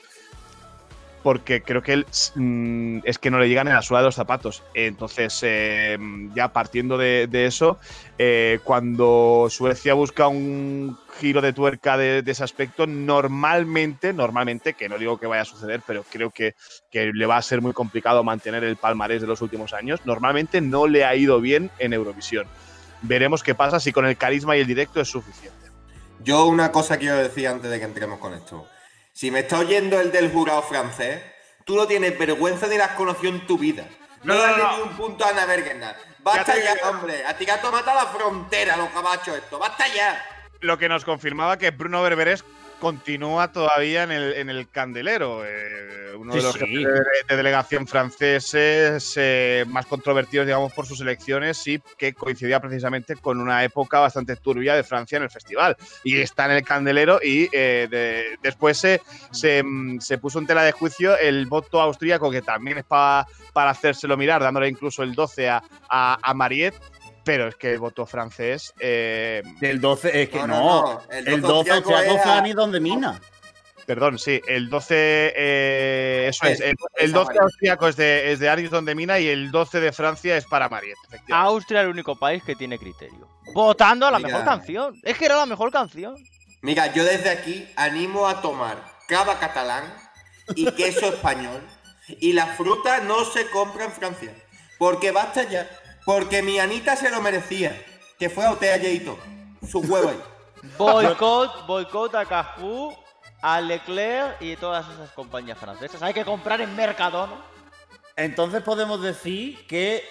porque 1.22 1.62
creo 1.62 1.82
que 1.82 1.92
él 1.92 2.06
mm, 2.34 3.00
es 3.04 3.18
que 3.18 3.30
no 3.30 3.38
le 3.38 3.48
llegan 3.48 3.68
en 3.68 3.74
la 3.74 3.82
suela 3.82 4.00
de 4.00 4.06
los 4.06 4.14
zapatos. 4.14 4.62
Entonces, 4.74 5.40
eh, 5.42 5.98
ya 6.34 6.52
partiendo 6.52 6.98
de, 6.98 7.28
eso, 7.46 7.78
eh, 8.18 8.60
cuando 8.64 9.46
Suecia 9.50 9.94
busca 9.94 10.28
un 10.28 10.98
giro 11.20 11.40
de 11.40 11.52
tuerca 11.52 11.96
de, 11.96 12.22
ese 12.26 12.44
aspecto, 12.44 12.86
normalmente, 12.86 14.12
normalmente, 14.12 14.74
que 14.74 14.88
no 14.88 14.98
digo 14.98 15.18
que 15.18 15.26
vaya 15.26 15.42
a 15.42 15.46
suceder, 15.46 15.80
pero 15.86 16.04
creo 16.10 16.30
que, 16.30 16.54
que 16.90 17.12
le 17.12 17.26
va 17.26 17.36
a 17.36 17.42
ser 17.42 17.60
muy 17.60 17.72
complicado 17.72 18.24
mantener 18.24 18.64
el 18.64 18.76
palmarés 18.76 19.20
de 19.20 19.26
los 19.26 19.42
últimos 19.42 19.72
años, 19.72 20.00
normalmente 20.04 20.60
no 20.60 20.86
le 20.86 21.04
ha 21.04 21.14
ido 21.14 21.40
bien 21.40 21.70
en 21.78 21.92
Eurovisión. 21.92 22.46
Veremos 23.02 23.42
qué 23.42 23.54
pasa 23.54 23.80
si 23.80 23.92
con 23.92 24.06
el 24.06 24.16
carisma 24.16 24.56
y 24.56 24.60
el 24.60 24.66
directo 24.66 25.00
es 25.00 25.08
suficiente. 25.08 25.58
Yo 26.24 26.46
una 26.46 26.70
cosa 26.70 26.98
quiero 26.98 27.16
decir 27.16 27.48
antes 27.48 27.70
de 27.70 27.78
que 27.78 27.84
entremos 27.84 28.20
con 28.20 28.32
esto. 28.32 28.66
Si 29.12 29.30
me 29.30 29.40
está 29.40 29.58
oyendo 29.58 30.00
el 30.00 30.10
del 30.10 30.30
jurado 30.30 30.62
francés, 30.62 31.20
Tú 31.64 31.76
no 31.76 31.86
tienes 31.86 32.18
vergüenza 32.18 32.66
ni 32.66 32.76
las 32.76 32.92
conoció 32.92 33.28
en 33.28 33.46
tu 33.46 33.56
vida. 33.58 33.84
No, 34.24 34.34
No, 34.34 34.56
no, 34.56 34.76
ni 34.76 34.82
un 34.82 34.96
punto 34.96 35.24
a 35.24 35.28
Ana 35.28 35.46
Bergendal. 35.46 35.96
Basta 36.18 36.54
Ya 36.56 36.74
hombre. 36.88 37.24
A 37.26 37.36
ti 37.36 37.48
has 37.48 37.60
tomado 37.60 37.94
la 37.94 38.06
frontera, 38.06 38.76
los 38.76 38.90
cabachos 38.90 39.36
esto. 39.36 39.58
Basta 39.58 39.86
ya. 39.88 40.24
Lo 40.60 40.78
que 40.78 40.88
nos 40.88 41.04
confirmaba 41.04 41.58
que 41.58 41.70
Bruno 41.70 42.02
Berberes 42.02 42.44
continúa 42.82 43.52
todavía 43.52 44.02
en 44.02 44.10
el, 44.10 44.32
en 44.32 44.50
el 44.50 44.68
candelero. 44.68 45.44
eh, 45.46 46.16
uno 46.18 46.32
Sí, 46.32 46.38
de 46.38 46.42
los 46.44 46.52
sí. 46.54 46.58
jefes 46.58 46.84
de, 46.84 47.00
de 47.28 47.36
delegación 47.36 47.86
franceses 47.86 49.14
eh, 49.16 49.64
más 49.68 49.86
controvertidos, 49.86 50.46
digamos, 50.46 50.72
por 50.72 50.84
sus 50.84 51.00
elecciones 51.00 51.64
y 51.68 51.80
que 51.96 52.12
coincidía 52.12 52.58
precisamente 52.60 53.14
con 53.16 53.40
una 53.40 53.62
época 53.62 54.00
bastante 54.00 54.34
turbia 54.36 54.74
de 54.74 54.82
Francia 54.82 55.16
en 55.16 55.22
el 55.22 55.30
festival. 55.30 55.76
Y 56.02 56.20
está 56.20 56.46
en 56.46 56.50
el 56.52 56.64
candelero 56.64 57.20
y 57.22 57.48
eh, 57.52 57.86
de- 57.88 58.36
después 58.42 58.78
se, 58.78 59.00
se, 59.30 59.62
mm, 59.62 60.00
se 60.00 60.18
puso 60.18 60.40
en 60.40 60.46
tela 60.46 60.64
de 60.64 60.72
juicio 60.72 61.16
el 61.18 61.46
voto 61.46 61.80
austríaco, 61.80 62.30
que 62.32 62.42
también 62.42 62.78
es 62.78 62.84
pa- 62.84 63.26
para 63.52 63.70
hacérselo 63.70 64.16
mirar, 64.16 64.42
dándole 64.42 64.68
incluso 64.68 65.04
el 65.04 65.14
12 65.14 65.48
a, 65.48 65.62
a, 65.88 66.18
a 66.20 66.34
Mariette. 66.34 66.76
Pero 67.24 67.48
es 67.48 67.54
que 67.56 67.72
el 67.72 67.78
voto 67.78 68.04
francés. 68.06 68.72
eh, 68.80 69.42
El 69.60 69.80
12, 69.80 70.22
es 70.22 70.28
que 70.28 70.38
No, 70.38 70.46
no. 70.46 70.56
no, 70.58 70.82
no, 70.94 71.02
El, 71.10 71.28
el 71.28 71.40
12 71.40 71.70
12 71.70 71.82
Thiago 71.82 72.16
es 72.16 72.22
fue 72.22 72.32
a- 72.32 72.38
a 72.38 72.40
ni 72.40 72.52
donde 72.52 72.80
mina. 72.80 73.20
Perdón, 73.86 74.18
sí, 74.18 74.40
el 74.46 74.70
12, 74.70 74.94
eh, 75.36 76.26
eso 76.28 76.46
es, 76.46 76.52
Es- 76.52 76.60
el, 76.60 76.70
es 76.70 77.04
el 77.04 77.12
12 77.12 77.26
Mariette. 77.26 77.42
austríaco 77.42 77.88
es 77.88 77.96
de, 77.96 78.32
es 78.32 78.38
de 78.38 78.48
Ariston 78.48 78.84
de 78.84 78.94
Mina 78.94 79.18
y 79.18 79.28
el 79.28 79.50
12 79.50 79.80
de 79.80 79.92
Francia 79.92 80.36
es 80.36 80.46
para 80.46 80.68
Mariette. 80.68 80.98
Austria 81.30 81.80
es 81.80 81.84
el 81.86 81.90
único 81.90 82.16
país 82.16 82.42
que 82.44 82.54
tiene 82.54 82.78
criterio. 82.78 83.28
Votando 83.52 84.06
a 84.06 84.10
la 84.12 84.18
Mira. 84.18 84.28
mejor 84.28 84.44
canción. 84.44 85.00
Es 85.02 85.18
que 85.18 85.24
era 85.26 85.36
la 85.36 85.46
mejor 85.46 85.70
canción. 85.72 86.14
Mira, 86.62 86.92
yo 86.92 87.04
desde 87.04 87.28
aquí 87.30 87.68
animo 87.76 88.28
a 88.28 88.40
tomar 88.40 88.78
cava 89.08 89.38
catalán 89.40 89.84
y 90.54 90.70
queso 90.72 91.06
español. 91.08 91.60
Y 92.08 92.32
la 92.34 92.46
fruta 92.46 93.00
no 93.00 93.24
se 93.24 93.48
compra 93.50 93.84
en 93.84 93.92
Francia. 93.92 94.32
Porque 94.78 95.10
basta 95.10 95.42
ya. 95.48 95.68
Porque 96.04 96.42
mi 96.42 96.58
Anita 96.58 96.96
se 96.96 97.10
lo 97.10 97.20
merecía. 97.20 97.84
Que 98.18 98.30
fue 98.30 98.44
a 98.44 98.52
Otea 98.52 98.76
Yeito. 98.76 99.18
Su 99.68 99.80
huevo 99.80 100.10
ahí. 100.10 100.20
Boicot, 100.78 101.66
boicot 101.66 102.14
a 102.14 102.24
Carrefour, 102.24 102.94
a 103.40 103.60
Leclerc 103.60 104.40
y 104.40 104.54
todas 104.56 104.86
esas 104.88 105.10
compañías 105.10 105.58
francesas. 105.58 106.00
Hay 106.02 106.14
que 106.14 106.24
comprar 106.24 106.60
en 106.60 106.74
Mercadona. 106.76 107.44
Entonces 108.14 108.62
podemos 108.62 109.02
decir 109.02 109.66
que 109.66 110.04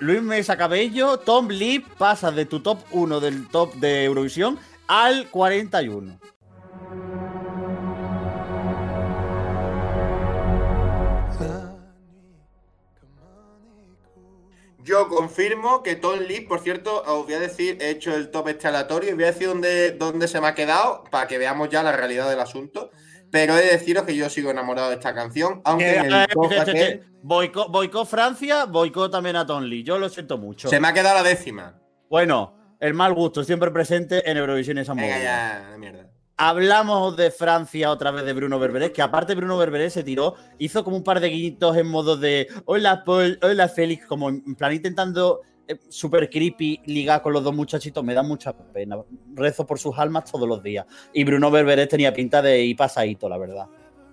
Luis 0.00 0.22
Mesa 0.22 0.56
Cabello, 0.56 1.18
Tom 1.18 1.48
Lip 1.48 1.86
pasa 1.96 2.32
de 2.32 2.46
tu 2.46 2.60
top 2.60 2.80
1 2.90 3.20
del 3.20 3.48
top 3.48 3.74
de 3.74 4.04
Eurovisión 4.04 4.58
al 4.88 5.30
41. 5.30 6.18
Yo 14.84 15.08
confirmo 15.08 15.82
que 15.82 15.96
Tom 15.96 16.18
Lee, 16.20 16.42
por 16.42 16.60
cierto, 16.60 17.02
os 17.06 17.24
voy 17.24 17.32
a 17.32 17.40
decir, 17.40 17.78
he 17.80 17.88
hecho 17.88 18.14
el 18.14 18.30
top 18.30 18.48
este 18.48 18.68
aleatorio 18.68 19.10
y 19.10 19.14
voy 19.14 19.24
a 19.24 19.28
decir 19.28 19.48
dónde, 19.48 19.92
dónde 19.92 20.28
se 20.28 20.42
me 20.42 20.46
ha 20.46 20.54
quedado 20.54 21.04
para 21.10 21.26
que 21.26 21.38
veamos 21.38 21.70
ya 21.70 21.82
la 21.82 21.92
realidad 21.92 22.28
del 22.28 22.38
asunto. 22.38 22.90
Pero 23.30 23.56
he 23.56 23.62
de 23.62 23.72
deciros 23.72 24.04
que 24.04 24.14
yo 24.14 24.28
sigo 24.28 24.50
enamorado 24.50 24.90
de 24.90 24.96
esta 24.96 25.14
canción, 25.14 25.62
aunque 25.64 25.96
en 25.96 26.12
el 26.12 27.06
Boicot, 27.22 27.70
boicot 27.70 28.06
Francia, 28.06 28.66
boicot 28.66 29.10
también 29.10 29.36
a 29.36 29.46
Tom 29.46 29.64
Lee. 29.64 29.82
Yo 29.82 29.98
lo 29.98 30.10
siento 30.10 30.36
mucho. 30.36 30.68
se 30.68 30.78
me 30.78 30.88
ha 30.88 30.92
quedado 30.92 31.16
la 31.16 31.22
décima. 31.22 31.80
Bueno, 32.10 32.76
el 32.78 32.92
mal 32.92 33.14
gusto 33.14 33.42
siempre 33.42 33.70
presente 33.70 34.30
en 34.30 34.36
Eurovisión 34.36 34.76
y 34.76 34.84
San 34.84 34.98
Venga 34.98 35.18
ya, 35.18 35.74
mierda. 35.78 36.13
Hablamos 36.36 37.16
de 37.16 37.30
Francia 37.30 37.92
otra 37.92 38.10
vez 38.10 38.24
de 38.24 38.32
Bruno 38.32 38.58
Berberés, 38.58 38.90
que 38.90 39.02
aparte 39.02 39.36
Bruno 39.36 39.56
Berberés 39.56 39.92
se 39.92 40.02
tiró, 40.02 40.34
hizo 40.58 40.82
como 40.82 40.96
un 40.96 41.04
par 41.04 41.20
de 41.20 41.28
guiñitos 41.28 41.76
en 41.76 41.86
modo 41.86 42.16
de 42.16 42.48
hola 42.64 43.04
Paul, 43.04 43.38
hola 43.40 43.68
Félix, 43.68 44.04
como 44.06 44.28
en 44.30 44.54
plan 44.56 44.72
intentando 44.72 45.42
eh, 45.68 45.78
super 45.88 46.28
creepy 46.28 46.80
ligar 46.86 47.22
con 47.22 47.32
los 47.32 47.44
dos 47.44 47.54
muchachitos, 47.54 48.02
me 48.02 48.14
da 48.14 48.24
mucha 48.24 48.52
pena. 48.52 48.96
Rezo 49.32 49.64
por 49.64 49.78
sus 49.78 49.96
almas 49.96 50.30
todos 50.30 50.48
los 50.48 50.60
días. 50.60 50.86
Y 51.12 51.22
Bruno 51.22 51.52
Berberés 51.52 51.88
tenía 51.88 52.12
pinta 52.12 52.42
de 52.42 52.62
ir 52.62 52.76
pasadito, 52.76 53.28
la 53.28 53.38
verdad. 53.38 53.66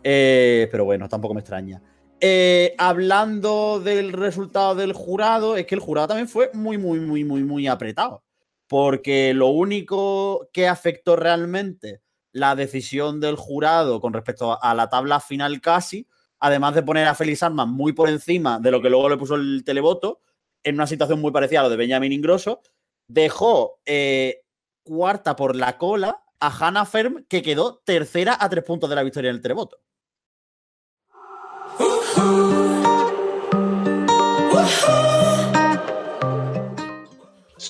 Eh, 0.04 0.68
pero 0.72 0.86
bueno, 0.86 1.10
tampoco 1.10 1.34
me 1.34 1.42
extraña. 1.42 1.82
Eh, 2.20 2.76
hablando 2.78 3.80
del 3.80 4.14
resultado 4.14 4.76
del 4.76 4.94
jurado, 4.94 5.58
es 5.58 5.66
que 5.66 5.74
el 5.74 5.82
jurado 5.82 6.10
también 6.10 6.30
fue 6.30 6.52
muy, 6.54 6.78
muy, 6.78 7.00
muy, 7.00 7.24
muy, 7.24 7.44
muy 7.44 7.68
apretado. 7.68 8.24
Porque 8.68 9.34
lo 9.34 9.48
único 9.48 10.48
que 10.54 10.68
afectó 10.68 11.16
realmente 11.16 12.00
la 12.32 12.56
decisión 12.56 13.20
del 13.20 13.36
jurado 13.36 14.00
con 14.00 14.14
respecto 14.14 14.62
a 14.62 14.74
la 14.74 14.90
tabla 14.90 15.20
final 15.20 15.62
casi, 15.62 16.08
además 16.40 16.76
de 16.76 16.84
poner 16.84 17.08
a 17.08 17.16
Félix 17.16 17.44
Armas 17.44 17.68
muy 17.68 17.94
por 17.94 18.10
encima 18.10 18.60
de 18.60 18.72
lo 18.72 18.82
que 18.82 18.90
luego 18.90 19.10
le 19.10 19.18
puso 19.18 19.36
el 19.36 19.64
televoto, 19.66 20.22
en 20.64 20.76
una 20.76 20.88
situación 20.88 21.20
muy 21.20 21.32
parecida 21.32 21.62
a 21.62 21.64
lo 21.64 21.70
de 21.70 21.78
Benjamin 21.78 22.12
Ingrosso, 22.12 22.62
dejó 23.08 23.80
eh, 23.86 24.44
cuarta 24.84 25.36
por 25.36 25.56
la 25.56 25.78
cola 25.78 26.24
a 26.40 26.50
Hannah 26.50 26.86
Ferm, 26.86 27.26
que 27.28 27.42
quedó 27.42 27.82
tercera 27.86 28.38
a 28.40 28.50
tres 28.50 28.64
puntos 28.64 28.90
de 28.90 28.96
la 28.96 29.04
victoria 29.04 29.30
en 29.30 29.36
el 29.36 29.42
televoto. 29.42 29.80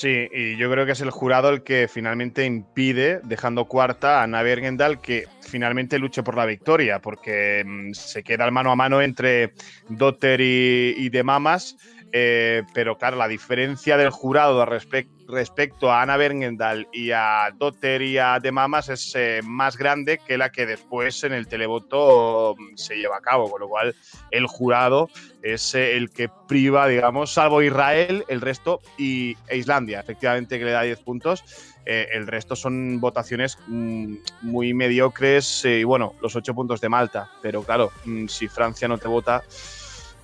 Sí, 0.02 0.28
y 0.34 0.58
yo 0.58 0.72
creo 0.72 0.88
que 0.88 0.94
es 0.94 1.02
el 1.02 1.12
jurado 1.12 1.50
el 1.50 1.62
que 1.62 1.88
finalmente 1.88 2.44
impide, 2.44 3.22
dejando 3.24 3.66
cuarta 3.66 4.20
a 4.20 4.24
Ana 4.24 4.42
Bergendal, 4.42 5.00
que 5.00 5.28
finalmente 5.42 6.00
luche 6.00 6.24
por 6.24 6.36
la 6.36 6.48
victoria, 6.48 7.00
porque 7.00 7.64
mm, 7.64 7.92
se 7.94 8.24
queda 8.24 8.46
el 8.46 8.52
mano 8.52 8.72
a 8.72 8.76
mano 8.76 9.00
entre 9.00 9.54
Dotter 9.90 10.42
y, 10.42 10.96
y 10.98 11.10
De 11.10 11.22
Mamas. 11.22 11.78
Eh, 12.14 12.64
pero 12.74 12.98
claro, 12.98 13.16
la 13.18 13.28
diferencia 13.28 13.96
del 13.96 14.10
jurado 14.10 14.66
respec- 14.66 15.08
respecto 15.28 15.92
a 15.92 16.02
Ana 16.02 16.18
Bergendal 16.18 16.88
y 16.92 17.12
a 17.12 17.54
Dotter 17.58 18.02
y 18.02 18.18
a 18.18 18.40
De 18.40 18.52
Mamas 18.52 18.90
es 18.90 19.14
eh, 19.16 19.40
más 19.44 19.78
grande 19.78 20.20
que 20.28 20.38
la 20.38 20.52
que 20.52 20.66
después 20.66 21.24
en 21.24 21.32
el 21.32 21.48
televoto 21.48 22.56
mm, 22.58 22.76
se 22.76 22.98
lleva 22.98 23.18
a 23.18 23.22
cabo, 23.22 23.50
con 23.50 23.62
lo 23.62 23.70
cual 23.70 23.96
el 24.30 24.46
jurado 24.48 25.10
es 25.42 25.74
eh, 25.74 25.96
el 25.96 26.10
que 26.12 26.30
priva, 26.48 26.88
digamos, 26.88 27.34
salvo 27.34 27.62
Israel, 27.62 28.26
el 28.28 28.42
resto 28.42 28.82
y 28.98 29.38
e 29.48 29.58
Islandia, 29.58 30.02
efectivamente, 30.02 30.60
que 30.60 30.66
le 30.66 30.72
da 30.72 30.82
10 30.82 31.00
puntos. 31.00 31.44
El 31.84 32.28
resto 32.28 32.56
son 32.56 33.00
votaciones 33.00 33.58
mm, 33.66 34.16
muy 34.44 34.72
mediocres 34.76 35.66
y 35.66 35.84
bueno, 35.84 36.14
los 36.22 36.36
8 36.36 36.54
puntos 36.54 36.80
de 36.80 36.90
Malta. 36.90 37.32
Pero 37.42 37.64
claro, 37.64 37.92
mm, 38.06 38.28
si 38.28 38.48
Francia 38.48 38.88
no 38.88 39.00
te 39.00 39.08
vota, 39.08 39.42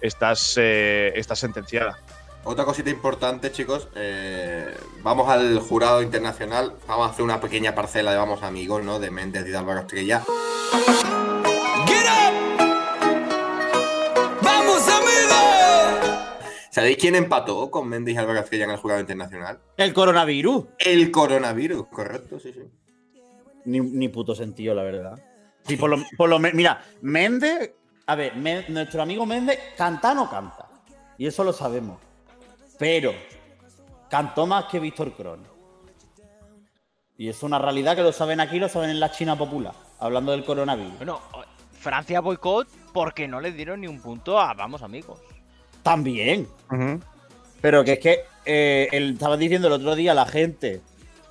estás, 0.02 0.56
eh, 0.58 1.12
estás 1.16 1.40
sentenciada. 1.40 2.00
Otra 2.44 2.64
cosita 2.64 2.90
importante, 2.90 3.52
chicos. 3.52 3.90
eh, 3.96 4.74
vamos 5.04 5.28
al 5.30 5.60
jurado 5.60 6.02
internacional. 6.02 6.74
Vamos 6.88 7.08
a 7.08 7.12
hacer 7.12 7.26
una 7.26 7.42
pequeña 7.42 7.76
parcela 7.76 8.12
de 8.12 8.18
vamos 8.18 8.42
amigos, 8.42 8.84
¿no? 8.84 9.00
De 9.00 9.12
Méndez 9.12 9.46
y 9.48 9.50
de 9.50 9.58
Álvaro 9.58 9.82
Estrella. 9.82 10.24
¡Vamos, 14.42 14.88
amigos! 14.88 16.18
¿Sabéis 16.72 16.98
quién 16.98 17.16
empató 17.16 17.70
con 17.70 17.90
Méndez 17.90 18.16
y 18.16 18.18
Álvaro 18.18 18.40
Estrella 18.40 18.66
en 18.66 18.72
el 18.72 18.78
jurado 18.78 19.02
internacional? 19.02 19.60
El 19.76 19.94
coronavirus. 19.94 20.66
El 20.78 21.12
coronavirus, 21.12 21.88
correcto, 21.88 22.40
sí, 22.40 22.54
sí. 22.54 22.62
Ni, 23.66 23.82
ni 23.82 24.08
puto 24.08 24.36
sentido, 24.36 24.74
la 24.74 24.84
verdad. 24.84 25.20
Sí, 25.66 25.76
por 25.76 25.90
lo, 25.90 25.98
por 26.16 26.30
lo 26.30 26.40
mira, 26.40 26.82
Méndez, 27.02 27.74
a 28.08 28.16
ver, 28.16 28.36
Me- 28.36 28.66
nuestro 28.70 29.02
amigo 29.02 29.26
Méndez 29.26 29.60
canta 29.78 30.12
o 30.14 30.16
no 30.16 30.30
canta. 30.30 30.66
Y 31.18 31.28
eso 31.28 31.44
lo 31.44 31.54
sabemos. 31.54 32.00
Pero 32.80 33.14
cantó 34.10 34.46
más 34.48 34.66
que 34.66 34.80
Víctor 34.80 35.14
Cron. 35.14 35.46
Y 37.18 37.30
es 37.30 37.42
una 37.44 37.58
realidad 37.60 37.96
que 37.96 38.04
lo 38.04 38.12
saben 38.12 38.40
aquí, 38.40 38.60
lo 38.60 38.70
saben 38.70 38.92
en 38.92 39.00
la 39.00 39.12
China 39.12 39.36
popular, 39.36 39.74
hablando 40.00 40.32
del 40.32 40.46
coronavirus. 40.46 40.98
Bueno, 40.98 41.20
Francia 41.80 42.22
boicot 42.22 42.68
porque 42.94 43.28
no 43.28 43.42
le 43.42 43.52
dieron 43.52 43.82
ni 43.82 43.88
un 43.88 44.00
punto 44.02 44.40
a 44.40 44.54
Vamos 44.54 44.82
Amigos. 44.84 45.20
También. 45.84 46.48
Pero 47.62 47.84
que 47.84 47.94
es 47.94 48.00
que 48.00 48.20
eh, 48.46 48.88
él 48.92 49.14
estaba 49.14 49.36
diciendo 49.36 49.68
el 49.68 49.74
otro 49.74 49.96
día 49.96 50.12
a 50.12 50.16
la 50.16 50.26
gente, 50.28 50.82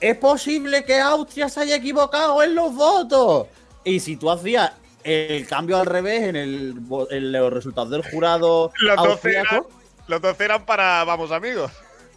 es 0.00 0.16
posible 0.18 0.84
que 0.84 0.98
Austria 0.98 1.48
se 1.48 1.60
haya 1.60 1.76
equivocado 1.76 2.42
en 2.42 2.54
los 2.56 2.74
votos. 2.74 3.46
Y 3.84 4.00
si 4.00 4.16
tú 4.16 4.28
hacías 4.30 4.72
el 5.06 5.46
cambio 5.46 5.78
al 5.78 5.86
revés 5.86 6.24
en, 6.24 6.36
el, 6.36 6.74
en 7.10 7.32
los 7.32 7.52
resultados 7.52 7.90
del 7.90 8.02
jurado 8.02 8.72
Los 8.80 8.96
12 8.96 9.30
eran, 9.30 9.62
los 10.08 10.20
12 10.20 10.44
eran 10.44 10.66
para 10.66 11.04
Vamos 11.04 11.30
Amigos. 11.30 11.70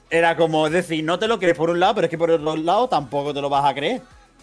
era 0.10 0.36
como 0.36 0.70
decir, 0.70 1.04
no 1.04 1.20
te 1.20 1.28
lo 1.28 1.40
crees 1.40 1.56
por 1.56 1.70
un 1.70 1.80
lado, 1.80 1.96
pero 1.96 2.06
es 2.06 2.12
que 2.12 2.18
por 2.18 2.32
otro 2.32 2.56
lado 2.56 2.90
tampoco 2.90 3.34
te 3.34 3.42
lo 3.42 3.50
vas 3.50 3.66
a 3.66 3.74
creer. 3.74 4.02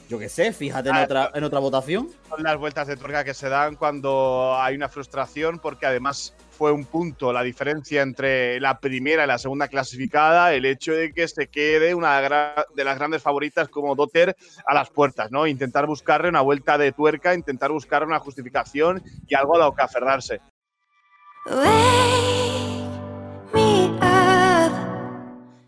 Yo 0.08 0.18
qué 0.20 0.28
sé, 0.28 0.52
fíjate 0.52 0.88
en 0.90 0.94
Ah, 0.94 1.02
otra, 1.04 1.30
en 1.34 1.42
otra 1.42 1.58
votación. 1.58 2.08
Son 2.28 2.40
las 2.42 2.56
vueltas 2.56 2.86
de 2.86 2.96
tuerca 2.96 3.24
que 3.24 3.34
se 3.34 3.48
dan 3.48 3.74
cuando 3.74 4.54
hay 4.56 4.76
una 4.76 4.88
frustración, 4.88 5.58
porque 5.58 5.84
además 5.86 6.32
fue 6.56 6.70
un 6.70 6.84
punto 6.84 7.32
la 7.32 7.42
diferencia 7.42 8.02
entre 8.02 8.60
la 8.60 8.78
primera 8.78 9.24
y 9.24 9.26
la 9.26 9.36
segunda 9.38 9.66
clasificada, 9.66 10.54
el 10.54 10.64
hecho 10.64 10.92
de 10.92 11.12
que 11.12 11.26
se 11.26 11.48
quede 11.48 11.92
una 11.94 12.20
de 12.20 12.84
las 12.84 12.98
grandes 12.98 13.20
favoritas 13.20 13.68
como 13.68 13.96
Dotter 13.96 14.36
a 14.64 14.74
las 14.74 14.90
puertas, 14.90 15.32
¿no? 15.32 15.46
Intentar 15.46 15.86
buscarle 15.86 16.28
una 16.28 16.40
vuelta 16.40 16.78
de 16.78 16.92
tuerca, 16.92 17.34
intentar 17.34 17.72
buscar 17.72 18.04
una 18.04 18.20
justificación 18.20 19.02
y 19.26 19.34
algo 19.34 19.56
a 19.56 19.58
lo 19.58 19.74
que 19.74 19.82
aferrarse. 19.82 20.40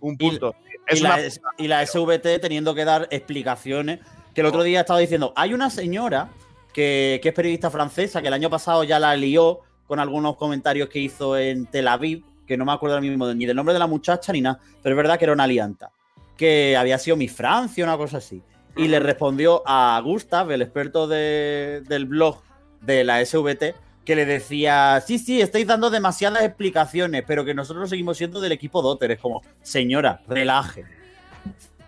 Un 0.01 0.17
punto. 0.17 0.55
Y 0.91 0.95
Es 0.95 1.01
la, 1.03 1.15
una- 1.17 1.29
y 1.59 1.69
la 1.69 1.83
SVT 1.87 2.39
teniendo 2.41 2.75
que 2.75 2.85
dar 2.85 3.09
explicaciones. 3.11 4.01
Que 4.39 4.43
el 4.43 4.47
otro 4.47 4.63
día 4.63 4.83
estaba 4.83 5.01
diciendo, 5.01 5.33
hay 5.35 5.53
una 5.53 5.69
señora 5.69 6.29
que, 6.73 7.19
que 7.21 7.31
es 7.31 7.35
periodista 7.35 7.73
francesa 7.73 8.23
que 8.23 8.29
el 8.29 8.35
año 8.35 8.49
pasado 8.49 8.85
ya 8.85 9.01
la 9.01 9.17
lió 9.17 9.63
con 9.85 9.99
algunos 9.99 10.37
comentarios 10.37 10.89
que 10.89 11.01
hizo 11.01 11.37
en 11.37 11.67
Tel 11.67 11.89
Aviv, 11.89 12.23
que 12.47 12.57
no 12.57 12.65
me 12.65 12.71
acuerdo 12.71 12.95
ahora 12.95 13.09
mismo 13.09 13.27
ni 13.35 13.47
del 13.47 13.57
nombre 13.57 13.73
de 13.73 13.81
la 13.81 13.89
muchacha 13.89 14.33
ni 14.33 14.41
nada, 14.41 14.61
pero 14.81 14.95
es 14.95 14.97
verdad 14.97 15.19
que 15.19 15.25
era 15.25 15.33
una 15.33 15.43
alianta, 15.43 15.91
que 16.37 16.77
había 16.77 16.99
sido 16.99 17.17
mi 17.17 17.27
Francia, 17.27 17.83
una 17.83 17.97
cosa 17.97 18.19
así. 18.19 18.41
Y 18.77 18.87
le 18.87 19.01
respondió 19.01 19.65
a 19.67 20.01
Gustav, 20.05 20.53
el 20.53 20.63
experto 20.63 21.09
de- 21.09 21.83
del 21.89 22.07
blog 22.07 22.41
de 22.81 23.03
la 23.03 23.21
SVT, 23.21 23.75
que 24.05 24.15
le 24.15 24.25
decía, 24.25 25.03
sí, 25.05 25.19
sí, 25.19 25.41
estáis 25.41 25.67
dando 25.67 25.91
demasiadas 25.91 26.45
explicaciones, 26.45 27.25
pero 27.27 27.45
que 27.45 27.55
nosotros 27.55 27.91
seguimos 27.91 28.17
siendo 28.17 28.41
del 28.41 28.53
equipo 28.53 28.83
Dotter. 28.83 29.11
Es 29.11 29.19
como, 29.19 29.43
señora, 29.63 30.23
relaje. 30.29 30.85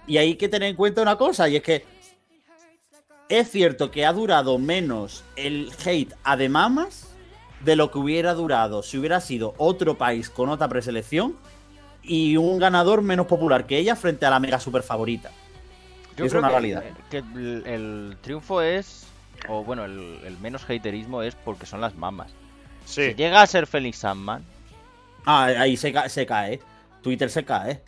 Y 0.09 0.17
hay 0.17 0.35
que 0.35 0.49
tener 0.49 0.71
en 0.71 0.75
cuenta 0.75 1.01
una 1.01 1.15
cosa, 1.15 1.49
y 1.49 1.55
es 1.55 1.63
que 1.63 2.00
es 3.31 3.51
cierto 3.51 3.91
que 3.91 4.05
ha 4.05 4.13
durado 4.13 4.59
menos 4.59 5.25
el 5.37 5.73
hate 5.85 6.15
a 6.25 6.37
de 6.37 6.49
mamas 6.51 7.07
de 7.65 7.77
lo 7.77 7.91
que 7.91 7.99
hubiera 7.99 8.35
durado 8.35 8.83
si 8.83 8.99
hubiera 8.99 9.21
sido 9.21 9.55
otro 9.57 9.97
país 9.97 10.29
con 10.31 10.49
otra 10.51 10.69
preselección 10.69 11.37
y 12.03 12.37
un 12.37 12.59
ganador 12.59 13.03
menos 13.03 13.27
popular 13.27 13.67
que 13.67 13.79
ella 13.79 13.97
frente 13.97 14.27
a 14.27 14.31
la 14.31 14.41
mega 14.41 14.59
super 14.61 14.83
favorita. 14.83 15.31
Yo 16.17 16.25
es 16.25 16.31
creo 16.33 16.41
una 16.41 16.49
que- 16.49 16.53
realidad. 16.55 16.85
Que 17.11 17.19
el, 17.19 17.63
el 17.67 18.17
triunfo 18.21 18.61
es, 18.63 19.07
o 19.49 19.63
bueno, 19.65 19.85
el, 19.85 20.19
el 20.25 20.39
menos 20.39 20.65
haterismo 20.69 21.23
es 21.23 21.35
porque 21.35 21.67
son 21.67 21.81
las 21.81 21.95
mamas. 21.97 22.33
Si 22.87 23.15
llega 23.15 23.43
a 23.43 23.47
ser 23.47 23.67
Felix 23.67 23.99
Sandman, 23.99 24.45
Ah, 25.27 25.45
ahí 25.45 25.77
se, 25.77 25.93
ca- 25.93 26.09
se 26.09 26.25
cae. 26.25 26.61
Twitter 27.03 27.29
se 27.31 27.45
cae. 27.45 27.83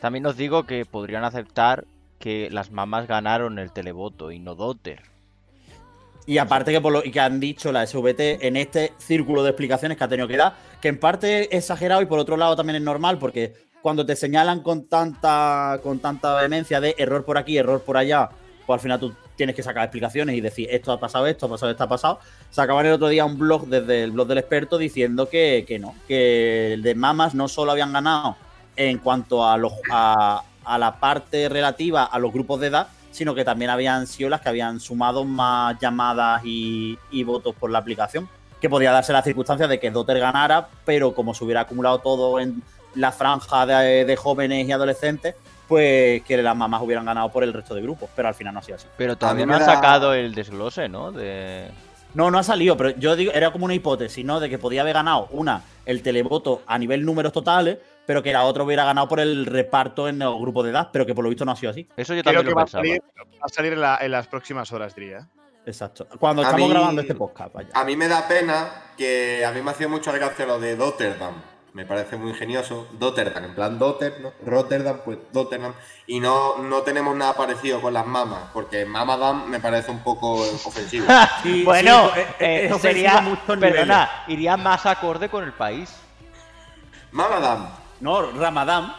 también 0.00 0.24
os 0.26 0.36
digo 0.36 0.64
que 0.64 0.86
podrían 0.86 1.24
aceptar 1.24 1.84
que 2.18 2.48
las 2.50 2.70
mamas 2.70 3.06
ganaron 3.06 3.58
el 3.58 3.72
televoto 3.72 4.30
y 4.32 4.38
no 4.38 4.54
Dotter. 4.54 5.02
Y 6.26 6.38
aparte 6.38 6.72
que 6.72 6.80
por 6.80 6.92
lo 6.92 7.02
que 7.02 7.20
han 7.20 7.38
dicho 7.38 7.70
la 7.70 7.86
SVT 7.86 8.44
en 8.46 8.56
este 8.56 8.92
círculo 8.98 9.44
de 9.44 9.50
explicaciones 9.50 9.96
que 9.96 10.04
ha 10.04 10.08
tenido 10.08 10.26
que 10.26 10.36
dar, 10.36 10.54
que 10.80 10.88
en 10.88 10.98
parte 10.98 11.42
es 11.42 11.64
exagerado 11.64 12.02
y 12.02 12.06
por 12.06 12.18
otro 12.18 12.36
lado 12.36 12.56
también 12.56 12.76
es 12.76 12.82
normal, 12.82 13.18
porque 13.18 13.54
cuando 13.80 14.04
te 14.04 14.16
señalan 14.16 14.62
con 14.62 14.88
tanta, 14.88 15.78
con 15.82 16.00
tanta 16.00 16.34
vehemencia 16.34 16.80
de 16.80 16.96
error 16.98 17.24
por 17.24 17.38
aquí, 17.38 17.56
error 17.56 17.82
por 17.82 17.96
allá, 17.96 18.28
pues 18.66 18.74
al 18.74 18.80
final 18.80 18.98
tú 18.98 19.14
tienes 19.36 19.54
que 19.54 19.62
sacar 19.62 19.84
explicaciones 19.84 20.34
y 20.34 20.40
decir 20.40 20.66
esto 20.70 20.90
ha 20.90 20.98
pasado, 20.98 21.26
esto 21.28 21.46
ha 21.46 21.50
pasado, 21.50 21.70
esto 21.70 21.84
ha 21.84 21.88
pasado. 21.88 22.18
Sacaban 22.50 22.86
el 22.86 22.92
otro 22.92 23.08
día 23.08 23.24
un 23.24 23.38
blog 23.38 23.66
desde 23.66 24.02
el 24.02 24.10
blog 24.10 24.26
del 24.26 24.38
experto 24.38 24.78
diciendo 24.78 25.28
que, 25.28 25.64
que 25.68 25.78
no, 25.78 25.94
que 26.08 26.72
el 26.72 26.82
de 26.82 26.96
mamas 26.96 27.36
no 27.36 27.46
solo 27.46 27.70
habían 27.70 27.92
ganado 27.92 28.36
en 28.74 28.98
cuanto 28.98 29.46
a, 29.46 29.56
los, 29.56 29.72
a, 29.90 30.42
a 30.66 30.78
la 30.78 30.96
parte 31.00 31.48
relativa 31.48 32.04
a 32.04 32.18
los 32.18 32.32
grupos 32.32 32.60
de 32.60 32.66
edad, 32.68 32.88
sino 33.10 33.34
que 33.34 33.44
también 33.44 33.70
habían 33.70 34.06
sido 34.06 34.28
las 34.28 34.40
que 34.42 34.48
habían 34.50 34.80
sumado 34.80 35.24
más 35.24 35.78
llamadas 35.80 36.42
y, 36.44 36.98
y 37.10 37.24
votos 37.24 37.54
por 37.54 37.70
la 37.70 37.78
aplicación. 37.78 38.28
Que 38.60 38.68
podía 38.68 38.90
darse 38.92 39.12
la 39.12 39.22
circunstancia 39.22 39.68
de 39.68 39.78
que 39.78 39.90
Dotter 39.90 40.18
ganara, 40.18 40.68
pero 40.84 41.14
como 41.14 41.32
se 41.34 41.44
hubiera 41.44 41.62
acumulado 41.62 41.98
todo 41.98 42.40
en 42.40 42.62
la 42.94 43.12
franja 43.12 43.66
de, 43.66 44.04
de 44.04 44.16
jóvenes 44.16 44.66
y 44.66 44.72
adolescentes, 44.72 45.34
pues 45.68 46.22
que 46.22 46.40
las 46.42 46.56
mamás 46.56 46.80
hubieran 46.82 47.04
ganado 47.04 47.30
por 47.30 47.42
el 47.42 47.52
resto 47.52 47.74
de 47.74 47.82
grupos, 47.82 48.08
pero 48.16 48.28
al 48.28 48.34
final 48.34 48.54
no 48.54 48.60
ha 48.60 48.62
sido 48.62 48.76
así. 48.76 48.86
Pero 48.96 49.16
todavía 49.16 49.44
no 49.46 49.58
da- 49.58 49.64
sacado 49.64 50.14
el 50.14 50.34
desglose, 50.34 50.88
¿no? 50.88 51.12
De... 51.12 51.68
No, 52.14 52.30
no 52.30 52.38
ha 52.38 52.42
salido, 52.42 52.76
pero 52.78 52.90
yo 52.90 53.14
digo, 53.14 53.32
era 53.32 53.50
como 53.50 53.66
una 53.66 53.74
hipótesis, 53.74 54.24
¿no? 54.24 54.40
De 54.40 54.48
que 54.48 54.58
podía 54.58 54.80
haber 54.80 54.94
ganado 54.94 55.28
una, 55.32 55.62
el 55.84 56.02
televoto 56.02 56.62
a 56.66 56.78
nivel 56.78 57.04
números 57.04 57.32
totales, 57.32 57.78
pero 58.06 58.22
que 58.22 58.32
la 58.32 58.44
otra 58.44 58.62
hubiera 58.62 58.84
ganado 58.84 59.08
por 59.08 59.20
el 59.20 59.46
reparto 59.46 60.08
en 60.08 60.22
el 60.22 60.34
grupo 60.38 60.62
de 60.62 60.70
edad, 60.70 60.90
pero 60.92 61.04
que 61.04 61.14
por 61.14 61.24
lo 61.24 61.30
visto 61.30 61.44
no 61.44 61.52
ha 61.52 61.56
sido 61.56 61.70
así. 61.70 61.88
Eso 61.96 62.14
yo 62.14 62.22
Creo 62.22 62.44
que 62.44 62.54
va 62.54 62.62
a 62.62 62.66
salir, 62.66 63.02
va 63.18 63.24
a 63.42 63.48
salir 63.48 63.72
en, 63.72 63.80
la- 63.80 63.98
en 64.00 64.10
las 64.12 64.26
próximas 64.28 64.70
horas, 64.72 64.94
diría. 64.94 65.26
Exacto. 65.66 66.06
Cuando 66.20 66.42
A 66.42 66.44
estamos 66.46 66.68
mí- 66.68 66.72
grabando 66.72 67.00
este 67.02 67.14
podcast, 67.16 67.52
vaya. 67.52 67.68
A 67.74 67.84
mí 67.84 67.96
me 67.96 68.06
da 68.06 68.28
pena 68.28 68.68
que 68.96 69.44
a 69.44 69.50
mí 69.50 69.60
me 69.62 69.72
hacía 69.72 69.88
mucha 69.88 70.12
gracia 70.12 70.46
lo 70.46 70.60
de 70.60 70.76
Dotterdam. 70.76 71.34
Me 71.72 71.84
parece 71.84 72.16
muy 72.16 72.30
ingenioso. 72.30 72.86
Dotterdam, 72.92 73.44
en 73.44 73.54
plan 73.54 73.78
Dotter, 73.78 74.20
¿no? 74.22 74.32
Rotterdam, 74.46 75.00
pues 75.04 75.18
Dotterdam. 75.30 75.74
Y 76.06 76.20
no, 76.20 76.56
no 76.58 76.80
tenemos 76.82 77.14
nada 77.14 77.34
parecido 77.34 77.82
con 77.82 77.92
las 77.92 78.06
mamas, 78.06 78.44
porque 78.54 78.86
Mamadam 78.86 79.46
me 79.50 79.60
parece 79.60 79.90
un 79.90 79.98
poco 80.02 80.36
ofensivo. 80.64 81.04
bueno, 81.64 82.10
sí, 82.14 82.20
eh, 82.38 82.66
es 82.66 82.72
ofensivo 82.72 82.78
sería, 82.78 83.18
a 83.18 83.20
muchos 83.20 83.58
perdona, 83.58 84.08
iría 84.28 84.56
más 84.56 84.86
acorde 84.86 85.28
con 85.28 85.44
el 85.44 85.52
país. 85.52 85.94
Mamadam. 87.10 87.68
No, 88.00 88.30
Ramadam. 88.32 88.92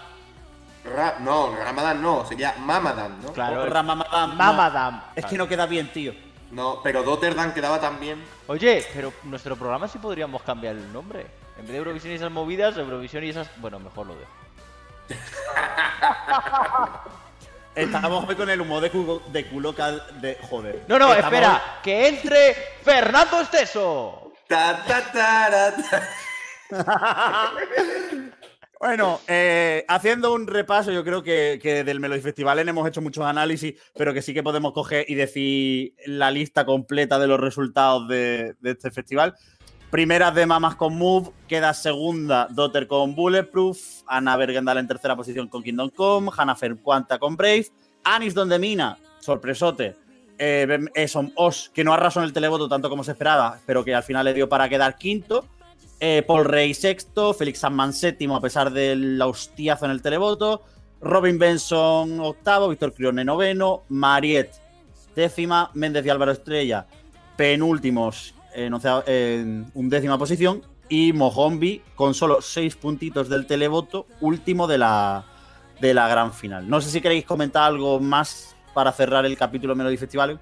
Ra- 0.84 1.18
no, 1.20 1.56
Ramadam 1.56 2.02
no, 2.02 2.26
sería 2.26 2.56
Mamadam, 2.60 3.22
¿no? 3.22 3.34
Claro, 3.34 3.66
no. 3.66 4.28
Mamadam. 4.36 5.02
Es 5.16 5.26
que 5.26 5.38
no 5.38 5.48
queda 5.48 5.66
bien, 5.66 5.92
tío. 5.92 6.14
No, 6.52 6.80
pero 6.82 7.04
Dotterdam 7.04 7.54
quedaba 7.54 7.80
también. 7.80 8.24
Oye, 8.48 8.86
pero 8.94 9.12
nuestro 9.24 9.56
programa 9.58 9.88
sí 9.88 9.98
podríamos 10.00 10.42
cambiar 10.44 10.76
el 10.76 10.92
nombre. 10.94 11.28
En 11.58 11.64
vez 11.64 11.72
de 11.72 11.78
Eurovisión 11.78 12.14
y 12.14 12.16
esas 12.16 12.32
movidas, 12.32 12.78
Eurovisión 12.78 13.24
y 13.24 13.30
esas. 13.30 13.50
Bueno, 13.58 13.80
mejor 13.80 14.08
lo 14.08 14.16
dejo. 14.16 14.32
Estamos 17.76 18.28
hoy 18.28 18.36
con 18.36 18.50
el 18.50 18.60
humor 18.62 18.82
de 18.82 18.90
culo, 18.90 19.22
de 19.28 19.46
culo 19.48 19.74
de. 19.74 20.38
Joder. 20.50 20.86
No, 20.88 20.98
no, 20.98 21.14
Estamos 21.14 21.34
espera, 21.34 21.62
que 21.84 22.08
entre 22.08 22.54
Fernando 22.84 23.42
Esteso. 23.42 24.32
Ta, 24.48 24.84
ta, 24.86 25.12
ta. 25.12 25.74
Bueno, 28.80 29.20
eh, 29.28 29.86
haciendo 29.88 30.34
un 30.34 30.46
repaso, 30.46 30.92
yo 30.92 31.04
creo 31.04 31.24
que, 31.24 31.84
del 31.84 32.00
Melody 32.00 32.22
Festival 32.22 32.60
hemos 32.60 32.88
hecho 32.88 33.02
muchos 33.02 33.26
análisis, 33.26 33.74
pero 33.96 34.14
que 34.14 34.22
sí 34.22 34.36
que 34.36 34.44
podemos 34.44 34.72
coger 34.74 35.06
y 35.08 35.16
decir 35.16 35.94
la 36.06 36.30
lista 36.30 36.64
completa 36.64 37.18
de 37.18 37.28
los 37.28 37.40
resultados 37.40 38.08
de, 38.08 38.56
este 38.64 38.92
festival. 38.92 39.36
Primeras 39.90 40.36
de 40.36 40.46
Mamas 40.46 40.76
con 40.76 40.96
Move, 40.96 41.32
queda 41.48 41.74
segunda 41.74 42.48
Dotter 42.52 42.88
con 42.88 43.16
Bulletproof, 43.16 43.80
Ana 44.06 44.38
Bergendal 44.38 44.78
en 44.78 44.88
tercera 44.88 45.16
posición 45.16 45.48
con 45.48 45.64
Kingdom 45.64 45.90
Come, 45.90 46.30
Hannah 46.38 46.58
Cuanta 46.84 47.18
con 47.18 47.36
Brave, 47.36 47.68
Anis 48.04 48.36
Donde 48.36 48.60
Mina, 48.60 49.00
sorpresote, 49.20 49.96
eh, 50.38 50.80
Eson 50.94 51.32
Os, 51.36 51.72
que 51.74 51.84
no 51.84 51.94
arrasó 51.94 52.20
en 52.20 52.26
el 52.26 52.34
televoto 52.34 52.70
tanto 52.70 52.90
como 52.90 53.04
se 53.04 53.14
esperaba, 53.14 53.60
pero 53.66 53.84
que 53.84 53.96
al 53.96 54.04
final 54.04 54.26
le 54.26 54.36
dio 54.36 54.48
para 54.48 54.70
quedar 54.70 54.98
quinto. 54.98 55.48
Eh, 56.00 56.24
Paul 56.28 56.46
Rey 56.46 56.74
sexto, 56.76 57.34
Félix 57.34 57.60
Sandman 57.60 57.92
séptimo 57.92 58.36
a 58.36 58.42
pesar 58.42 58.72
del 58.72 59.20
hostiazo 59.20 59.86
en 59.86 59.92
el 59.92 60.02
televoto, 60.04 60.62
Robin 61.02 61.40
Benson 61.40 62.20
octavo, 62.20 62.70
Víctor 62.70 62.94
Crione 62.94 63.26
noveno, 63.26 63.84
Mariette 63.90 64.62
décima, 65.16 65.72
Méndez 65.74 66.06
y 66.06 66.10
Álvaro 66.10 66.32
Estrella 66.32 66.86
penúltimos 67.36 68.36
en, 68.54 68.74
once- 68.76 69.04
en 69.08 69.72
undécima 69.74 70.20
posición 70.20 70.62
y 70.88 71.14
Mojombi 71.14 71.82
con 71.96 72.14
solo 72.14 72.42
seis 72.42 72.76
puntitos 72.76 73.28
del 73.28 73.48
televoto, 73.48 74.06
último 74.22 74.68
de 74.68 74.78
la, 74.78 75.26
de 75.82 75.94
la 75.96 76.08
gran 76.08 76.32
final. 76.32 76.70
No 76.70 76.80
sé 76.80 76.92
si 76.92 77.02
queréis 77.02 77.26
comentar 77.26 77.64
algo 77.64 78.00
más 78.00 78.56
para 78.76 78.92
cerrar 78.92 79.26
el 79.26 79.36
capítulo 79.36 79.76
Melody 79.76 79.98
Festival. 79.98 80.40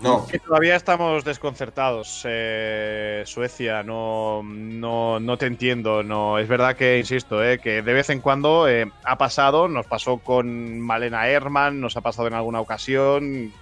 No. 0.00 0.26
Que 0.26 0.38
todavía 0.38 0.76
estamos 0.76 1.24
desconcertados. 1.24 2.22
eh, 2.28 3.22
Suecia, 3.26 3.82
no, 3.82 4.42
no, 4.42 5.20
no 5.20 5.38
te 5.38 5.46
entiendo. 5.46 6.02
No, 6.02 6.38
es 6.38 6.48
verdad 6.48 6.76
que, 6.76 6.98
insisto, 6.98 7.42
eh, 7.42 7.58
que 7.58 7.80
de 7.82 7.92
vez 7.92 8.10
en 8.10 8.20
cuando 8.20 8.68
eh, 8.68 8.90
ha 9.04 9.16
pasado, 9.16 9.68
nos 9.68 9.86
pasó 9.86 10.18
con 10.18 10.80
Malena 10.80 11.28
Herman, 11.28 11.80
nos 11.80 11.96
ha 11.96 12.00
pasado 12.00 12.28
en 12.28 12.34
alguna 12.34 12.60
ocasión, 12.60 13.52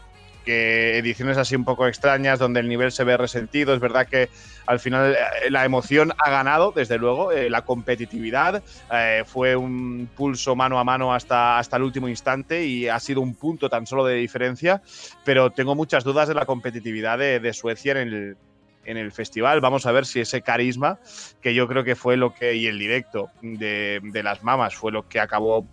que 0.45 0.99
ediciones 0.99 1.38
así 1.38 1.57
un 1.57 1.64
poco 1.64 1.86
extrañas 1.86 2.38
donde 2.38 2.61
el 2.61 2.68
nivel 2.68 2.93
se 2.93 3.05
ve 3.05 3.16
resentido. 3.16 3.74
Es 3.74 3.80
verdad 3.80 4.07
que 4.07 4.28
al 4.66 4.80
final 4.80 5.14
eh, 5.14 5.51
la 5.51 5.64
emoción 5.64 6.12
ha 6.18 6.30
ganado, 6.30 6.72
desde 6.72 6.99
luego, 6.99 7.32
eh, 7.32 7.51
la 7.51 7.62
competitividad. 7.62 8.62
eh, 8.93 9.24
fue 9.26 9.57
un 9.57 10.09
pulso 10.16 10.55
mano 10.55 10.78
a 10.78 10.84
mano 10.84 11.14
hasta, 11.14 11.59
hasta 11.59 11.76
el 11.76 11.82
último 11.82 12.09
instante 12.09 12.64
y 12.64 12.88
ha 12.88 13.01
sido 13.01 13.20
un 13.20 13.34
punto 13.34 13.68
tan 13.68 13.86
solo 13.86 14.05
de 14.05 14.16
diferencia. 14.16 14.82
Pero 15.24 15.51
tengo 15.51 15.74
muchas 15.74 16.05
dudas 16.05 16.28
de 16.28 16.34
la 16.34 16.47
competitividad 16.47 17.18
de, 17.18 17.53
Suecia 17.53 17.93
en 17.93 17.99
el, 18.09 18.36
en 18.84 18.97
el 18.97 19.12
festival. 19.12 19.61
Vamos 19.61 19.86
a 19.86 19.93
ver 19.93 20.07
si 20.07 20.20
ese 20.20 20.43
carisma, 20.43 20.99
que 21.40 21.55
yo 21.55 21.68
creo 21.68 21.84
que 21.84 21.97
fue 21.97 22.16
lo 22.16 22.34
que, 22.34 22.55
y 22.55 22.66
el 22.66 22.78
directo 22.78 23.30
de, 23.43 24.01
las 24.22 24.43
mamas, 24.43 24.74
fue 24.74 24.90
lo 24.90 25.09
que 25.09 25.20
acabó 25.20 25.66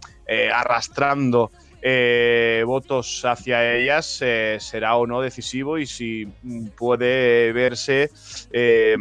arrastrando 0.53 1.51
eh, 1.81 2.63
votos 2.65 3.23
hacia 3.25 3.75
ellas, 3.75 4.19
eh, 4.21 4.57
será 4.59 4.95
o 4.95 5.07
no 5.07 5.21
decisivo 5.21 5.77
y 5.77 5.85
si 5.85 6.27
mm, 6.43 6.67
puede 6.69 7.51
verse 7.53 8.11
eh, 8.51 8.97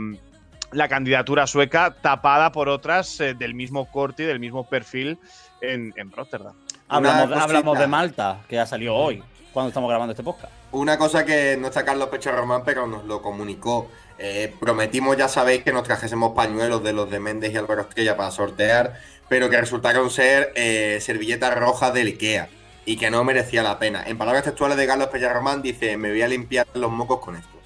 la 0.73 0.89
candidatura 0.89 1.47
sueca 1.47 1.95
tapada 2.01 2.53
por 2.53 2.69
otras 2.69 3.21
eh, 3.21 3.35
del 3.35 3.55
mismo 3.55 3.91
corte 3.91 4.25
y 4.25 4.27
del 4.27 4.41
mismo 4.41 4.69
perfil 4.69 5.19
en, 5.61 5.93
en 5.97 6.13
Rotterdam. 6.13 6.55
Hablamos, 6.89 7.79
de 7.79 7.87
Malta, 7.87 8.41
que 8.49 8.59
ha 8.59 8.67
salido 8.67 8.95
hoy, 8.95 9.23
cuando 9.53 9.69
estamos 9.69 9.89
grabando 9.89 10.13
este 10.13 10.23
podcast. 10.23 10.53
Una 10.73 10.99
cosa 10.99 11.25
que 11.25 11.57
no 11.59 11.69
está 11.69 11.85
Carlos 11.85 12.09
Pecho 12.09 12.33
Román, 12.33 12.63
pero 12.65 12.87
nos 12.87 13.05
lo 13.05 13.23
comunicó 13.23 13.89
Eh, 14.21 14.53
prometimos, 14.59 15.17
ya 15.17 15.29
sabéis, 15.29 15.63
que 15.63 15.73
nos 15.73 15.85
trajésemos 15.85 16.33
pañuelos 16.35 16.83
de 16.83 16.93
los 16.93 17.09
de 17.09 17.21
Méndez 17.21 17.53
y 17.53 17.57
Álvaro 17.57 17.83
Estrella 17.83 18.17
para 18.17 18.33
sortear, 18.33 18.95
pero 19.29 19.49
que 19.49 19.61
resultaron 19.61 20.11
ser 20.11 20.53
eh, 20.57 20.99
servilletas 21.01 21.57
rojas 21.57 21.95
del 21.95 22.09
IKEA 22.09 22.49
y 22.89 22.97
que 22.97 23.11
no 23.11 23.23
merecía 23.23 23.63
la 23.63 23.79
pena. 23.79 24.03
En 24.07 24.17
palabras 24.17 24.45
textuales 24.45 24.79
de 24.79 24.87
Carlos 24.87 25.09
Pellarromán 25.09 25.61
dice, 25.61 25.99
me 25.99 26.09
voy 26.09 26.23
a 26.23 26.29
limpiar 26.29 26.67
los 26.73 26.91
mocos 26.91 27.21
con 27.21 27.37
esto. 27.37 27.61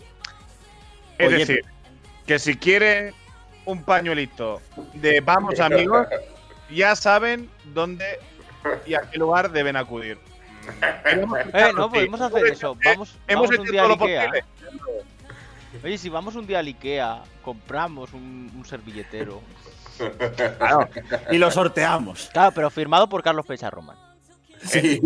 Es 1.16 1.29
Oye, 1.29 1.39
decir, 1.39 1.64
que 2.27 2.41
si 2.41 2.57
quieren 2.57 3.14
un 3.64 3.85
pañuelito 3.85 4.61
de 4.95 5.20
vamos 5.20 5.61
amigos, 5.61 6.09
ya 6.68 6.97
saben 6.97 7.49
dónde 7.66 8.18
y 8.85 8.95
a 8.95 9.03
qué 9.03 9.18
lugar 9.18 9.53
deben 9.53 9.77
acudir. 9.77 10.18
Eh, 11.12 11.70
no, 11.77 11.89
podemos 11.89 12.20
hacer 12.20 12.45
eso. 12.47 12.77
Vamos, 12.85 13.16
Hemos 13.29 13.49
vamos 13.49 13.61
un 13.61 13.66
día 13.70 13.85
lo 13.85 13.95
Ikea. 13.95 14.33
Oye, 15.85 15.99
si 15.99 16.09
vamos 16.09 16.35
un 16.35 16.49
día 16.49 16.59
al 16.59 16.66
Ikea, 16.66 17.23
compramos 17.45 18.12
un, 18.12 18.51
un 18.57 18.64
servilletero. 18.64 19.41
Y 21.31 21.39
lo 21.39 21.49
sorteamos. 21.53 22.31
Claro, 22.33 22.51
pero 22.53 22.70
firmado 22.70 23.09
por 23.09 23.23
Carlos 23.23 23.47
Pecharroman. 23.47 23.97
Sí. 24.65 25.01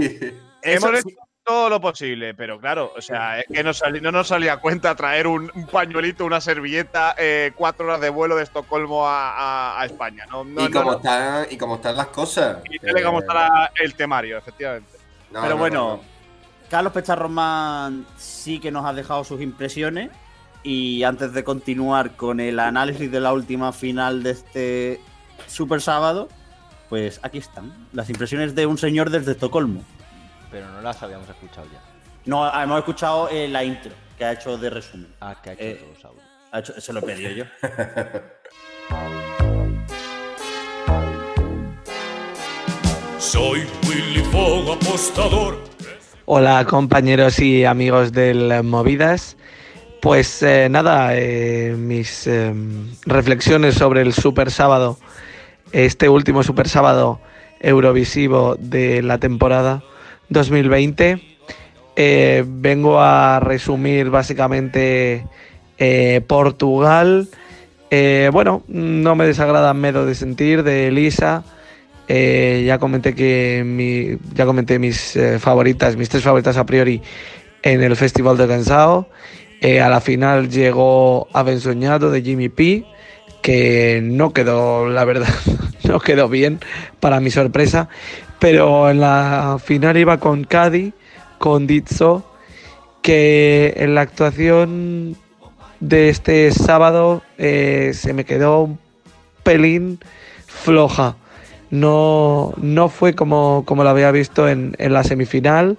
Hemos 0.62 0.90
hecho 0.98 1.16
todo 1.44 1.68
lo 1.70 1.80
posible, 1.80 2.34
pero 2.34 2.58
claro, 2.58 2.92
o 2.96 3.00
sea, 3.00 3.38
es 3.38 3.46
que 3.52 3.62
no, 3.62 3.72
sali- 3.72 4.00
no 4.00 4.10
nos 4.10 4.26
salía 4.28 4.54
a 4.54 4.56
cuenta 4.56 4.96
traer 4.96 5.28
un, 5.28 5.50
un 5.54 5.66
pañuelito, 5.68 6.24
una 6.24 6.40
servilleta, 6.40 7.14
eh, 7.16 7.52
cuatro 7.54 7.86
horas 7.86 8.00
de 8.00 8.10
vuelo 8.10 8.34
de 8.34 8.42
Estocolmo 8.42 9.06
a, 9.06 9.30
a- 9.76 9.80
a 9.80 9.86
España. 9.86 10.24
No, 10.28 10.42
no, 10.44 10.62
y, 10.62 10.64
no, 10.68 10.70
cómo 10.80 10.90
no. 10.92 10.96
están, 10.96 11.46
y 11.50 11.56
cómo 11.56 11.76
están 11.76 11.96
las 11.96 12.08
cosas. 12.08 12.58
Y 12.68 12.84
dale 12.84 13.02
cómo 13.02 13.20
estará 13.20 13.70
el 13.80 13.94
temario, 13.94 14.38
efectivamente. 14.38 14.90
No, 15.30 15.40
Pero 15.42 15.54
no, 15.54 15.60
bueno, 15.60 15.78
no, 15.80 15.96
no. 15.98 16.02
Carlos 16.68 16.92
Pecharromán 16.92 18.06
sí 18.16 18.58
que 18.58 18.72
nos 18.72 18.84
ha 18.84 18.92
dejado 18.92 19.22
sus 19.22 19.40
impresiones. 19.40 20.10
Y 20.64 21.04
antes 21.04 21.32
de 21.32 21.44
continuar 21.44 22.16
con 22.16 22.40
el 22.40 22.58
análisis 22.58 23.08
de 23.12 23.20
la 23.20 23.32
última 23.32 23.72
final 23.72 24.24
de 24.24 24.30
este 24.32 25.00
Super 25.46 25.80
Sábado, 25.80 26.28
pues 26.88 27.20
aquí 27.22 27.38
están 27.38 27.72
las 27.92 28.08
impresiones 28.10 28.54
de 28.54 28.66
un 28.66 28.78
señor 28.78 29.10
desde 29.10 29.32
Estocolmo. 29.32 29.82
Pero 30.50 30.68
no 30.70 30.80
las 30.80 31.02
habíamos 31.02 31.28
escuchado 31.28 31.66
ya. 31.72 31.80
No, 32.24 32.48
hemos 32.60 32.78
escuchado 32.78 33.28
eh, 33.30 33.48
la 33.48 33.62
intro 33.64 33.92
que 34.16 34.24
ha 34.24 34.32
hecho 34.32 34.56
de 34.58 34.70
resumen. 34.70 35.08
Ah, 35.20 35.36
que 35.42 35.50
ha 35.50 35.52
hecho 35.54 35.62
Eh, 35.62 35.74
todos 35.80 35.94
los 35.94 36.04
audios. 36.04 36.24
Ha 36.52 36.58
hecho- 36.60 36.80
se 36.80 36.92
lo 36.92 37.00
he 37.00 37.02
pedido 37.02 37.30
yo. 37.30 37.44
Soy 43.18 43.64
Willy 43.88 44.22
Fogg, 44.30 44.72
apostador. 44.72 45.58
Hola 46.26 46.64
compañeros 46.64 47.38
y 47.38 47.64
amigos 47.64 48.12
del 48.12 48.62
Movidas. 48.64 49.36
Pues 50.02 50.42
eh, 50.42 50.68
nada, 50.70 51.16
eh, 51.16 51.74
mis 51.76 52.26
eh, 52.26 52.52
reflexiones 53.06 53.74
sobre 53.74 54.02
el 54.02 54.12
Super 54.12 54.50
Sábado, 54.50 54.98
este 55.72 56.08
último 56.08 56.42
Super 56.42 56.68
Sábado 56.68 57.20
Eurovisivo 57.60 58.56
de 58.58 59.02
la 59.02 59.18
temporada 59.18 59.82
2020. 60.28 61.20
Eh, 61.96 62.44
vengo 62.46 63.00
a 63.00 63.40
resumir 63.40 64.10
básicamente 64.10 65.26
eh, 65.78 66.20
Portugal. 66.26 67.28
Eh, 67.90 68.30
bueno, 68.32 68.62
no 68.68 69.14
me 69.14 69.26
desagrada 69.26 69.72
Medo 69.74 70.06
de 70.06 70.14
sentir 70.14 70.62
de 70.62 70.88
Elisa. 70.88 71.44
Ya 72.08 72.78
comenté 72.78 73.14
que 73.16 74.18
ya 74.34 74.46
comenté 74.46 74.78
mis 74.78 75.18
favoritas, 75.40 75.96
mis 75.96 76.08
tres 76.08 76.22
favoritas 76.22 76.56
a 76.56 76.64
priori 76.64 77.02
en 77.62 77.82
el 77.82 77.96
Festival 77.96 78.36
de 78.36 78.46
Cansao. 78.46 79.08
Eh, 79.60 79.80
a 79.80 79.88
la 79.88 80.00
final 80.00 80.48
llegó 80.50 81.28
Aven 81.32 81.60
Soñado 81.60 82.10
de 82.10 82.22
Jimmy 82.22 82.48
P, 82.48 82.84
que 83.46 84.00
no 84.02 84.32
quedó, 84.32 84.88
la 84.88 85.04
verdad, 85.04 85.32
no 85.84 86.00
quedó 86.00 86.28
bien 86.28 86.58
para 86.98 87.20
mi 87.20 87.30
sorpresa. 87.30 87.88
Pero 88.40 88.90
en 88.90 88.98
la 88.98 89.58
final 89.64 89.96
iba 89.96 90.18
con 90.18 90.42
Cadi, 90.42 90.92
con 91.38 91.68
Dizzo, 91.68 92.28
que 93.02 93.72
en 93.76 93.94
la 93.94 94.00
actuación 94.00 95.16
de 95.78 96.08
este 96.08 96.50
sábado 96.50 97.22
eh, 97.38 97.92
se 97.94 98.14
me 98.14 98.24
quedó 98.24 98.62
un 98.62 98.80
pelín 99.44 100.00
floja. 100.46 101.14
No, 101.70 102.52
no 102.56 102.88
fue 102.88 103.14
como, 103.14 103.62
como 103.64 103.84
lo 103.84 103.90
había 103.90 104.10
visto 104.10 104.48
en 104.48 104.74
la 104.76 105.04
semifinal 105.04 105.78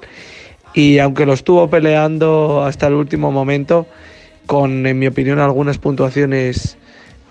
y 0.74 0.99
aunque 0.99 1.26
lo 1.26 1.34
estuvo 1.34 1.70
peleando 1.70 2.63
hasta 2.63 2.88
el 2.88 2.93
último 2.93 3.34
momento, 3.34 3.88
con, 4.45 4.88
en 4.88 4.97
mi 4.97 5.07
opinión, 5.07 5.39
algunas 5.39 5.80
puntuaciones 5.80 6.78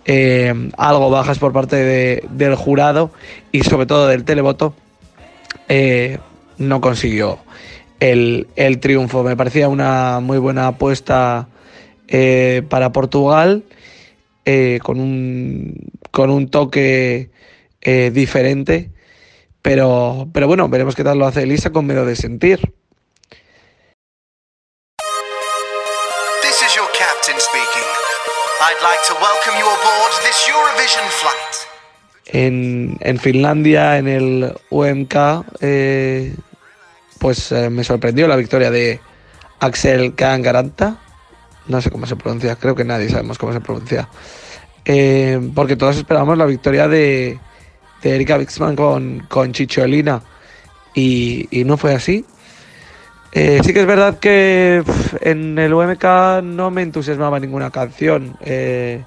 eh, 0.07 0.55
algo 0.77 1.11
bajas 1.11 1.39
por 1.39 1.53
parte 1.53 1.77
de- 1.77 2.25
del 2.31 2.55
jurado 2.55 3.11
y 3.53 3.63
sobre 3.63 3.87
todo 3.87 4.07
del 4.07 4.25
televoto, 4.25 4.75
eh, 5.69 6.19
no 6.59 6.81
consiguió 6.81 7.39
el, 7.99 8.47
triunfo. 8.81 9.25
Me 9.25 9.37
parecía 9.37 9.69
una 9.69 10.21
muy 10.21 10.39
buena 10.39 10.69
apuesta 10.69 11.49
eh, 12.09 12.63
para 12.69 12.93
Portugal, 12.93 13.65
con, 14.83 15.01
un, 15.01 16.49
toque 16.51 17.31
diferente. 18.13 18.91
Pero, 19.61 20.29
pero 20.33 20.47
bueno, 20.47 20.69
veremos 20.69 20.95
qué 20.95 21.03
tal 21.03 21.19
lo 21.19 21.27
hace 21.27 21.43
Elisa 21.43 21.71
con 21.71 21.87
miedo 21.87 22.07
de 22.07 22.15
sentir. 22.15 22.73
I'd 28.69 28.83
like 28.83 29.03
to 29.07 29.15
welcome 29.23 29.57
you 29.61 29.67
aboard 29.79 30.13
this 30.25 30.49
Eurovision 30.49 31.07
flight. 31.21 31.55
En, 33.01 33.19
Finlandia, 33.21 33.97
en 33.97 34.09
el 34.09 34.55
UMK, 34.71 35.15
eh, 35.61 36.35
pues 37.21 37.53
eh, 37.53 37.71
me 37.71 37.85
sorprendió 37.85 38.27
la 38.27 38.35
victoria 38.35 38.73
de 38.73 38.99
Axel 39.61 40.17
Kangaranta. 40.17 40.99
No 41.69 41.81
sé 41.81 41.93
cómo 41.93 42.07
se 42.07 42.17
pronuncia, 42.17 42.57
creo 42.57 42.75
que 42.75 42.83
nadie 42.83 43.09
sabemos 43.09 43.39
cómo 43.39 43.53
se 43.53 43.61
pronuncia. 43.61 44.09
Eh, 44.85 45.39
porque 45.55 45.77
todos 45.77 45.97
esperábamos 45.97 46.37
la 46.37 46.47
victoria 46.47 46.89
de, 46.89 47.39
Erika 48.03 48.37
Wixman 48.37 48.75
con, 48.75 49.27
con 49.29 49.53
Chicholina 49.53 50.23
y 50.93 51.63
no 51.65 51.77
fue 51.77 51.95
así. 51.95 52.25
Eh, 53.39 53.61
sí 53.63 53.75
que 53.75 53.81
es 53.81 53.87
verdad 53.87 54.19
que 54.19 54.83
en 55.21 55.59
el 55.59 55.75
UMK 55.75 56.43
no 56.43 56.71
me 56.71 56.81
entusiasmaba 56.81 57.39
ninguna 57.39 57.71
canción 57.71 58.35
eh, 58.41 59.05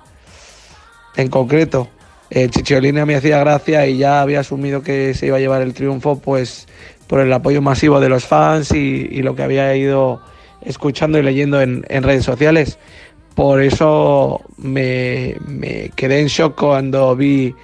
en 1.16 1.30
concreto. 1.30 1.88
Eh, 2.30 2.48
Chicholina 2.48 3.08
me 3.08 3.16
hacía 3.16 3.40
gracia 3.40 3.88
y 3.88 3.98
ya 3.98 4.22
había 4.22 4.42
asumido 4.42 4.84
que 4.84 5.16
se 5.16 5.26
iba 5.26 5.38
a 5.38 5.40
llevar 5.40 5.64
el 5.64 5.74
triunfo 5.74 6.20
pues 6.20 6.68
por 7.08 7.22
el 7.22 7.34
apoyo 7.34 7.64
masivo 7.64 8.00
de 8.00 8.08
los 8.08 8.28
fans 8.28 8.72
y, 8.72 9.24
lo 9.24 9.36
que 9.36 9.42
había 9.42 9.76
ido 9.76 10.22
escuchando 10.62 11.18
y 11.18 11.24
leyendo 11.24 11.60
en, 11.60 11.84
en 11.90 12.04
redes 12.04 12.24
sociales. 12.24 12.78
Por 13.34 13.64
eso 13.64 14.42
me, 14.58 15.38
me 15.48 15.90
quedé 15.96 16.20
en 16.20 16.28
shock 16.28 16.56
cuando 16.56 17.16
vi 17.16 17.56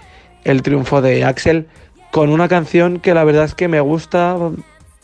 el 0.44 0.64
triunfo 0.64 1.00
de 1.04 1.26
Axel 1.26 1.68
con 2.10 2.32
una 2.32 2.48
canción 2.48 3.00
que 3.00 3.14
la 3.14 3.24
verdad 3.24 3.44
es 3.44 3.54
que 3.54 3.68
me 3.68 3.82
gusta, 3.82 4.36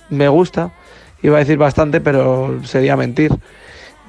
me 0.10 0.28
gusta, 0.28 0.74
iba 1.24 1.38
a 1.38 1.40
decir 1.40 1.58
bastante, 1.58 2.02
pero 2.02 2.60
sería 2.64 2.96
mentir. 2.98 3.32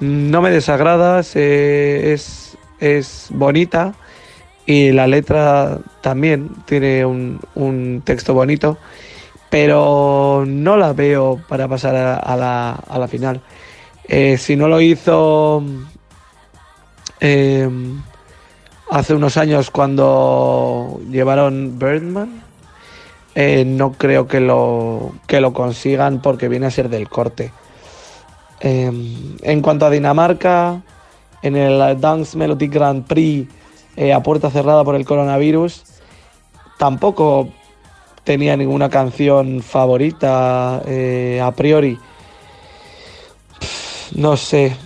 No 0.00 0.42
me 0.42 0.50
desagrada, 0.50 1.22
se- 1.22 2.12
es, 2.12 2.56
es 2.80 3.28
bonita 3.30 3.94
y 4.66 4.92
la 4.92 5.06
letra 5.06 5.78
también 6.00 6.48
tiene 6.66 7.04
un, 7.04 7.40
un 7.54 8.02
texto 8.04 8.34
bonito, 8.34 8.78
pero 9.50 10.44
no 10.46 10.76
la 10.76 10.92
veo 10.92 11.40
para 11.48 11.68
pasar 11.68 11.94
a, 11.96 12.16
a 12.16 12.36
la, 12.36 12.70
a 12.72 12.98
la 12.98 13.08
final. 13.08 13.40
Eh, 14.08 14.36
si 14.38 14.56
no 14.56 14.68
lo 14.68 14.80
hizo 14.80 15.62
eh, 17.20 17.68
hace 18.90 19.14
unos 19.14 19.36
años 19.36 19.70
cuando 19.70 21.00
llevaron 21.10 21.78
Birdman, 21.78 22.41
eh, 23.34 23.64
no 23.64 23.92
creo 23.92 24.26
que 24.26 24.40
lo, 24.40 25.12
que 25.26 25.40
lo 25.40 25.52
consigan 25.52 26.20
porque 26.20 26.48
viene 26.48 26.66
a 26.66 26.70
ser 26.70 26.88
del 26.88 27.08
corte. 27.08 27.52
Eh, 28.64 28.92
en 29.42 29.60
cuanto 29.60 29.86
a 29.86 29.90
Dinamarca, 29.90 30.82
en 31.42 31.56
el 31.56 32.00
Dance 32.00 32.38
Melody 32.38 32.68
Grand 32.68 33.04
Prix 33.04 33.48
eh, 33.96 34.12
a 34.12 34.22
puerta 34.22 34.50
cerrada 34.50 34.84
por 34.84 34.94
el 34.94 35.04
coronavirus, 35.04 35.82
tampoco 36.78 37.48
tenía 38.22 38.56
ninguna 38.56 38.88
canción 38.88 39.62
favorita 39.62 40.80
eh, 40.86 41.40
a 41.42 41.50
priori. 41.52 41.98
No 44.14 44.36
sé. 44.36 44.76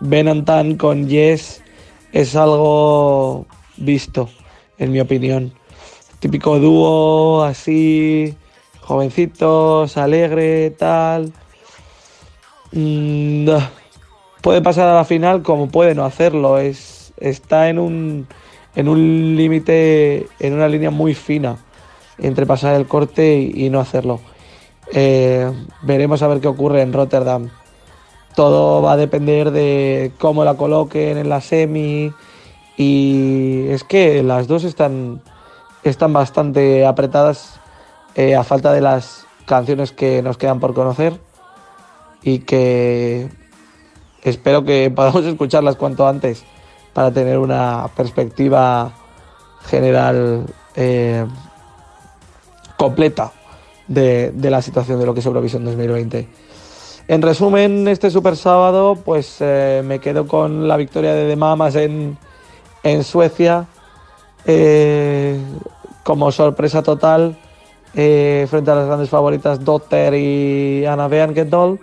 Ben 0.00 0.76
con 0.76 1.08
Yes 1.08 1.62
es 2.12 2.36
algo 2.36 3.46
visto, 3.78 4.28
en 4.76 4.92
mi 4.92 5.00
opinión. 5.00 5.54
Típico 6.22 6.60
dúo 6.60 7.42
así, 7.42 8.36
jovencitos, 8.80 9.96
alegre, 9.96 10.70
tal. 10.70 11.32
Mm, 12.70 13.48
puede 14.40 14.62
pasar 14.62 14.86
a 14.86 14.94
la 14.94 15.04
final 15.04 15.42
como 15.42 15.68
puede 15.68 15.96
no 15.96 16.04
hacerlo. 16.04 16.58
Es, 16.58 17.12
está 17.16 17.68
en 17.70 17.80
un, 17.80 18.28
en 18.76 18.88
un 18.88 19.34
límite, 19.36 20.28
en 20.38 20.52
una 20.52 20.68
línea 20.68 20.92
muy 20.92 21.14
fina 21.14 21.56
entre 22.18 22.46
pasar 22.46 22.76
el 22.76 22.86
corte 22.86 23.40
y, 23.40 23.66
y 23.66 23.70
no 23.70 23.80
hacerlo. 23.80 24.20
Eh, 24.92 25.50
veremos 25.82 26.22
a 26.22 26.28
ver 26.28 26.40
qué 26.40 26.46
ocurre 26.46 26.82
en 26.82 26.92
Rotterdam. 26.92 27.50
Todo 28.36 28.80
va 28.80 28.92
a 28.92 28.96
depender 28.96 29.50
de 29.50 30.12
cómo 30.20 30.44
la 30.44 30.54
coloquen 30.54 31.18
en 31.18 31.28
la 31.28 31.40
semi. 31.40 32.12
Y 32.76 33.66
es 33.70 33.82
que 33.82 34.22
las 34.22 34.46
dos 34.46 34.62
están, 34.62 35.20
están 35.82 36.12
bastante 36.12 36.86
apretadas 36.86 37.60
eh, 38.14 38.34
a 38.34 38.44
falta 38.44 38.72
de 38.72 38.80
las 38.80 39.26
canciones 39.46 39.92
que 39.92 40.22
nos 40.22 40.38
quedan 40.38 40.60
por 40.60 40.74
conocer. 40.74 41.20
Y 42.22 42.40
que 42.40 43.28
espero 44.22 44.64
que 44.64 44.90
podamos 44.94 45.24
escucharlas 45.24 45.76
cuanto 45.76 46.06
antes 46.06 46.44
para 46.92 47.10
tener 47.10 47.38
una 47.38 47.88
perspectiva 47.96 48.92
general 49.64 50.46
eh, 50.74 51.26
completa 52.76 53.32
de, 53.88 54.32
de 54.32 54.50
la 54.50 54.60
situación 54.62 54.98
de 54.98 55.06
lo 55.06 55.14
que 55.14 55.20
es 55.20 55.26
Eurovisión 55.26 55.64
2020. 55.64 56.28
En 57.08 57.20
resumen, 57.20 57.88
este 57.88 58.10
super 58.10 58.36
sábado, 58.36 58.96
pues 59.04 59.36
eh, 59.40 59.82
me 59.84 59.98
quedo 59.98 60.26
con 60.26 60.68
la 60.68 60.76
victoria 60.76 61.12
de 61.14 61.28
The 61.28 61.36
Mamas 61.36 61.74
en, 61.74 62.16
en 62.84 63.04
Suecia. 63.04 63.66
Eh, 64.46 65.40
como 66.02 66.32
sorpresa 66.32 66.82
total, 66.82 67.36
eh, 67.94 68.46
frente 68.48 68.70
a 68.70 68.74
las 68.74 68.86
grandes 68.86 69.10
favoritas 69.10 69.64
Dotter 69.64 70.14
y 70.14 70.84
Anna 70.86 71.08
Beankendal. 71.08 71.78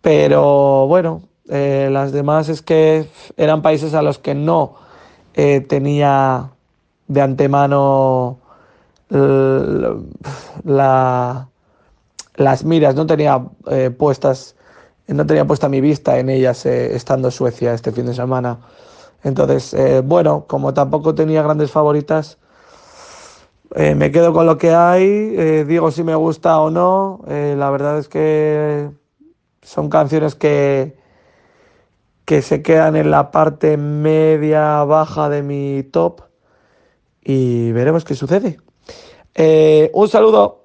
Pero 0.00 0.86
bueno, 0.86 1.22
eh, 1.48 1.88
las 1.90 2.12
demás 2.12 2.48
es 2.48 2.62
que 2.62 3.08
eran 3.36 3.62
países 3.62 3.94
a 3.94 4.02
los 4.02 4.18
que 4.18 4.34
no 4.34 4.76
tenía 5.68 6.50
de 7.06 7.20
antemano 7.20 8.38
la, 10.64 11.48
las 12.34 12.64
miras, 12.64 12.96
no 12.96 13.06
tenía 13.06 13.44
puestas, 13.96 14.56
no 15.08 15.26
tenía 15.26 15.46
puesta 15.46 15.68
mi 15.68 15.80
vista 15.80 16.18
en 16.18 16.28
ellas 16.28 16.66
eh, 16.66 16.94
estando 16.94 17.30
Suecia 17.30 17.72
este 17.72 17.92
fin 17.92 18.06
de 18.06 18.14
semana. 18.14 18.58
Entonces, 19.22 19.74
eh, 19.74 20.00
bueno, 20.00 20.44
como 20.46 20.72
tampoco 20.74 21.14
tenía 21.14 21.42
grandes 21.42 21.70
favoritas, 21.70 22.38
eh, 23.74 23.94
me 23.94 24.10
quedo 24.10 24.32
con 24.32 24.46
lo 24.46 24.56
que 24.56 24.72
hay, 24.72 25.04
eh, 25.36 25.64
digo 25.66 25.90
si 25.90 26.02
me 26.02 26.14
gusta 26.14 26.60
o 26.60 26.70
no. 26.70 27.20
la 27.26 27.70
verdad 27.70 27.98
es 27.98 28.08
que 28.08 28.90
son 29.62 29.90
canciones 29.90 30.34
que, 30.34 30.96
que 32.24 32.42
se 32.42 32.62
quedan 32.62 32.96
en 32.96 33.10
la 33.10 33.30
parte 33.30 33.76
media 33.76 34.84
baja 34.84 35.28
de 35.28 35.42
mi 35.42 35.82
top 35.82 36.22
y 37.22 37.72
veremos 37.72 38.04
qué 38.04 38.14
sucede. 38.14 38.58
Un 39.92 40.08
saludo. 40.08 40.58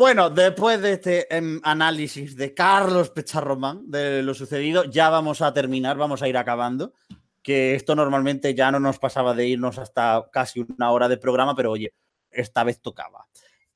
Bueno, 0.00 0.30
después 0.30 0.80
de 0.80 0.92
este 0.92 1.36
em, 1.36 1.60
análisis 1.62 2.34
de 2.34 2.54
Carlos 2.54 3.10
Pecharromán 3.10 3.90
de 3.90 4.22
lo 4.22 4.32
sucedido, 4.32 4.84
ya 4.84 5.10
vamos 5.10 5.42
a 5.42 5.52
terminar, 5.52 5.98
vamos 5.98 6.22
a 6.22 6.28
ir 6.28 6.38
acabando. 6.38 6.94
Que 7.42 7.74
esto 7.74 7.94
normalmente 7.94 8.54
ya 8.54 8.70
no 8.70 8.80
nos 8.80 8.98
pasaba 8.98 9.34
de 9.34 9.46
irnos 9.46 9.78
hasta 9.78 10.28
casi 10.32 10.60
una 10.60 10.90
hora 10.90 11.08
de 11.08 11.16
programa, 11.16 11.54
pero 11.54 11.70
oye, 11.72 11.94
esta 12.30 12.64
vez 12.64 12.80
tocaba. 12.80 13.26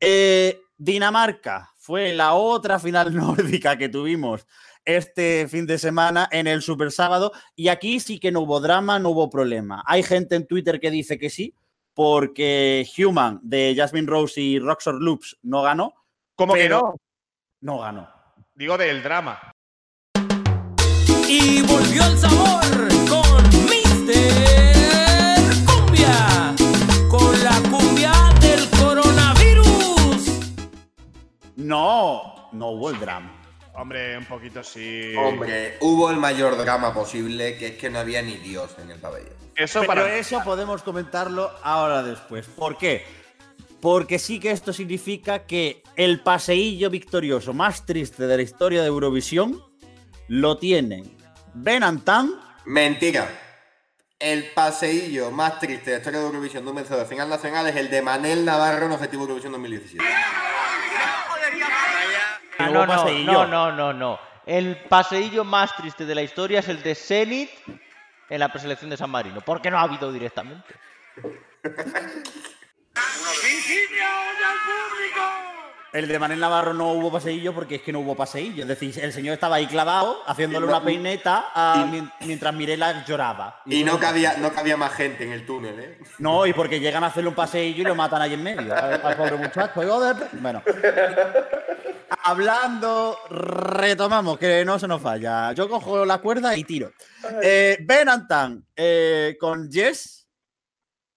Eh, 0.00 0.60
Dinamarca 0.76 1.72
fue 1.76 2.12
la 2.12 2.34
otra 2.34 2.78
final 2.78 3.14
nórdica 3.14 3.76
que 3.78 3.88
tuvimos 3.88 4.46
este 4.84 5.48
fin 5.48 5.66
de 5.66 5.78
semana 5.78 6.28
en 6.30 6.46
el 6.46 6.60
Super 6.60 6.92
Sábado 6.92 7.32
y 7.56 7.68
aquí 7.68 8.00
sí 8.00 8.18
que 8.18 8.32
no 8.32 8.40
hubo 8.40 8.60
drama, 8.60 8.98
no 8.98 9.10
hubo 9.10 9.30
problema. 9.30 9.82
Hay 9.86 10.02
gente 10.02 10.36
en 10.36 10.46
Twitter 10.46 10.78
que 10.78 10.90
dice 10.90 11.18
que 11.18 11.30
sí, 11.30 11.54
porque 11.94 12.86
Human 12.98 13.40
de 13.42 13.74
Jasmine 13.76 14.06
Rose 14.06 14.40
y 14.40 14.58
Roxor 14.58 15.00
Loops 15.00 15.38
no 15.42 15.62
ganó. 15.62 15.94
¿Cómo 16.34 16.54
que 16.54 16.68
no? 16.68 16.96
No 17.60 17.78
ganó. 17.78 18.08
Digo 18.54 18.76
del 18.76 19.02
drama. 19.02 19.52
Y 21.28 21.62
volvió 21.62 22.04
el 22.04 22.18
sabor 22.18 22.93
No, 31.64 32.50
no 32.52 32.72
hubo 32.72 32.90
el 32.90 33.00
drama. 33.00 33.32
Hombre, 33.72 34.18
un 34.18 34.26
poquito 34.26 34.62
sí. 34.62 35.14
Hombre, 35.16 35.78
hubo 35.80 36.10
el 36.10 36.18
mayor 36.18 36.58
drama 36.58 36.92
posible, 36.92 37.56
que 37.56 37.68
es 37.68 37.78
que 37.78 37.88
no 37.88 38.00
había 38.00 38.20
ni 38.20 38.36
Dios 38.36 38.76
en 38.78 38.90
el 38.90 38.98
pabellón. 39.00 39.32
Eso 39.56 39.80
Pero 39.80 39.86
para. 39.86 40.16
eso 40.16 40.42
podemos 40.44 40.82
comentarlo 40.82 41.50
ahora 41.62 42.02
después. 42.02 42.46
¿Por 42.48 42.76
qué? 42.76 43.06
Porque 43.80 44.18
sí 44.18 44.40
que 44.40 44.50
esto 44.50 44.74
significa 44.74 45.46
que 45.46 45.82
el 45.96 46.20
paseillo 46.20 46.90
victorioso 46.90 47.54
más 47.54 47.86
triste 47.86 48.26
de 48.26 48.36
la 48.36 48.42
historia 48.42 48.82
de 48.82 48.88
Eurovisión 48.88 49.62
lo 50.28 50.58
tienen 50.58 51.16
Ben 51.54 51.82
Antan. 51.82 52.30
Mentira. 52.66 53.26
El 54.18 54.50
paseillo 54.52 55.30
más 55.30 55.60
triste 55.60 55.86
de 55.86 55.96
la 55.96 55.98
historia 55.98 56.20
de 56.20 56.26
Eurovisión 56.26 56.64
de 56.64 56.70
un 56.70 56.76
vencedor 56.76 57.00
de 57.00 57.06
final 57.06 57.30
nacional 57.30 57.66
es 57.68 57.76
el 57.76 57.88
de 57.88 58.02
Manel 58.02 58.44
Navarro 58.44 58.84
en 58.84 58.92
Objetivo 58.92 59.22
Eurovisión 59.22 59.52
2017. 59.52 60.04
Ah, 62.58 62.68
no, 62.70 62.86
no, 62.86 63.08
no, 63.08 63.46
no, 63.46 63.72
no, 63.72 63.92
no. 63.92 64.20
El 64.46 64.76
paseillo 64.88 65.44
más 65.44 65.74
triste 65.76 66.04
de 66.04 66.14
la 66.14 66.22
historia 66.22 66.60
es 66.60 66.68
el 66.68 66.82
de 66.82 66.94
Zenit 66.94 67.50
en 68.28 68.40
la 68.40 68.50
preselección 68.50 68.90
de 68.90 68.96
San 68.96 69.10
Marino, 69.10 69.40
porque 69.40 69.70
no 69.70 69.78
ha 69.78 69.82
habido 69.82 70.12
directamente. 70.12 70.74
El 75.94 76.08
de 76.08 76.18
Manel 76.18 76.40
Navarro 76.40 76.74
no 76.74 76.90
hubo 76.90 77.12
paseillo 77.12 77.54
porque 77.54 77.76
es 77.76 77.82
que 77.82 77.92
no 77.92 78.00
hubo 78.00 78.16
paseillo. 78.16 78.62
Es 78.62 78.68
decir, 78.68 78.98
el 79.00 79.12
señor 79.12 79.34
estaba 79.34 79.54
ahí 79.56 79.66
clavado 79.68 80.18
haciéndole 80.26 80.66
una 80.66 80.82
peineta 80.82 81.52
a- 81.54 81.86
mientras 82.20 82.52
Mirela 82.52 83.04
lloraba. 83.06 83.62
Y 83.64 83.84
no 83.84 84.00
cabía, 84.00 84.36
no 84.38 84.52
cabía 84.52 84.76
más 84.76 84.92
gente 84.92 85.22
en 85.22 85.30
el 85.30 85.46
túnel, 85.46 85.78
¿eh? 85.78 85.98
No, 86.18 86.46
y 86.46 86.52
porque 86.52 86.80
llegan 86.80 87.04
a 87.04 87.06
hacerle 87.06 87.28
un 87.28 87.36
paseillo 87.36 87.82
y 87.82 87.84
lo 87.84 87.94
matan 87.94 88.20
ahí 88.22 88.34
en 88.34 88.42
medio. 88.42 88.74
Al, 88.74 89.00
al 89.04 89.16
pobre 89.16 89.36
muchacho. 89.36 89.80
Bueno. 90.40 90.62
Hablando, 92.24 93.16
retomamos, 93.30 94.36
que 94.38 94.64
no 94.64 94.80
se 94.80 94.88
nos 94.88 95.00
falla. 95.00 95.52
Yo 95.52 95.68
cojo 95.68 96.04
la 96.04 96.18
cuerda 96.18 96.56
y 96.56 96.64
tiro. 96.64 96.90
Eh, 97.40 97.78
ben 97.82 98.08
Antan 98.08 98.66
eh, 98.74 99.36
con 99.38 99.70
Jess. 99.70 100.26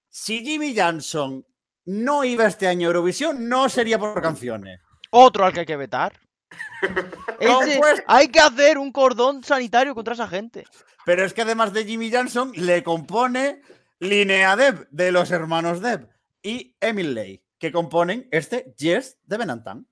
Si 0.07 0.43
Jimmy 0.45 0.75
Johnson 0.77 1.43
no 1.87 2.23
iba 2.25 2.45
este 2.45 2.67
año 2.67 2.87
a 2.87 2.91
Eurovisión, 2.91 3.47
no 3.47 3.69
sería 3.69 3.97
por 3.97 4.21
canciones. 4.21 4.81
Otro 5.09 5.45
al 5.45 5.53
que 5.53 5.61
hay 5.61 5.65
que 5.65 5.77
vetar. 5.77 6.19
Ese- 7.39 7.79
pues. 7.79 8.03
hay 8.07 8.27
que 8.27 8.39
hacer 8.39 8.77
un 8.77 8.91
cordón 8.91 9.43
sanitario 9.43 9.95
contra 9.95 10.13
esa 10.13 10.27
gente. 10.27 10.65
Pero 11.05 11.23
es 11.25 11.33
que 11.33 11.41
además 11.43 11.71
de 11.71 11.85
Jimmy 11.85 12.11
Johnson, 12.11 12.51
le 12.55 12.83
compone 12.83 13.61
Linnea 13.99 14.55
Deb 14.57 14.87
de 14.91 15.11
los 15.13 15.31
hermanos 15.31 15.81
Deb 15.81 16.09
y 16.43 16.75
Emil 16.81 17.13
Ley, 17.13 17.41
que 17.57 17.71
componen 17.71 18.27
este 18.31 18.73
Yes 18.77 19.17
de 19.23 19.37
Ben 19.37 19.49
Antan. 19.49 19.87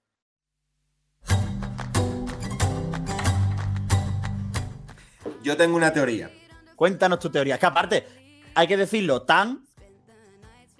Yo 5.44 5.56
tengo 5.58 5.76
una 5.76 5.94
teoría. 5.94 6.32
Cuéntanos 6.76 7.20
tu 7.20 7.30
teoría. 7.30 7.58
Que 7.58 7.66
aparte, 7.66 8.06
hay 8.54 8.68
que 8.68 8.78
decirlo, 8.78 9.24
tan. 9.24 9.65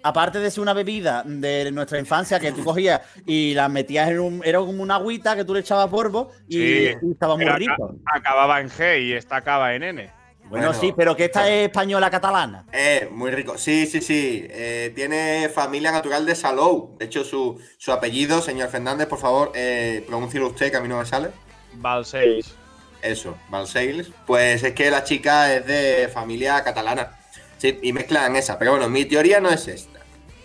Aparte 0.06 0.38
de 0.38 0.50
ser 0.50 0.60
una 0.60 0.72
bebida 0.72 1.22
de 1.26 1.70
nuestra 1.72 1.98
infancia 1.98 2.38
que 2.38 2.52
tú 2.52 2.62
cogías 2.62 3.00
y 3.26 3.54
la 3.54 3.68
metías 3.68 4.08
en 4.08 4.20
un. 4.20 4.42
Era 4.44 4.58
como 4.60 4.82
una 4.82 4.94
agüita 4.96 5.34
que 5.34 5.44
tú 5.44 5.52
le 5.52 5.60
echabas 5.60 5.88
polvo 5.88 6.30
y, 6.48 6.52
Sí, 6.54 6.88
y 7.02 7.10
estaba 7.12 7.36
muy 7.36 7.44
rico. 7.46 7.96
aca- 8.04 8.18
Acababa 8.18 8.60
en 8.60 8.68
G 8.70 9.02
y 9.02 9.12
esta 9.14 9.36
acaba 9.36 9.74
en 9.74 9.82
N. 9.82 10.10
Bueno, 10.48 10.72
sí, 10.72 10.94
pero 10.96 11.16
que 11.16 11.24
esta 11.24 11.48
es 11.50 11.66
española 11.66 12.08
catalana. 12.08 12.64
Eh, 12.72 13.08
muy 13.10 13.32
rico. 13.32 13.58
Sí, 13.58 13.84
sí, 13.86 14.00
sí. 14.00 14.46
Eh, 14.48 14.92
tiene 14.94 15.48
familia 15.52 15.90
natural 15.90 16.24
de 16.24 16.36
Salou. 16.36 16.96
De 16.98 17.06
hecho, 17.06 17.24
su, 17.24 17.60
su 17.78 17.90
apellido, 17.90 18.40
señor 18.40 18.68
Fernández, 18.68 19.08
por 19.08 19.18
favor, 19.18 19.50
eh, 19.56 20.04
pronúncielo 20.06 20.46
usted, 20.46 20.70
que 20.70 20.76
a 20.76 20.80
mí 20.80 20.88
no 20.88 20.98
me 20.98 21.04
sale. 21.06 21.30
Balseis. 21.74 22.54
Eso, 23.02 23.36
Balseils. 23.48 24.10
Pues 24.24 24.62
es 24.62 24.72
que 24.72 24.88
la 24.90 25.02
chica 25.02 25.52
es 25.52 25.66
de 25.66 26.08
familia 26.14 26.62
catalana. 26.62 27.18
Sí, 27.58 27.78
y 27.82 27.92
mezclan 27.92 28.36
esa. 28.36 28.58
Pero 28.58 28.72
bueno, 28.72 28.88
mi 28.88 29.04
teoría 29.04 29.40
no 29.40 29.50
es 29.50 29.66
esta. 29.66 29.95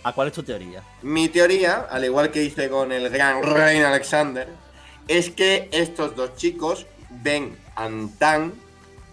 ¿A 0.04 0.12
cuál 0.12 0.28
es 0.28 0.34
tu 0.34 0.42
teoría? 0.42 0.82
Mi 1.02 1.28
teoría, 1.28 1.86
al 1.90 2.04
igual 2.04 2.30
que 2.30 2.42
hice 2.42 2.68
con 2.68 2.90
el 2.92 3.08
gran 3.10 3.42
Rein 3.42 3.82
Alexander, 3.84 4.48
es 5.08 5.30
que 5.30 5.68
estos 5.72 6.16
dos 6.16 6.36
chicos 6.36 6.86
ven 7.10 7.56
Antan 7.76 8.52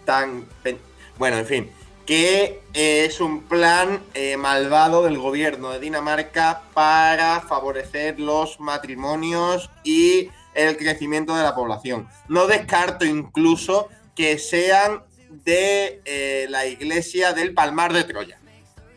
tan. 0.04 0.44
pen- 0.62 0.78
Bueno, 1.18 1.38
en 1.38 1.46
fin, 1.46 1.70
que 2.06 2.60
es 2.74 3.20
un 3.20 3.44
plan 3.44 4.00
eh, 4.14 4.36
malvado 4.36 5.04
del 5.04 5.18
gobierno 5.18 5.70
de 5.70 5.78
Dinamarca 5.80 6.62
para 6.74 7.40
favorecer 7.40 8.18
los 8.18 8.58
matrimonios 8.58 9.70
y 9.84 10.28
el 10.54 10.76
crecimiento 10.76 11.36
de 11.36 11.44
la 11.44 11.54
población. 11.54 12.08
No 12.28 12.48
descarto 12.48 13.04
incluso 13.04 13.88
que 14.16 14.38
sean 14.38 15.02
de 15.44 16.02
eh, 16.04 16.46
la 16.50 16.66
iglesia 16.66 17.32
del 17.32 17.54
Palmar 17.54 17.92
de 17.92 18.02
Troya. 18.02 18.39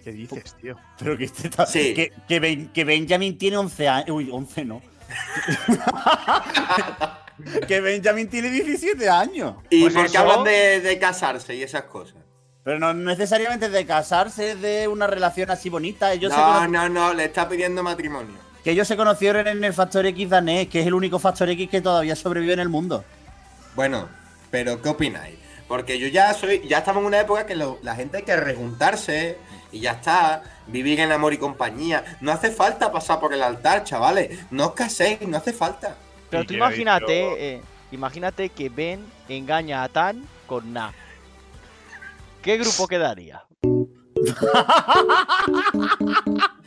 ¿Qué 0.04 0.12
dices, 0.12 0.56
tío? 0.62 0.76
Pero 1.00 1.18
que, 1.18 1.26
este 1.26 1.50
ta- 1.50 1.66
Sí. 1.66 1.94
que, 1.94 2.12
que 2.28 2.40
Ben- 2.40 2.70
que 2.74 2.84
Benjamin 2.84 3.38
tiene 3.38 3.58
11 3.58 3.88
años. 3.88 4.10
Uy, 4.10 4.30
11 4.32 4.66
no. 4.66 4.82
que 7.68 7.82
Benjamin 7.82 8.30
tiene 8.30 8.50
17 8.50 9.10
años. 9.10 9.56
¿Y 9.70 9.82
Pues 9.82 9.94
por 9.94 10.04
qué 10.04 10.08
eso- 10.10 10.20
hablan 10.20 10.44
de, 10.44 10.82
de 10.82 11.00
casarse 11.00 11.56
y 11.56 11.64
esas 11.64 11.84
cosas? 11.84 12.16
Pero 12.64 12.80
no 12.80 12.94
necesariamente 12.94 13.70
de 13.70 13.86
casarse, 13.86 14.56
de 14.56 14.88
una 14.88 15.08
relación 15.08 15.52
así 15.52 15.70
bonita. 15.70 16.14
Ellos 16.14 16.32
No, 16.32 16.68
no, 16.68 16.88
no, 16.88 17.14
le 17.14 17.26
está 17.26 17.50
pidiendo 17.50 17.84
matrimonio. 17.84 18.36
Que 18.64 18.72
ellos 18.72 18.88
se 18.88 18.96
conocieron 18.96 19.48
en 19.48 19.62
el 19.64 19.74
Factor 19.74 20.06
X 20.06 20.30
danés, 20.30 20.70
que 20.70 20.80
es 20.80 20.88
el 20.88 20.94
único 20.94 21.20
Factor 21.20 21.50
X 21.50 21.70
que 21.70 21.82
todavía 21.82 22.16
sobrevive 22.16 22.54
en 22.54 22.60
el 22.62 22.70
mundo. 22.70 23.04
Bueno, 23.76 24.08
pero 24.50 24.82
¿qué 24.82 24.88
opináis? 24.90 25.36
Porque 25.68 26.00
yo 26.00 26.08
ya 26.08 26.34
soy, 26.34 26.66
ya 26.68 26.78
estamos 26.78 27.02
en 27.02 27.08
una 27.08 27.20
época 27.20 27.46
que 27.46 27.56
lo- 27.56 27.80
la 27.84 27.96
gente 27.96 28.18
hay 28.18 28.24
que 28.24 28.38
rejuntarse 28.38 29.38
y 29.74 29.82
ya 29.82 29.94
está, 29.94 30.44
vivir 30.68 31.00
en 31.00 31.12
amor 31.12 31.34
y 31.34 31.38
compañía. 31.38 32.18
No 32.22 32.32
hace 32.32 32.52
falta 32.52 32.92
pasar 32.92 33.20
por 33.20 33.34
el 33.34 33.44
altar, 33.44 33.84
chavales. 33.84 34.40
No 34.52 34.68
os 34.68 34.74
caséis, 34.74 35.20
no 35.28 35.38
hace 35.38 35.52
falta. 35.52 35.98
Pero 36.30 36.46
tú 36.46 36.54
imagínate, 36.54 37.56
eh, 37.56 37.62
imagínate 37.92 38.50
que 38.50 38.70
Ben 38.70 39.04
engaña 39.28 39.84
a 39.84 39.90
Tan 39.90 40.26
con 40.48 40.72
Na. 40.72 40.94
¿Qué 42.42 42.58
grupo 42.58 42.88
quedaría? 42.88 43.44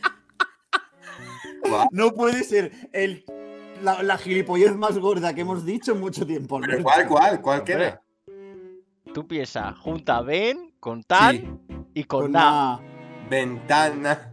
No 1.91 2.13
puede 2.13 2.43
ser 2.43 2.71
el, 2.93 3.25
la, 3.83 4.01
la 4.03 4.17
gilipollez 4.17 4.75
más 4.75 4.97
gorda 4.97 5.33
que 5.33 5.41
hemos 5.41 5.65
dicho 5.65 5.91
en 5.91 5.99
mucho 5.99 6.25
tiempo. 6.25 6.59
Pero. 6.61 6.83
¿Cuál, 6.83 7.07
cuál, 7.07 7.41
cuál 7.41 7.59
Hombre, 7.59 7.75
queda? 7.75 8.01
Tú 9.13 9.27
piensas, 9.27 9.77
junta 9.77 10.17
a 10.17 10.21
Ben 10.21 10.73
con 10.79 11.03
Tan 11.03 11.35
Sí. 11.35 11.49
y 11.93 12.03
con, 12.05 12.23
Con 12.23 12.31
Na. 12.33 12.41
Na. 12.41 12.79
Ventana. 13.29 14.31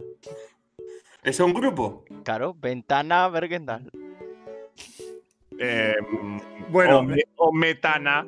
¿Es 1.23 1.39
un 1.39 1.53
grupo? 1.53 2.05
Claro, 2.23 2.53
Ventana 2.53 3.27
Bergendal. 3.29 3.89
Eh, 5.59 5.95
Bueno, 6.69 6.99
o, 6.99 7.03
me- 7.03 7.23
o 7.37 7.51
metana. 7.51 8.25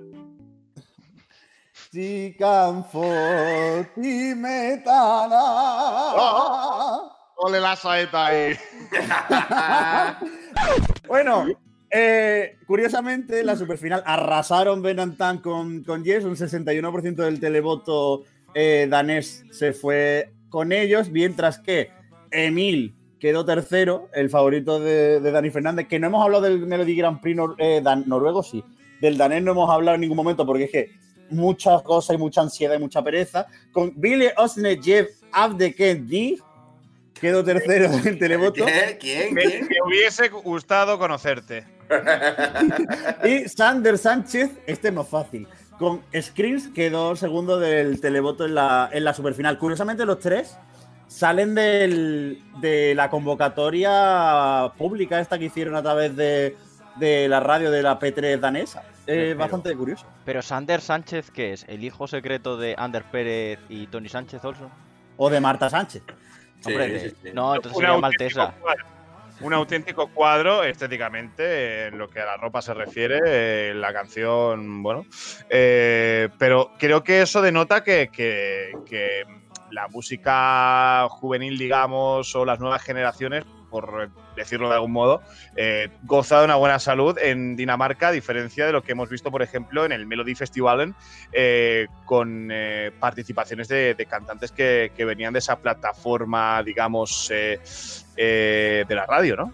Chicanfoti 2.98 4.36
metana. 4.36 5.44
Ole 7.38 7.60
la 7.60 7.76
saeta 7.76 8.26
ahí. 8.28 8.56
Bueno, 11.08 11.46
eh, 11.90 12.58
curiosamente, 12.68 13.42
la 13.44 13.56
superfinal 13.56 14.04
arrasaron 14.06 14.82
Benantan 14.82 15.38
con, 15.38 15.84
con 15.86 16.04
Yes, 16.04 16.26
un 16.26 16.36
61% 16.36 17.16
del 17.16 17.40
televoto 17.40 18.24
eh, 18.54 18.88
danés 18.90 19.46
se 19.52 19.72
fue 19.72 20.34
con 20.50 20.72
ellos, 20.72 21.10
mientras 21.10 21.60
que 21.60 21.90
Emil 22.32 22.96
quedó 23.20 23.44
tercero, 23.46 24.10
el 24.14 24.30
favorito 24.30 24.80
de, 24.80 25.20
de 25.20 25.32
Dani 25.32 25.50
Fernández, 25.50 25.88
que 25.88 26.00
no 26.00 26.08
hemos 26.08 26.24
hablado 26.24 26.44
del 26.44 26.60
Melody 26.68 26.96
Grand 26.96 27.20
Prix 27.20 27.36
nor- 27.38 27.56
eh, 27.58 27.82
dan- 27.84 28.04
noruego, 28.08 28.44
sí. 28.44 28.64
Del 29.02 29.18
danés 29.18 29.44
no 29.44 29.52
hemos 29.52 29.70
hablado 29.70 29.96
en 29.96 30.02
ningún 30.02 30.18
momento 30.18 30.46
porque 30.46 30.66
es 30.66 30.72
que 30.72 30.92
muchas 31.30 31.82
cosas 31.84 32.16
y 32.16 32.18
mucha 32.20 32.42
ansiedad 32.42 32.76
y 32.76 32.80
mucha 32.80 33.04
pereza. 33.04 33.48
Con 33.72 33.92
Billy 33.96 34.28
Osnejev 34.38 35.08
Abdekendi 35.32 36.38
quedó 37.20 37.44
tercero 37.44 37.90
del 37.90 38.18
televoto. 38.20 38.66
¿Quién? 39.00 39.34
¿Quién? 39.34 39.34
me 39.68 39.68
hubiese 39.86 40.30
gustado 40.30 40.98
conocerte. 41.00 41.66
Y 43.24 43.48
Sander 43.50 43.98
Sánchez, 43.98 44.52
este 44.66 44.90
es 44.90 44.94
más 44.94 45.08
fácil. 45.08 45.48
Con 45.80 46.02
Screens 46.20 46.70
quedó 46.70 47.16
segundo 47.16 47.60
del 47.60 48.02
televoto 48.02 48.46
en 48.46 48.56
la, 48.56 48.90
en 48.92 49.04
la 49.04 49.14
superfinal. 49.14 49.58
Curiosamente, 49.60 50.06
los 50.06 50.20
tres 50.20 50.58
salen 51.08 51.54
del- 51.56 52.42
de 52.60 52.96
la 52.96 53.10
convocatoria 53.10 54.72
pública 54.78 55.20
esta 55.20 55.38
que 55.38 55.46
hicieron 55.46 55.76
a 55.76 55.84
través 55.84 56.16
de, 56.16 56.58
de 56.96 57.28
la 57.28 57.40
radio 57.40 57.70
de 57.72 57.84
la 57.84 58.00
P3 58.00 58.40
danesa. 58.40 58.84
Es 59.06 59.38
bastante 59.38 59.74
curioso. 59.76 60.06
Pero 60.26 60.42
Sander 60.42 60.82
Sánchez, 60.82 61.32
¿qué 61.32 61.54
es? 61.54 61.64
¿El 61.70 61.84
hijo 61.84 62.08
secreto 62.08 62.58
de 62.58 62.76
Ander 62.78 63.04
Pérez 63.04 63.60
y 63.70 63.88
Tony 63.88 64.10
Sánchez 64.10 64.44
Olson? 64.44 64.70
O 65.16 65.30
de 65.30 65.40
Marta 65.40 65.70
Sánchez. 65.70 66.04
Sí, 66.60 66.72
Hombre, 66.72 67.00
sí, 67.12 67.16
sí. 67.24 67.30
no, 67.34 67.56
entonces 67.56 67.80
sería 67.80 67.98
maltesa. 67.98 68.54
Un 69.40 69.54
auténtico 69.54 70.08
cuadro 70.12 70.64
estéticamente 70.64 71.88
en 71.88 71.98
lo 71.98 72.10
que 72.10 72.20
a 72.22 72.26
la 72.26 72.38
ropa 72.38 72.62
se 72.62 72.74
refiere, 72.74 73.20
eh, 73.26 73.74
la 73.76 73.94
canción, 73.94 74.82
bueno. 74.82 75.06
eh, 75.50 76.30
pero 76.40 76.72
creo 76.80 77.04
que 77.04 77.22
eso 77.22 77.42
denota 77.42 77.84
que, 77.84 78.10
que- 78.12 78.72
que 78.86 79.24
la 79.70 79.88
música 79.90 81.08
juvenil, 81.10 81.58
digamos, 81.58 82.34
o 82.36 82.46
las 82.46 82.60
nuevas 82.60 82.82
generaciones, 82.84 83.44
por 83.70 84.10
decirlo 84.36 84.70
de 84.70 84.76
algún 84.76 84.92
modo, 84.92 85.22
eh, 85.56 85.90
goza 86.04 86.40
de 86.40 86.46
una 86.46 86.56
buena 86.56 86.80
salud 86.80 87.18
en 87.18 87.56
Dinamarca, 87.56 88.10
a 88.10 88.12
diferencia 88.12 88.66
de 88.66 88.72
lo 88.72 88.84
que 88.84 88.94
hemos 88.94 89.10
visto, 89.10 89.32
por 89.32 89.42
ejemplo, 89.42 89.86
en 89.86 89.92
el 89.92 90.06
Melody 90.06 90.36
Festivalen, 90.36 90.96
eh, 91.32 91.88
con 92.06 92.50
eh, 92.52 92.92
participaciones 93.00 93.68
de, 93.68 94.08
cantantes 94.10 94.52
que, 94.52 94.92
que 94.96 95.06
venían 95.06 95.34
de 95.34 95.40
esa 95.40 95.58
plataforma, 95.58 96.64
digamos, 96.64 97.30
eh, 97.32 97.60
eh, 98.16 98.86
de 98.88 98.96
la 98.96 99.06
radio, 99.06 99.36
¿no? 99.36 99.52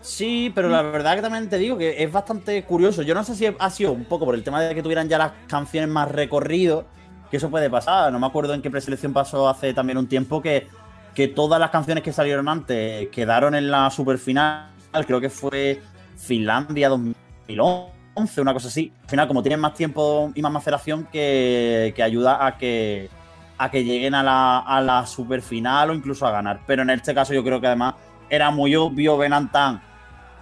Sí, 0.00 0.52
pero 0.54 0.68
la 0.68 0.82
verdad 0.82 1.16
que 1.16 1.22
también 1.22 1.48
te 1.48 1.58
digo 1.58 1.76
que 1.76 2.02
es 2.02 2.10
bastante 2.12 2.62
curioso. 2.62 3.02
Yo 3.02 3.14
no 3.14 3.24
sé 3.24 3.34
si 3.34 3.46
ha 3.46 3.70
sido 3.70 3.92
un 3.92 4.04
poco 4.04 4.24
por 4.24 4.34
el 4.34 4.44
tema 4.44 4.62
de 4.62 4.74
que 4.74 4.82
tuvieran 4.82 5.08
ya 5.08 5.18
las 5.18 5.32
canciones 5.48 5.90
más 5.90 6.10
recorrido, 6.10 6.86
que 7.30 7.38
eso 7.38 7.50
puede 7.50 7.68
pasar. 7.68 8.12
No 8.12 8.20
me 8.20 8.26
acuerdo 8.26 8.54
en 8.54 8.62
qué 8.62 8.70
preselección 8.70 9.12
pasó 9.12 9.48
hace 9.48 9.74
también 9.74 9.98
un 9.98 10.06
tiempo 10.06 10.40
que, 10.40 10.68
que 11.16 11.28
todas 11.28 11.58
las 11.58 11.70
canciones 11.70 12.04
que 12.04 12.12
salieron 12.12 12.46
antes 12.46 13.08
quedaron 13.08 13.54
en 13.54 13.70
la 13.70 13.88
superfinal. 13.90 14.68
Creo 15.06 15.18
que 15.18 15.30
fue 15.30 15.80
Finlandia 16.14 16.90
2011, 16.90 18.40
una 18.42 18.52
cosa 18.52 18.68
así. 18.68 18.92
Al 19.04 19.08
final, 19.08 19.26
como 19.26 19.42
tienen 19.42 19.58
más 19.58 19.72
tiempo 19.72 20.30
y 20.34 20.42
más 20.42 20.52
maceración, 20.52 21.08
que, 21.10 21.94
que 21.96 22.02
ayuda 22.02 22.46
a 22.46 22.58
que, 22.58 23.08
a 23.56 23.70
que 23.70 23.82
lleguen 23.82 24.14
a 24.14 24.22
la, 24.22 24.58
a 24.58 24.82
la 24.82 25.06
superfinal 25.06 25.88
o 25.88 25.94
incluso 25.94 26.26
a 26.26 26.30
ganar. 26.30 26.60
Pero 26.66 26.82
en 26.82 26.90
este 26.90 27.14
caso 27.14 27.32
yo 27.32 27.42
creo 27.42 27.62
que 27.62 27.68
además 27.68 27.94
era 28.28 28.50
muy 28.50 28.76
obvio 28.76 29.16
Benantan 29.16 29.80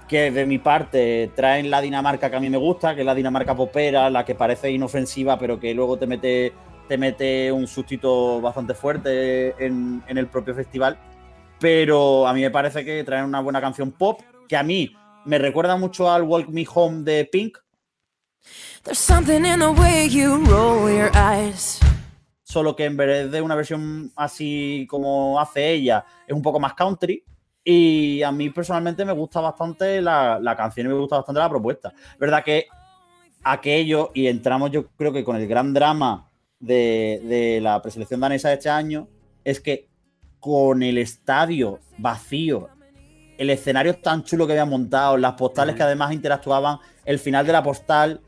que 0.08 0.32
de 0.32 0.44
mi 0.44 0.58
parte 0.58 1.30
traen 1.36 1.70
la 1.70 1.80
Dinamarca 1.80 2.30
que 2.30 2.36
a 2.36 2.40
mí 2.40 2.50
me 2.50 2.58
gusta, 2.58 2.96
que 2.96 3.02
es 3.02 3.06
la 3.06 3.14
Dinamarca 3.14 3.54
popera, 3.54 4.10
la 4.10 4.24
que 4.24 4.34
parece 4.34 4.72
inofensiva, 4.72 5.38
pero 5.38 5.60
que 5.60 5.72
luego 5.72 5.96
te 5.96 6.08
mete, 6.08 6.52
te 6.88 6.98
mete 6.98 7.50
un 7.50 7.66
sustito 7.66 8.40
bastante 8.40 8.74
fuerte 8.74 9.54
en, 9.64 10.02
en 10.06 10.18
el 10.18 10.26
propio 10.26 10.54
festival. 10.54 10.98
Pero 11.60 12.26
a 12.26 12.34
mí 12.34 12.40
me 12.40 12.50
parece 12.50 12.84
que 12.84 13.04
traen 13.04 13.24
una 13.24 13.40
buena 13.40 13.60
canción 13.60 13.92
pop, 13.92 14.20
que 14.48 14.56
a 14.56 14.62
mí 14.62 14.94
me 15.24 15.38
recuerda 15.38 15.76
mucho 15.76 16.10
al 16.10 16.22
Walk 16.22 16.48
Me 16.48 16.66
Home 16.72 17.02
de 17.02 17.24
Pink, 17.24 17.58
solo 22.42 22.76
que 22.76 22.84
en 22.84 22.96
vez 22.96 23.30
de 23.30 23.40
una 23.40 23.54
versión 23.54 24.12
así 24.14 24.86
como 24.88 25.40
hace 25.40 25.72
ella, 25.72 26.04
es 26.26 26.34
un 26.34 26.42
poco 26.42 26.60
más 26.60 26.74
country. 26.74 27.24
Y 27.64 28.22
a 28.22 28.30
mí 28.30 28.50
personalmente 28.50 29.04
me 29.06 29.12
gusta 29.12 29.40
bastante 29.40 30.00
la, 30.02 30.38
la 30.38 30.54
canción 30.54 30.86
y 30.86 30.90
me 30.90 30.94
gusta 30.96 31.16
bastante 31.16 31.40
la 31.40 31.48
propuesta. 31.48 31.94
Verdad 32.18 32.44
que 32.44 32.66
aquello, 33.42 34.10
y 34.14 34.26
entramos 34.26 34.70
yo 34.70 34.88
creo 34.88 35.12
que 35.12 35.24
con 35.24 35.36
el 35.36 35.48
gran 35.48 35.72
drama 35.72 36.30
de, 36.64 37.20
de 37.24 37.60
la 37.60 37.80
preselección 37.82 38.20
danesa 38.20 38.48
de 38.48 38.54
este 38.54 38.70
año, 38.70 39.08
es 39.44 39.60
que 39.60 39.88
con 40.40 40.82
el 40.82 40.98
estadio 40.98 41.80
vacío, 41.98 42.68
el 43.38 43.50
escenario 43.50 43.96
tan 43.96 44.24
chulo 44.24 44.46
que 44.46 44.52
habían 44.52 44.68
montado, 44.68 45.16
las 45.16 45.34
postales 45.34 45.74
que 45.74 45.82
además 45.82 46.12
interactuaban, 46.12 46.78
el 47.04 47.18
final 47.18 47.46
de 47.46 47.52
la 47.52 47.62
postal 47.62 48.20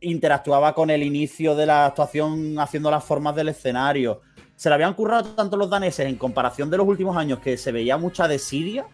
interactuaba 0.00 0.74
con 0.74 0.90
el 0.90 1.02
inicio 1.02 1.54
de 1.54 1.66
la 1.66 1.86
actuación 1.86 2.58
haciendo 2.58 2.90
las 2.90 3.04
formas 3.04 3.34
del 3.34 3.48
escenario. 3.48 4.20
Se 4.54 4.68
le 4.68 4.74
habían 4.74 4.94
currado 4.94 5.34
tanto 5.34 5.56
los 5.56 5.68
daneses 5.68 6.06
en 6.06 6.16
comparación 6.16 6.70
de 6.70 6.76
los 6.76 6.86
últimos 6.86 7.16
años 7.16 7.40
que 7.40 7.56
se 7.56 7.72
veía 7.72 7.96
mucha 7.96 8.28
desidia 8.28 8.86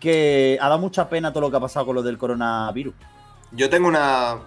que 0.00 0.58
ha 0.60 0.68
dado 0.68 0.80
mucha 0.80 1.08
pena 1.08 1.30
todo 1.30 1.42
lo 1.42 1.50
que 1.50 1.58
ha 1.58 1.60
pasado 1.60 1.86
con 1.86 1.94
lo 1.94 2.02
del 2.02 2.18
coronavirus. 2.18 2.94
Yo 3.52 3.68
tengo 3.68 3.88
una, 3.88 4.38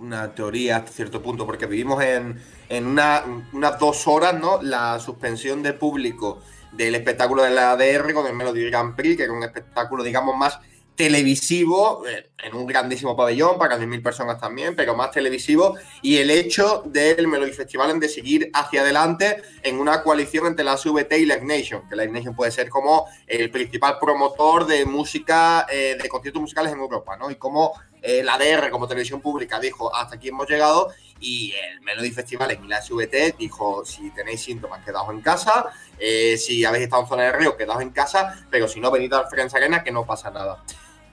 una 0.00 0.34
teoría 0.34 0.76
hasta 0.78 0.92
cierto 0.92 1.22
punto, 1.22 1.46
porque 1.46 1.66
vivimos 1.66 2.02
en, 2.02 2.40
en 2.68 2.86
una- 2.86 3.24
unas 3.52 3.78
dos 3.78 4.06
horas, 4.06 4.34
¿no? 4.38 4.60
La 4.62 4.98
suspensión 5.00 5.62
de 5.62 5.72
público 5.72 6.40
del 6.72 6.94
espectáculo 6.94 7.42
de 7.42 7.50
la 7.50 7.72
ADR 7.72 8.12
con 8.14 8.26
el 8.26 8.34
Melody 8.34 8.64
Grand 8.70 8.96
Prix, 8.96 9.16
que 9.16 9.22
era 9.24 9.32
un 9.32 9.42
espectáculo, 9.44 10.02
digamos, 10.02 10.36
más 10.36 10.58
televisivo, 10.96 12.04
eh, 12.06 12.30
en 12.42 12.54
un 12.54 12.66
grandísimo 12.66 13.16
pabellón, 13.16 13.58
para 13.58 13.76
10.000 13.78 14.02
personas 14.02 14.40
también, 14.40 14.74
pero 14.76 14.94
más 14.94 15.10
televisivo, 15.10 15.76
y 16.02 16.16
el 16.18 16.30
hecho 16.30 16.82
del 16.86 17.28
Melody 17.28 17.52
Festival 17.52 17.90
en 17.90 18.00
de 18.00 18.08
seguir 18.08 18.50
hacia 18.54 18.80
adelante 18.82 19.42
en 19.62 19.78
una 19.78 20.02
coalición 20.02 20.46
entre 20.46 20.64
la 20.64 20.76
SVT 20.76 21.18
y 21.18 21.26
Live 21.26 21.44
Nation, 21.44 21.88
que 21.88 21.96
Live 21.96 22.12
Nation 22.12 22.34
puede 22.34 22.50
ser 22.52 22.68
como 22.68 23.06
el 23.26 23.50
principal 23.50 23.98
promotor 24.00 24.66
de 24.66 24.84
música, 24.86 25.66
eh, 25.70 25.96
de 26.00 26.08
conciertos 26.08 26.40
musicales 26.42 26.72
en 26.72 26.78
Europa, 26.78 27.16
¿no? 27.16 27.30
Y 27.30 27.36
como 27.36 27.72
eh, 28.04 28.22
la 28.22 28.36
DR 28.38 28.70
como 28.70 28.86
televisión 28.86 29.20
pública 29.20 29.58
dijo 29.58 29.94
hasta 29.94 30.16
aquí 30.16 30.28
hemos 30.28 30.48
llegado 30.48 30.90
y 31.20 31.52
el 31.52 31.80
Melody 31.80 32.10
Festival 32.10 32.50
en 32.50 32.68
la 32.68 32.82
SVT 32.82 33.36
dijo 33.38 33.84
si 33.84 34.10
tenéis 34.10 34.42
síntomas 34.42 34.84
quedaos 34.84 35.08
en 35.10 35.20
casa, 35.22 35.66
eh, 35.98 36.36
si 36.36 36.64
habéis 36.64 36.84
estado 36.84 37.02
en 37.02 37.08
zona 37.08 37.22
de 37.24 37.32
río 37.32 37.56
quedaos 37.56 37.80
en 37.80 37.90
casa, 37.90 38.46
pero 38.50 38.68
si 38.68 38.78
no 38.78 38.90
venid 38.90 39.12
al 39.14 39.26
Friends 39.28 39.54
Arena 39.54 39.82
que 39.82 39.90
no 39.90 40.04
pasa 40.04 40.30
nada. 40.30 40.62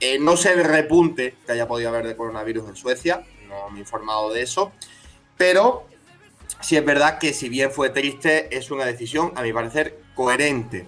Eh, 0.00 0.18
no 0.18 0.36
sé 0.36 0.52
el 0.52 0.64
repunte 0.64 1.36
que 1.46 1.52
haya 1.52 1.66
podido 1.66 1.88
haber 1.88 2.06
de 2.06 2.16
coronavirus 2.16 2.68
en 2.68 2.76
Suecia, 2.76 3.22
no 3.48 3.70
me 3.70 3.78
he 3.78 3.80
informado 3.82 4.32
de 4.32 4.42
eso, 4.42 4.72
pero 5.36 5.86
sí 6.60 6.76
es 6.76 6.84
verdad 6.84 7.18
que 7.18 7.32
si 7.32 7.48
bien 7.48 7.70
fue 7.70 7.90
triste, 7.90 8.54
es 8.56 8.70
una 8.70 8.84
decisión, 8.84 9.32
a 9.36 9.42
mi 9.42 9.52
parecer, 9.52 9.98
coherente. 10.14 10.86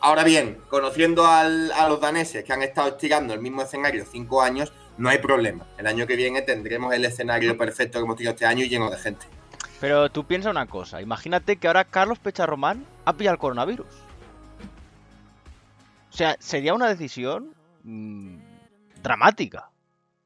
Ahora 0.00 0.24
bien, 0.24 0.60
conociendo 0.68 1.26
al- 1.26 1.70
a 1.72 1.88
los 1.88 2.00
daneses 2.00 2.44
que 2.44 2.52
han 2.52 2.62
estado 2.62 2.88
estirando 2.88 3.34
el 3.34 3.40
mismo 3.40 3.62
escenario 3.62 4.04
cinco 4.10 4.42
años, 4.42 4.72
no 5.02 5.08
hay 5.08 5.18
problema. 5.18 5.66
El 5.78 5.88
año 5.88 6.06
que 6.06 6.14
viene 6.14 6.42
tendremos 6.42 6.94
el 6.94 7.04
escenario 7.04 7.58
perfecto 7.58 7.98
que 7.98 8.04
hemos 8.04 8.14
tenido 8.14 8.34
este 8.34 8.46
año 8.46 8.64
y 8.64 8.68
lleno 8.68 8.88
de 8.88 8.96
gente. 8.96 9.26
Pero 9.80 10.08
tú 10.10 10.24
piensa 10.24 10.48
una 10.50 10.66
cosa, 10.66 11.02
imagínate 11.02 11.56
que 11.56 11.66
ahora 11.66 11.84
Carlos 11.84 12.20
Pecharromán 12.20 12.86
ha 13.04 13.12
pillado 13.14 13.34
el 13.34 13.40
coronavirus. 13.40 13.88
O 16.08 16.16
sea, 16.16 16.36
sería 16.38 16.72
una 16.72 16.88
decisión 16.88 17.52
mm, 17.82 18.36
dramática. 19.02 19.70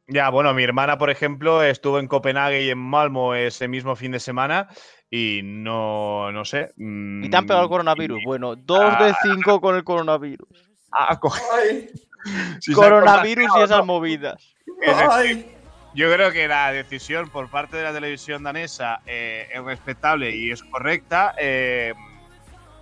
Ya, 0.09 0.29
bueno, 0.29 0.53
mi 0.53 0.63
hermana, 0.63 0.99
por 0.99 1.09
ejemplo, 1.09 1.63
estuvo 1.63 1.99
en 1.99 2.07
Copenhague 2.07 2.65
y 2.65 2.69
en 2.69 2.79
Malmo 2.79 3.35
ese 3.35 3.69
mismo 3.69 3.97
fin 3.97 4.13
de 4.13 4.21
semana 4.21 4.69
y 5.11 5.41
no, 5.43 6.31
no 6.33 6.45
sé. 6.45 6.75
mm, 6.77 7.25
Y 7.25 7.31
te 7.31 7.37
han 7.39 7.47
pegado 7.47 7.63
el 7.65 7.71
coronavirus. 7.71 8.21
Bueno, 8.27 8.57
dos 8.57 8.99
de 8.99 9.15
cinco 9.23 9.59
con 9.59 9.75
el 9.75 9.85
coronavirus. 9.85 10.71
Ah, 10.93 11.19
si 12.61 12.75
coronavirus 12.75 13.47
y 13.57 13.63
esas 13.63 13.79
¿no? 13.79 13.87
movidas. 13.87 14.56
Decir, 14.81 15.47
Yo 15.95 16.13
creo 16.13 16.31
que 16.31 16.47
la 16.49 16.73
decisión 16.73 17.31
por 17.31 17.51
parte 17.51 17.77
de 17.77 17.83
la 17.85 17.93
televisión 17.93 18.43
danesa 18.43 19.01
eh, 19.07 19.49
es 19.53 19.63
respetable 19.63 20.35
y 20.37 20.51
es 20.51 20.63
correcta, 20.63 21.35
eh, 21.39 21.95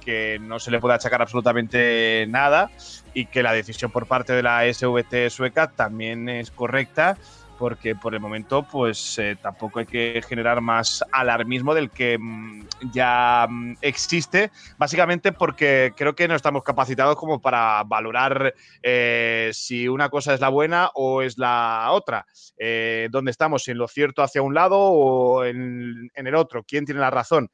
que 0.00 0.38
no 0.40 0.58
se 0.58 0.70
le 0.70 0.80
puede 0.80 0.94
achacar 0.94 1.22
absolutamente 1.22 2.26
nada 2.28 2.70
y 3.14 3.26
que 3.26 3.42
la 3.42 3.52
decisión 3.52 3.90
por 3.90 4.06
parte 4.06 4.32
de 4.32 4.42
la 4.42 4.62
SVT 4.70 5.30
sueca 5.30 5.70
también 5.70 6.28
es 6.28 6.50
correcta 6.50 7.16
porque 7.58 7.94
por 7.94 8.14
el 8.14 8.20
momento 8.20 8.62
pues 8.62 9.18
eh, 9.18 9.36
tampoco 9.40 9.78
hay 9.78 9.86
que 9.86 10.22
generar 10.26 10.60
más 10.60 11.04
alarmismo 11.12 11.74
del 11.74 11.90
que 11.90 12.18
mm, 12.18 12.66
ya 12.92 13.46
mm, 13.48 13.76
existe, 13.80 14.50
básicamente 14.78 15.32
porque 15.32 15.92
creo 15.96 16.14
que 16.14 16.28
no 16.28 16.34
estamos 16.34 16.62
capacitados 16.62 17.16
como 17.16 17.40
para 17.40 17.82
valorar 17.84 18.54
eh, 18.82 19.50
si 19.52 19.88
una 19.88 20.08
cosa 20.08 20.34
es 20.34 20.40
la 20.40 20.48
buena 20.48 20.90
o 20.94 21.22
es 21.22 21.38
la 21.38 21.88
otra, 21.92 22.26
eh, 22.58 23.08
dónde 23.10 23.30
estamos, 23.30 23.66
en 23.68 23.78
lo 23.78 23.88
cierto 23.88 24.22
hacia 24.22 24.42
un 24.42 24.54
lado 24.54 24.78
o 24.78 25.44
en, 25.44 26.10
el 26.14 26.34
otro, 26.34 26.64
quién 26.64 26.84
tiene 26.84 27.00
la 27.00 27.10
razón. 27.10 27.50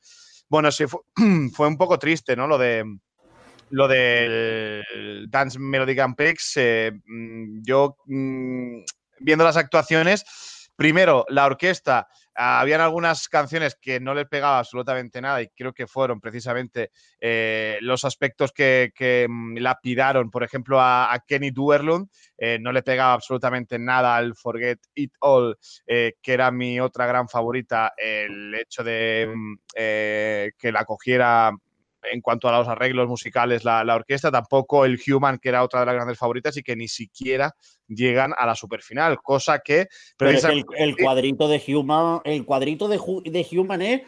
Bueno, 0.48 0.72
sí, 0.72 0.84
fue, 1.52 1.68
un 1.68 1.76
poco 1.76 1.98
triste, 1.98 2.36
¿no? 2.36 2.46
Lo 2.46 2.58
de 2.58 2.84
lo 3.72 3.86
del 3.86 5.30
Dance 5.30 5.56
Melody 5.60 5.94
Grand 5.94 6.16
Prix, 6.16 6.58
mm, 7.06 7.62
yo 7.62 7.96
viendo 9.20 9.44
las 9.44 9.56
actuaciones, 9.56 10.24
primero 10.80 11.26
la 11.28 11.44
orquesta, 11.44 12.08
ah, 12.34 12.58
habían 12.60 12.80
algunas 12.80 13.28
canciones 13.28 13.76
que 13.78 14.00
no 14.00 14.14
les 14.14 14.26
pegaba 14.26 14.58
absolutamente 14.58 15.20
nada 15.20 15.42
y 15.42 15.48
creo 15.48 15.74
que 15.74 15.86
fueron 15.86 16.20
precisamente 16.20 16.90
eh, 17.20 17.76
los 17.82 18.04
aspectos 18.06 18.50
que, 18.52 18.90
que, 18.94 19.26
mm, 19.28 19.58
lapidaron, 19.58 20.30
por 20.30 20.42
ejemplo, 20.42 20.78
a, 20.80 21.22
Kenny 21.26 21.50
Duerlund, 21.50 22.08
eh, 22.38 22.58
no 22.58 22.72
le 22.72 22.82
pegaba 22.82 23.12
absolutamente 23.12 23.78
nada 23.78 24.16
al 24.16 24.34
Forget 24.34 24.80
It 24.94 25.12
All, 25.20 25.58
eh, 25.86 26.14
que 26.22 26.32
era 26.32 26.50
mi 26.50 26.80
otra 26.80 27.06
gran 27.06 27.28
favorita, 27.28 27.92
el 27.98 28.54
hecho 28.54 28.82
de 28.82 29.30
mm, 29.34 29.56
que 29.74 30.72
la 30.72 30.84
cogiera 30.86 31.52
en 32.02 32.20
cuanto 32.20 32.48
a 32.48 32.58
los 32.58 32.68
arreglos 32.68 33.08
musicales 33.08 33.64
la, 33.64 33.84
la 33.84 33.94
orquesta, 33.96 34.30
tampoco 34.30 34.84
el 34.84 34.98
Human, 35.06 35.38
que 35.38 35.48
era 35.50 35.62
otra 35.62 35.80
de 35.80 35.86
las 35.86 35.94
grandes 35.94 36.18
favoritas 36.18 36.56
y 36.56 36.62
que 36.62 36.76
ni 36.76 36.88
siquiera 36.88 37.54
llegan 37.88 38.32
a 38.36 38.46
la 38.46 38.54
superfinal, 38.54 39.18
cosa 39.22 39.58
que 39.58 39.86
Pero 40.16 40.30
es 40.30 40.44
que 40.44 40.62
el, 40.76 40.96
cuadrito 40.96 41.48
de 41.48 41.62
Human, 41.68 42.20
el 42.24 42.44
cuadrito 42.44 42.88
de, 42.88 42.98
Hu- 42.98 43.22
de 43.22 43.46
Human 43.58 43.82
es 43.82 44.02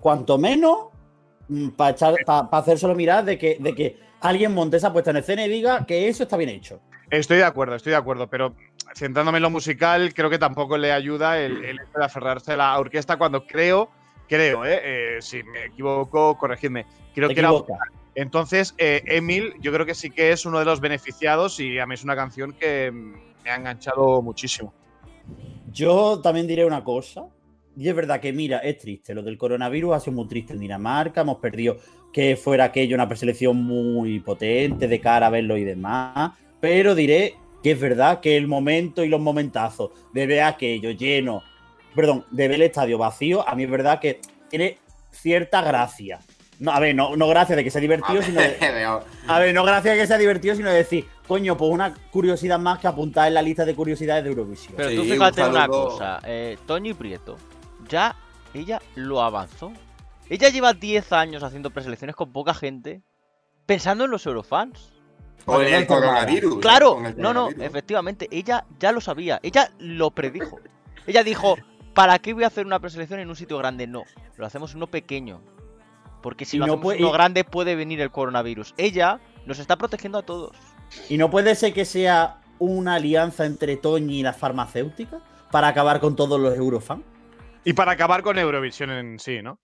cuanto 0.00 0.38
menos 0.38 0.88
para 1.76 1.94
hacérselo 2.52 2.94
mirar 2.94 3.24
de 3.24 3.38
que, 3.38 3.56
de 3.58 3.74
que 3.74 3.98
alguien 4.20 4.52
monte 4.52 4.76
esa 4.76 4.92
puesta 4.92 5.10
en 5.10 5.18
escena 5.18 5.44
y 5.44 5.48
diga 5.48 5.84
que 5.86 6.08
eso 6.08 6.22
está 6.22 6.36
bien 6.36 6.50
hecho. 6.50 6.80
Estoy 7.10 7.38
de 7.38 7.44
acuerdo, 7.44 7.74
estoy 7.74 7.90
de 7.90 7.96
acuerdo, 7.96 8.28
pero 8.30 8.54
centrándome 8.94 9.38
en 9.38 9.42
lo 9.42 9.50
musical, 9.50 10.14
creo 10.14 10.30
que 10.30 10.38
tampoco 10.38 10.78
le 10.78 10.92
ayuda 10.92 11.40
el, 11.40 11.52
el 11.64 11.76
hecho 11.80 11.98
de 11.98 12.04
aferrarse 12.04 12.52
a 12.52 12.56
la 12.56 12.78
orquesta 12.78 13.18
cuando 13.18 13.46
creo, 13.46 13.90
creo, 14.30 14.64
eh, 14.64 14.80
eh, 14.82 15.18
si 15.20 15.42
me 15.42 15.66
equivoco, 15.66 16.38
corregidme, 16.38 16.86
creo 17.12 17.28
que 17.28 17.40
era 17.40 17.48
equivocas. 17.48 17.78
Entonces, 18.14 18.74
eh, 18.78 19.02
Emil, 19.06 19.54
yo 19.60 19.72
creo 19.72 19.84
que 19.84 19.94
sí 19.94 20.10
que 20.10 20.30
es 20.30 20.46
uno 20.46 20.60
de 20.60 20.64
los 20.64 20.80
beneficiados 20.80 21.58
y 21.58 21.78
a 21.80 21.86
mí 21.86 21.94
es 21.94 22.04
una 22.04 22.14
canción 22.14 22.52
que 22.52 22.92
me 22.92 23.50
ha 23.50 23.56
enganchado 23.56 24.22
muchísimo. 24.22 24.72
Yo 25.72 26.20
también 26.20 26.46
diré 26.46 26.64
una 26.64 26.82
cosa. 26.84 27.26
Y 27.76 27.88
es 27.88 27.94
verdad 27.94 28.20
que, 28.20 28.32
mira, 28.32 28.58
es 28.58 28.78
triste. 28.78 29.14
Lo 29.14 29.22
del 29.22 29.38
coronavirus 29.38 29.94
ha 29.94 30.00
sido 30.00 30.16
muy 30.16 30.28
triste 30.28 30.52
en 30.52 30.58
Dinamarca. 30.58 31.20
Hemos 31.22 31.38
perdido 31.38 31.78
que 32.12 32.36
fuera 32.36 32.64
aquello 32.64 32.96
una 32.96 33.08
preselección 33.08 33.62
muy 33.62 34.20
potente 34.20 34.88
de 34.88 35.00
cara 35.00 35.28
a 35.28 35.30
verlo 35.30 35.56
y 35.56 35.64
demás. 35.64 36.32
Pero 36.60 36.94
diré 36.94 37.36
que 37.62 37.72
es 37.72 37.80
verdad 37.80 38.20
que 38.20 38.36
el 38.36 38.48
momento 38.48 39.04
y 39.04 39.08
los 39.08 39.20
momentazos 39.20 39.90
de 40.12 40.26
ver 40.26 40.42
aquello 40.42 40.90
lleno, 40.90 41.42
perdón, 41.94 42.24
de 42.30 42.48
ver 42.48 42.56
el 42.56 42.62
estadio 42.62 42.98
vacío, 42.98 43.46
a 43.48 43.54
mí 43.54 43.64
es 43.64 43.70
verdad 43.70 44.00
que 44.00 44.20
tiene 44.48 44.78
cierta 45.10 45.62
gracia. 45.62 46.20
No, 46.58 46.72
a 46.72 46.80
ver, 46.80 46.94
no, 46.94 47.16
no 47.16 47.26
gracia 47.26 47.56
de 47.56 47.64
que 47.64 47.70
sea 47.70 47.80
divertido, 47.80 48.20
sino 48.22 48.38
de, 48.40 48.84
a 49.26 49.38
ver, 49.38 49.54
no 49.54 49.64
gracia 49.64 49.92
de 49.92 49.98
que 49.98 50.06
sea 50.06 50.18
divertido, 50.18 50.54
sino 50.54 50.68
de 50.68 50.76
decir, 50.76 51.06
coño, 51.26 51.56
pues 51.56 51.70
una 51.70 51.94
curiosidad 52.10 52.58
más 52.58 52.78
que 52.78 52.86
apuntar 52.86 53.28
en 53.28 53.34
la 53.34 53.42
lista 53.42 53.64
de 53.64 53.74
curiosidades 53.74 54.24
de 54.24 54.30
Eurovisión. 54.30 54.74
Pero 54.76 54.90
tú 54.90 55.04
fíjate 55.04 55.42
una 55.42 55.66
cosa, 55.66 56.20
eh, 56.24 56.58
Toñi 56.66 56.92
Prieto, 56.92 57.38
ya 57.88 58.14
ella 58.52 58.80
lo 58.94 59.22
avanzó. 59.22 59.72
Ella 60.28 60.50
lleva 60.50 60.74
10 60.74 61.12
años 61.12 61.42
haciendo 61.42 61.70
preselecciones 61.70 62.14
con 62.14 62.30
poca 62.30 62.52
gente, 62.52 63.02
pensando 63.64 64.04
en 64.04 64.10
los 64.10 64.26
Eurofans. 64.26 64.92
Con 65.46 65.64
el 65.64 65.86
coronavirus. 65.86 66.60
Claro, 66.60 66.94
con 66.96 67.06
el 67.06 67.16
no, 67.16 67.32
no, 67.32 67.48
efectivamente, 67.48 68.28
ella 68.30 68.66
ya 68.78 68.92
lo 68.92 69.00
sabía, 69.00 69.40
ella 69.42 69.72
lo 69.78 70.10
predijo. 70.10 70.60
Ella 71.06 71.24
dijo, 71.24 71.56
¿para 72.00 72.18
qué 72.18 72.32
voy 72.32 72.44
a 72.44 72.46
hacer 72.46 72.64
una 72.64 72.78
preselección 72.80 73.20
en 73.20 73.28
un 73.28 73.36
sitio 73.36 73.58
grande? 73.58 73.86
No, 73.86 74.04
lo 74.36 74.46
hacemos 74.46 74.70
en 74.70 74.78
uno 74.78 74.86
pequeño. 74.86 75.42
Porque 76.22 76.44
si 76.46 76.56
Y 76.56 76.60
lo 76.60 76.66
no 76.66 76.72
hacemos 76.72 76.82
puede- 76.82 76.98
uno 77.00 77.08
y- 77.08 77.12
grande 77.12 77.44
puede 77.44 77.74
venir 77.76 78.00
el 78.00 78.10
coronavirus. 78.10 78.72
Ella 78.78 79.20
nos 79.44 79.58
está 79.58 79.76
protegiendo 79.76 80.18
a 80.18 80.22
todos. 80.22 80.56
Y 81.10 81.18
no 81.18 81.30
puede 81.30 81.54
ser 81.54 81.72
que 81.74 81.84
sea 81.84 82.40
una 82.58 82.94
alianza 82.94 83.44
entre 83.44 83.76
Toñi 83.76 84.20
y 84.20 84.22
las 84.22 84.36
farmacéuticas 84.36 85.22
para 85.50 85.68
acabar 85.68 86.00
con 86.00 86.16
todos 86.16 86.40
los 86.40 86.54
Eurofans. 86.56 87.02
Y 87.64 87.74
para 87.74 87.92
acabar 87.92 88.22
con 88.22 88.38
Eurovisión 88.38 88.90
en 88.90 89.18
sí, 89.18 89.42
¿no? 89.42 89.58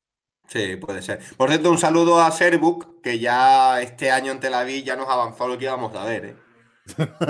Sí, 0.48 0.76
puede 0.76 1.00
ser. 1.02 1.20
Por 1.38 1.48
cierto, 1.48 1.70
un 1.70 1.78
saludo 1.78 2.20
a 2.20 2.30
Serbook, 2.30 3.00
que 3.02 3.18
ya 3.18 3.80
este 3.80 4.10
año 4.10 4.30
en 4.32 4.40
Tel 4.40 4.52
Aviv 4.54 4.84
ya 4.84 4.94
nos 4.94 5.08
avanzó 5.08 5.48
lo 5.48 5.56
que 5.58 5.64
íbamos 5.64 5.94
a 5.96 6.04
ver, 6.04 6.24
¿eh? 6.26 6.36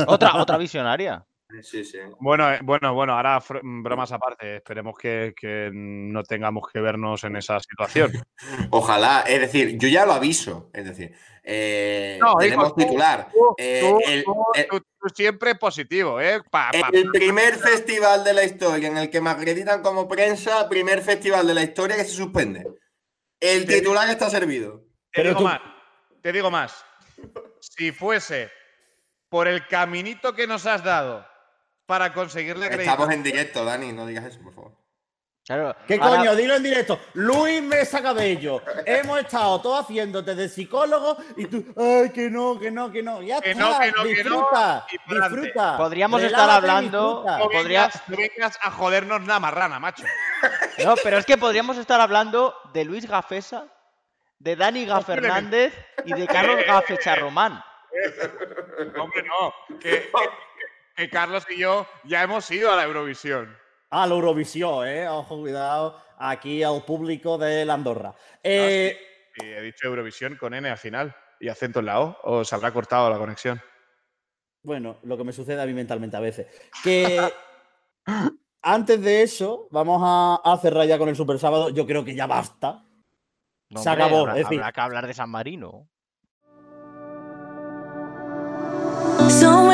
Otra, 0.09 0.36
otra 0.36 0.59
visionaria. 0.59 1.24
Sí, 1.62 1.84
sí. 1.84 1.99
Bueno, 2.18 2.53
eh, 2.53 2.59
bueno, 2.62 2.92
bueno, 2.92 3.14
ahora 3.14 3.40
mm, 3.62 3.82
bromas 3.82 4.11
aparte, 4.11 4.57
esperemos 4.57 4.97
que, 4.99 5.32
que 5.38 5.70
no 5.72 6.22
tengamos 6.24 6.64
que 6.72 6.80
vernos 6.80 7.22
en 7.24 7.36
esa 7.36 7.61
situación. 7.61 8.11
Ojalá, 8.70 9.20
es 9.28 9.40
decir, 9.40 9.78
yo 9.78 9.88
ya 9.88 10.05
lo 10.05 10.12
aviso. 10.12 10.70
Es 10.74 10.84
decir, 10.86 11.14
eh, 11.44 12.18
No, 12.20 12.34
tenemos 12.36 12.74
tú- 12.74 12.80
titular. 12.82 13.28
tú- 13.32 13.55
Eh, 13.59 13.80
tú- 13.80 14.01
el, 14.11 14.24
tú- 14.24 14.44
el- 14.55 14.66
tú- 14.68 14.80
tú 14.80 15.09
siempre 15.14 15.55
positivo, 15.55 16.20
¿eh? 16.20 16.42
Pa- 16.51 16.70
pa- 16.72 16.90
el 16.92 17.11
primer 17.12 17.55
festival 17.55 18.24
de 18.24 18.34
la 18.34 18.42
historia 18.42 18.88
en 18.88 18.97
el 18.99 19.09
que 19.11 19.20
me 19.20 19.30
acreditan 19.30 19.82
como 19.82 20.09
prensa, 20.09 20.68
primer 20.68 21.01
festival 21.01 21.47
de 21.47 21.55
la 21.55 21.62
historia 21.62 21.97
que 21.97 22.05
se 22.05 22.11
suspende. 22.16 22.66
El 23.38 23.66
titular 23.66 24.09
está 24.11 24.28
servido. 24.30 24.82
Te 25.12 25.22
digo 25.22 25.40
más, 25.42 25.61
te 26.22 26.32
digo 26.32 26.51
más. 26.51 26.84
Si 27.61 27.92
fuese 27.92 28.51
por 29.28 29.47
el 29.47 29.66
caminito 29.68 30.34
que 30.34 30.47
nos 30.49 30.66
has 30.66 30.82
dado 30.82 31.24
para 31.87 32.12
conseguirle 32.12 32.66
Estamos 32.66 33.11
en 33.11 33.22
directo, 33.22 33.64
Dani, 33.64 33.93
no 33.93 34.07
digas 34.07 34.24
eso, 34.24 34.41
por 34.43 34.55
favor. 34.55 34.72
Claro. 35.47 35.76
¿Qué 35.87 35.95
ahora- 35.95 36.16
coño? 36.18 36.34
Dilo 36.34 36.57
en 36.57 36.62
directo. 36.64 36.99
Luis 37.14 37.62
Mesa 37.62 38.03
Cabello. 38.03 38.61
Hemos 38.84 39.20
estado 39.20 39.61
todos 39.61 39.84
haciéndote 39.84 40.34
de 40.34 40.49
psicólogo 40.49 41.16
y 41.37 41.47
tú, 41.47 41.64
ay, 41.76 42.11
que 42.11 42.28
no, 42.28 42.59
que 42.59 42.68
no, 42.72 42.91
que 42.91 43.01
no. 43.01 43.22
Ya 43.22 43.41
Que 43.41 43.53
está. 43.53 43.62
no, 43.62 43.78
que 43.78 43.87
no, 43.93 43.93
que 43.93 44.01
no, 44.03 44.05
disfruta, 44.09 44.87
disfruta. 44.91 45.76
Podríamos 45.76 46.20
estar 46.20 46.51
hablando-. 46.51 47.24
No 47.24 47.49
vengas, 47.49 48.03
no 48.09 48.16
vengas 48.16 48.59
a 48.61 48.72
jodernos 48.72 49.24
la 49.28 49.39
marrana, 49.39 49.78
macho. 49.78 50.03
No, 50.84 50.95
pero 51.03 51.16
es 51.16 51.24
que 51.24 51.39
podríamos 51.39 51.78
estar 51.78 52.01
hablando 52.01 52.55
de 52.74 52.84
Luis 52.84 53.07
Gafesa, 53.09 53.66
de 54.39 54.57
Dani 54.57 54.84
Ga 54.84 54.97
Posiblemente. 55.01 55.70
Fernández 55.70 55.87
y 56.05 56.12
de 56.12 56.26
Carlos 56.26 56.57
Gafecha 56.66 57.14
Román. 57.16 57.62
Hombre, 59.01 59.22
no. 59.22 59.78
Que, 59.78 60.11
que 60.97 61.11
Carlos 61.11 61.47
y 61.51 61.59
yo 61.59 61.86
ya 62.05 62.22
hemos 62.22 62.51
ido 62.51 62.72
a 62.72 62.76
la 62.76 62.84
Eurovisión. 62.84 63.55
Ah, 63.90 64.07
la 64.07 64.14
Eurovisión, 64.14 64.86
¿eh? 64.88 65.09
Ojo, 65.09 65.38
cuidado. 65.40 66.01
Aquí 66.18 66.62
al 66.62 66.84
público 66.84 67.36
de 67.38 67.64
la 67.64 67.74
Andorra. 67.74 68.14
Eh, 68.42 68.99
Y 69.36 69.44
he 69.44 69.61
dicho 69.61 69.86
Eurovisión 69.86 70.36
con 70.36 70.55
N 70.55 70.68
al 70.68 70.78
final 70.78 71.14
y 71.38 71.49
acento 71.49 71.80
en 71.80 71.86
la 71.86 72.01
O, 72.01 72.16
o 72.24 72.44
se 72.44 72.55
habrá 72.55 72.72
cortado 72.72 73.11
la 73.11 73.18
conexión. 73.18 73.61
Bueno, 74.62 74.99
lo 75.03 75.16
que 75.16 75.24
me 75.24 75.32
sucede 75.32 75.61
a 75.62 75.66
mí 75.66 75.74
mentalmente 75.74 76.16
a 76.16 76.20
veces. 76.20 76.47
Que 76.82 77.20
antes 78.62 79.01
de 79.03 79.22
eso, 79.22 79.68
vamos 79.70 80.01
a, 80.05 80.40
a 80.42 80.57
cerrar 80.59 80.86
ya 80.86 80.97
con 80.99 81.09
el 81.11 81.16
Super 81.16 81.38
Sábado. 81.38 81.68
Yo 81.70 81.86
creo 81.86 82.05
que 82.05 82.14
ya 82.14 82.26
basta. 82.26 82.82
No, 83.68 83.82
Se 83.82 83.90
hombre, 83.90 84.05
acabó. 84.05 84.20
habrá- 84.22 84.32
es 84.38 84.44
decir, 84.44 84.59
habrá 84.61 84.72
que 84.72 84.80
hablar 84.80 85.07
de 85.07 85.14
San 85.14 85.28
Marino. 85.30 85.88
So 89.28 89.72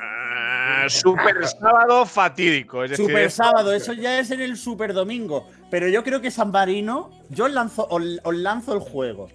Ah, 0.00 0.86
super 0.88 1.46
sábado 1.46 2.06
fatídico. 2.06 2.84
Es 2.84 2.90
decir, 2.90 3.06
Super 3.06 3.30
Sábado, 3.30 3.72
eso 3.72 3.92
ya 3.92 4.18
es 4.18 4.30
en 4.30 4.40
el 4.40 4.56
Super 4.56 4.92
Domingo. 4.92 5.48
Pero 5.70 5.88
yo 5.88 6.04
creo 6.04 6.20
que 6.20 6.30
San 6.30 6.50
Marino, 6.50 7.10
yo 7.28 7.46
os 7.46 7.52
lanzo, 7.52 7.86
os, 7.90 8.02
os 8.22 8.34
lanzo 8.34 8.74
el 8.74 8.80
juego. 8.80 9.28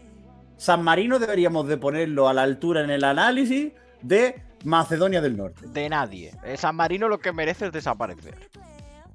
San 0.58 0.82
Marino 0.84 1.20
deberíamos 1.20 1.68
de 1.68 1.78
ponerlo 1.78 2.30
a 2.30 2.34
la 2.34 2.44
altura 2.44 2.82
en 2.82 2.90
el 2.90 3.04
análisis 3.04 3.74
de 4.02 4.42
Macedonia 4.64 5.20
del 5.22 5.36
Norte. 5.36 5.68
De 5.68 5.90
nadie. 5.90 6.32
Eh, 6.46 6.56
San 6.56 6.76
Marino 6.76 7.10
lo 7.10 7.20
que 7.20 7.34
merece 7.34 7.66
es 7.66 7.72
desaparecer. 7.74 8.36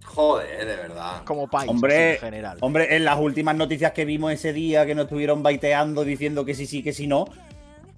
Joder, 0.05 0.67
de 0.67 0.77
verdad. 0.77 1.23
Como 1.25 1.49
país 1.49 1.71
Hombre, 1.71 2.15
en 2.15 2.21
general. 2.21 2.59
hombre, 2.61 2.97
en 2.97 3.05
las 3.05 3.19
últimas 3.19 3.57
noticias 3.57 3.93
que 3.93 4.05
vimos 4.05 4.33
ese 4.33 4.53
día 4.53 4.85
que 4.85 4.95
nos 4.95 5.05
estuvieron 5.05 5.43
baiteando 5.43 6.05
diciendo 6.05 6.45
que 6.45 6.55
sí, 6.55 6.67
sí, 6.67 6.83
que 6.83 6.93
sí, 6.93 7.07
no, 7.07 7.27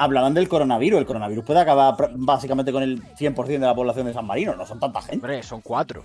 hablaban 0.01 0.33
del 0.35 0.49
coronavirus. 0.49 0.99
El 1.01 1.07
coronavirus 1.07 1.45
puede 1.45 1.61
acabar 1.61 1.95
básicamente 2.15 2.73
con 2.73 2.83
el 2.83 3.03
100% 3.17 3.47
de 3.47 3.59
la 3.59 3.75
población 3.75 4.07
de 4.07 4.15
San 4.15 4.27
Marino. 4.27 4.57
No 4.57 4.65
son 4.67 4.81
tanta 4.81 5.01
gente. 5.03 5.17
Hombre, 5.17 5.43
son 5.43 5.61
cuatro. 5.61 6.03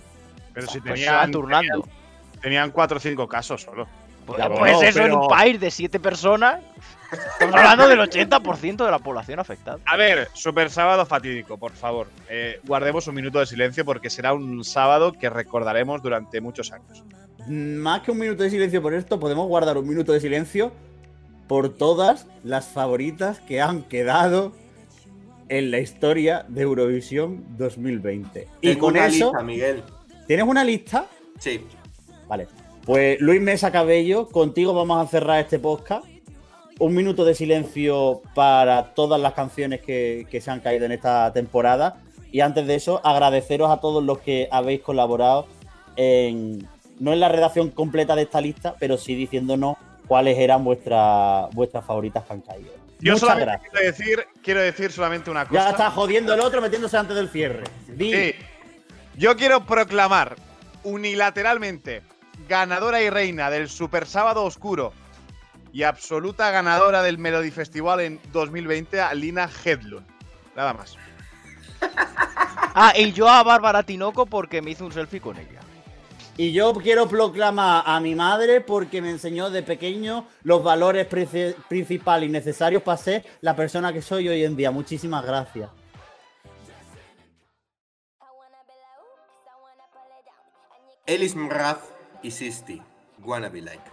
Pero 0.52 0.66
si 0.66 0.80
Pues 0.80 0.94
tenían, 0.94 1.30
turnando. 1.32 1.80
tenían, 1.82 2.40
tenían 2.42 2.70
cuatro 2.70 2.98
o 2.98 3.00
cinco 3.00 3.26
casos 3.26 3.62
solo. 3.62 3.86
Pues, 4.26 4.38
Ya, 4.38 4.48
pues 4.48 4.82
eso 4.82 4.98
en 5.00 5.12
un 5.12 5.20
pero- 5.20 5.28
país 5.28 5.58
de 5.60 5.70
siete 5.70 5.98
personas. 6.00 6.60
Estamos 7.12 7.54
hablando 7.54 7.88
del 7.88 8.00
80% 8.00 8.84
de 8.84 8.90
la 8.90 8.98
población 8.98 9.38
afectada. 9.38 9.78
A 9.86 9.96
ver, 9.96 10.28
super 10.34 10.68
sábado 10.70 11.06
fatídico, 11.06 11.56
por 11.56 11.72
favor. 11.72 12.08
Eh, 12.28 12.60
guardemos 12.64 13.06
un 13.06 13.14
minuto 13.14 13.38
de 13.38 13.46
silencio 13.46 13.84
porque 13.84 14.10
será 14.10 14.32
un 14.34 14.64
sábado 14.64 15.12
que 15.12 15.30
recordaremos 15.30 16.02
durante 16.02 16.40
muchos 16.40 16.72
años. 16.72 17.04
Más 17.48 18.00
que 18.02 18.10
un 18.10 18.18
minuto 18.18 18.42
de 18.42 18.50
silencio 18.50 18.82
por 18.82 18.92
esto, 18.92 19.20
podemos 19.20 19.46
guardar 19.46 19.78
un 19.78 19.86
minuto 19.88 20.12
de 20.12 20.18
silencio 20.20 20.72
por 21.46 21.76
todas 21.76 22.26
las 22.44 22.66
favoritas 22.66 23.40
que 23.40 23.60
han 23.60 23.82
quedado 23.82 24.52
en 25.48 25.70
la 25.70 25.78
historia 25.78 26.44
de 26.48 26.62
Eurovisión 26.62 27.44
2020. 27.56 28.48
Y 28.60 28.76
con 28.76 28.94
una 28.94 29.06
eso, 29.06 29.26
lista, 29.26 29.42
Miguel. 29.42 29.82
¿tienes 30.26 30.46
una 30.46 30.64
lista? 30.64 31.06
Sí. 31.38 31.60
Vale. 32.26 32.48
Pues 32.84 33.20
Luis 33.20 33.40
Mesa 33.40 33.70
Cabello, 33.70 34.28
contigo 34.28 34.74
vamos 34.74 35.04
a 35.04 35.08
cerrar 35.08 35.40
este 35.40 35.58
podcast. 35.58 36.04
Un 36.78 36.94
minuto 36.94 37.24
de 37.24 37.34
silencio 37.34 38.22
para 38.34 38.94
todas 38.94 39.20
las 39.20 39.32
canciones 39.32 39.80
que, 39.80 40.26
que 40.30 40.40
se 40.40 40.50
han 40.50 40.60
caído 40.60 40.84
en 40.84 40.92
esta 40.92 41.32
temporada. 41.32 42.02
Y 42.32 42.40
antes 42.40 42.66
de 42.66 42.74
eso, 42.74 43.00
agradeceros 43.04 43.70
a 43.70 43.80
todos 43.80 44.04
los 44.04 44.18
que 44.18 44.48
habéis 44.50 44.82
colaborado 44.82 45.46
en, 45.96 46.68
no 46.98 47.12
en 47.12 47.20
la 47.20 47.28
redacción 47.28 47.70
completa 47.70 48.14
de 48.14 48.22
esta 48.22 48.40
lista, 48.40 48.76
pero 48.78 48.98
sí 48.98 49.14
diciéndonos 49.14 49.76
cuáles 50.06 50.38
eran 50.38 50.64
vuestras 50.64 51.50
vuestras 51.54 51.84
favoritas 51.84 52.24
que 52.24 52.32
han 52.32 52.40
caído. 52.40 52.72
Yo 52.98 53.12
Muchas 53.12 53.20
solamente 53.20 53.50
gracias. 53.52 53.70
quiero 53.70 53.86
decir, 53.86 54.26
quiero 54.42 54.60
decir 54.60 54.92
solamente 54.92 55.30
una 55.30 55.46
cosa. 55.46 55.60
Ya 55.60 55.70
está 55.70 55.90
jodiendo 55.90 56.32
el 56.32 56.40
otro 56.40 56.62
metiéndose 56.62 56.96
antes 56.96 57.16
del 57.16 57.28
cierre. 57.28 57.64
Di. 57.88 58.12
Sí. 58.12 58.34
Yo 59.16 59.36
quiero 59.36 59.64
proclamar 59.66 60.36
unilateralmente 60.82 62.02
ganadora 62.48 63.02
y 63.02 63.10
reina 63.10 63.50
del 63.50 63.68
Super 63.68 64.06
Sábado 64.06 64.44
Oscuro 64.44 64.92
y 65.72 65.82
absoluta 65.82 66.50
ganadora 66.50 67.02
del 67.02 67.18
Melody 67.18 67.50
Festival 67.50 68.00
en 68.00 68.20
2020 68.32 69.00
a 69.00 69.12
Lina 69.14 69.48
Hedlund. 69.64 70.06
Nada 70.54 70.72
más. 70.74 70.96
Ah, 72.78 72.92
y 72.94 73.10
yo 73.12 73.26
a 73.26 73.42
Bárbara 73.42 73.82
Tinoco 73.84 74.26
porque 74.26 74.60
me 74.60 74.72
hizo 74.72 74.84
un 74.84 74.92
selfie 74.92 75.18
con 75.18 75.38
ella. 75.38 75.60
Y 76.38 76.52
yo 76.52 76.74
quiero 76.74 77.08
proclamar 77.08 77.82
a 77.86 77.98
mi 77.98 78.14
madre 78.14 78.60
porque 78.60 79.00
me 79.00 79.10
enseñó 79.10 79.48
de 79.48 79.62
pequeño 79.62 80.26
los 80.42 80.62
valores 80.62 81.08
princi- 81.08 81.54
principales 81.68 82.28
y 82.28 82.32
necesarios 82.32 82.82
para 82.82 82.98
ser 82.98 83.24
la 83.40 83.56
persona 83.56 83.92
que 83.92 84.02
soy 84.02 84.28
hoy 84.28 84.44
en 84.44 84.54
día. 84.54 84.70
Muchísimas 84.70 85.24
gracias. 85.24 85.70
Elis 91.06 91.34
Mraz 91.36 91.78
y 92.22 92.30
Sisti. 92.30 92.82
Wanna 93.24 93.48
be 93.48 93.60
like. 93.60 93.90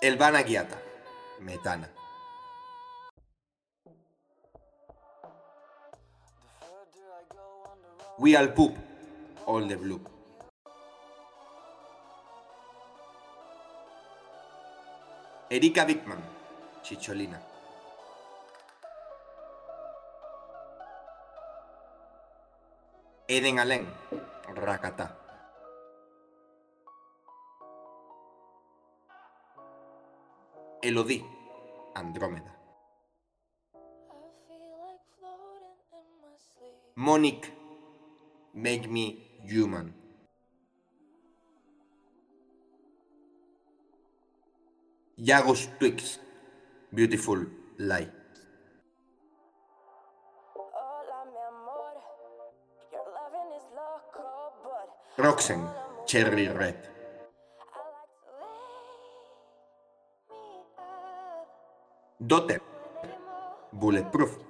Elvana 0.00 0.42
Guiata. 0.42 0.78
Metana. 1.40 1.88
We 8.20 8.36
all 8.36 8.48
poop. 8.48 8.76
All 9.46 9.66
the 9.66 9.76
blue. 9.76 9.98
Erika 15.50 15.86
Dickman. 15.86 16.20
Chicholina. 16.82 17.40
Eden 23.26 23.58
Allen. 23.58 23.86
Rakata. 24.54 25.16
Elodie. 30.82 31.24
Andrómeda. 31.94 32.52
Monique. 36.96 37.59
Make 38.54 38.90
me 38.90 39.18
human. 39.44 39.94
Yagos 45.18 45.68
Twix. 45.78 46.18
Beautiful 46.92 47.46
lie. 47.78 48.08
Roxen. 55.16 55.68
Cherry 56.06 56.48
Red. 56.48 56.88
Dotter. 62.26 62.60
Bulletproof. 63.72 64.49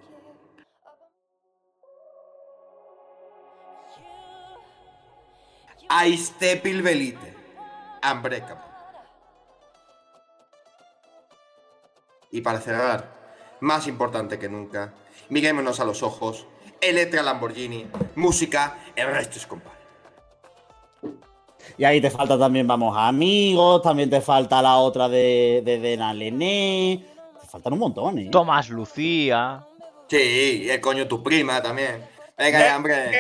Aistepil 5.91 6.83
Belite. 6.83 7.35
Unbreakable. 8.09 8.63
Y 12.31 12.41
para 12.43 12.61
cerrar, 12.61 13.13
más 13.61 13.89
importante 13.89 14.39
que 14.39 14.49
nunca, 14.49 14.95
mirémonos 15.31 15.81
a 15.81 15.85
los 15.85 16.05
ojos. 16.05 16.47
Electra 16.81 17.23
Lamborghini, 17.23 17.89
música, 18.15 18.79
el 18.95 19.09
resto 19.09 19.39
es 19.39 19.47
compadre. 19.47 19.81
Y 21.77 21.85
ahí 21.85 22.01
te 22.01 22.11
falta 22.11 22.39
también, 22.39 22.69
vamos, 22.69 22.97
amigos, 22.97 23.83
también 23.83 24.09
te 24.09 24.21
falta 24.21 24.63
la 24.63 24.77
otra 24.77 25.09
de, 25.09 25.61
de 25.65 25.81
Dena 25.81 26.15
Lené. 26.15 27.05
Te 27.41 27.49
faltan 27.49 27.73
un 27.73 27.81
montón, 27.81 28.19
¿eh? 28.19 28.29
Tomás 28.31 28.71
Lucía. 28.71 29.67
Sí, 30.07 30.63
y 30.65 30.71
el 30.71 30.81
coño 30.81 31.09
tu 31.09 31.21
prima 31.23 31.61
también. 31.61 32.09
Venga, 32.41 32.59
ya, 32.59 32.77
hombre. 32.77 33.11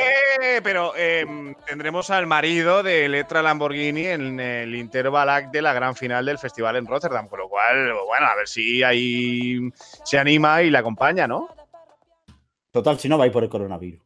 Eh, 0.40 0.60
pero 0.62 0.94
eh, 0.96 1.26
tendremos 1.66 2.08
al 2.08 2.26
marido 2.26 2.82
de 2.82 3.04
Electra 3.04 3.42
Lamborghini 3.42 4.06
en 4.06 4.40
el 4.40 4.74
Interbalac 4.74 5.50
de 5.50 5.60
la 5.60 5.74
gran 5.74 5.94
final 5.94 6.24
del 6.24 6.38
festival 6.38 6.76
en 6.76 6.86
Rotterdam, 6.86 7.28
con 7.28 7.40
lo 7.40 7.48
cual, 7.50 7.92
bueno, 8.06 8.26
a 8.26 8.34
ver 8.34 8.48
si 8.48 8.82
ahí 8.82 9.58
se 10.04 10.18
anima 10.18 10.62
y 10.62 10.70
la 10.70 10.78
acompaña, 10.78 11.26
¿no? 11.26 11.54
Total, 12.70 12.98
si 12.98 13.10
no 13.10 13.18
vais 13.18 13.30
por 13.30 13.44
el 13.44 13.50
coronavirus. 13.50 14.00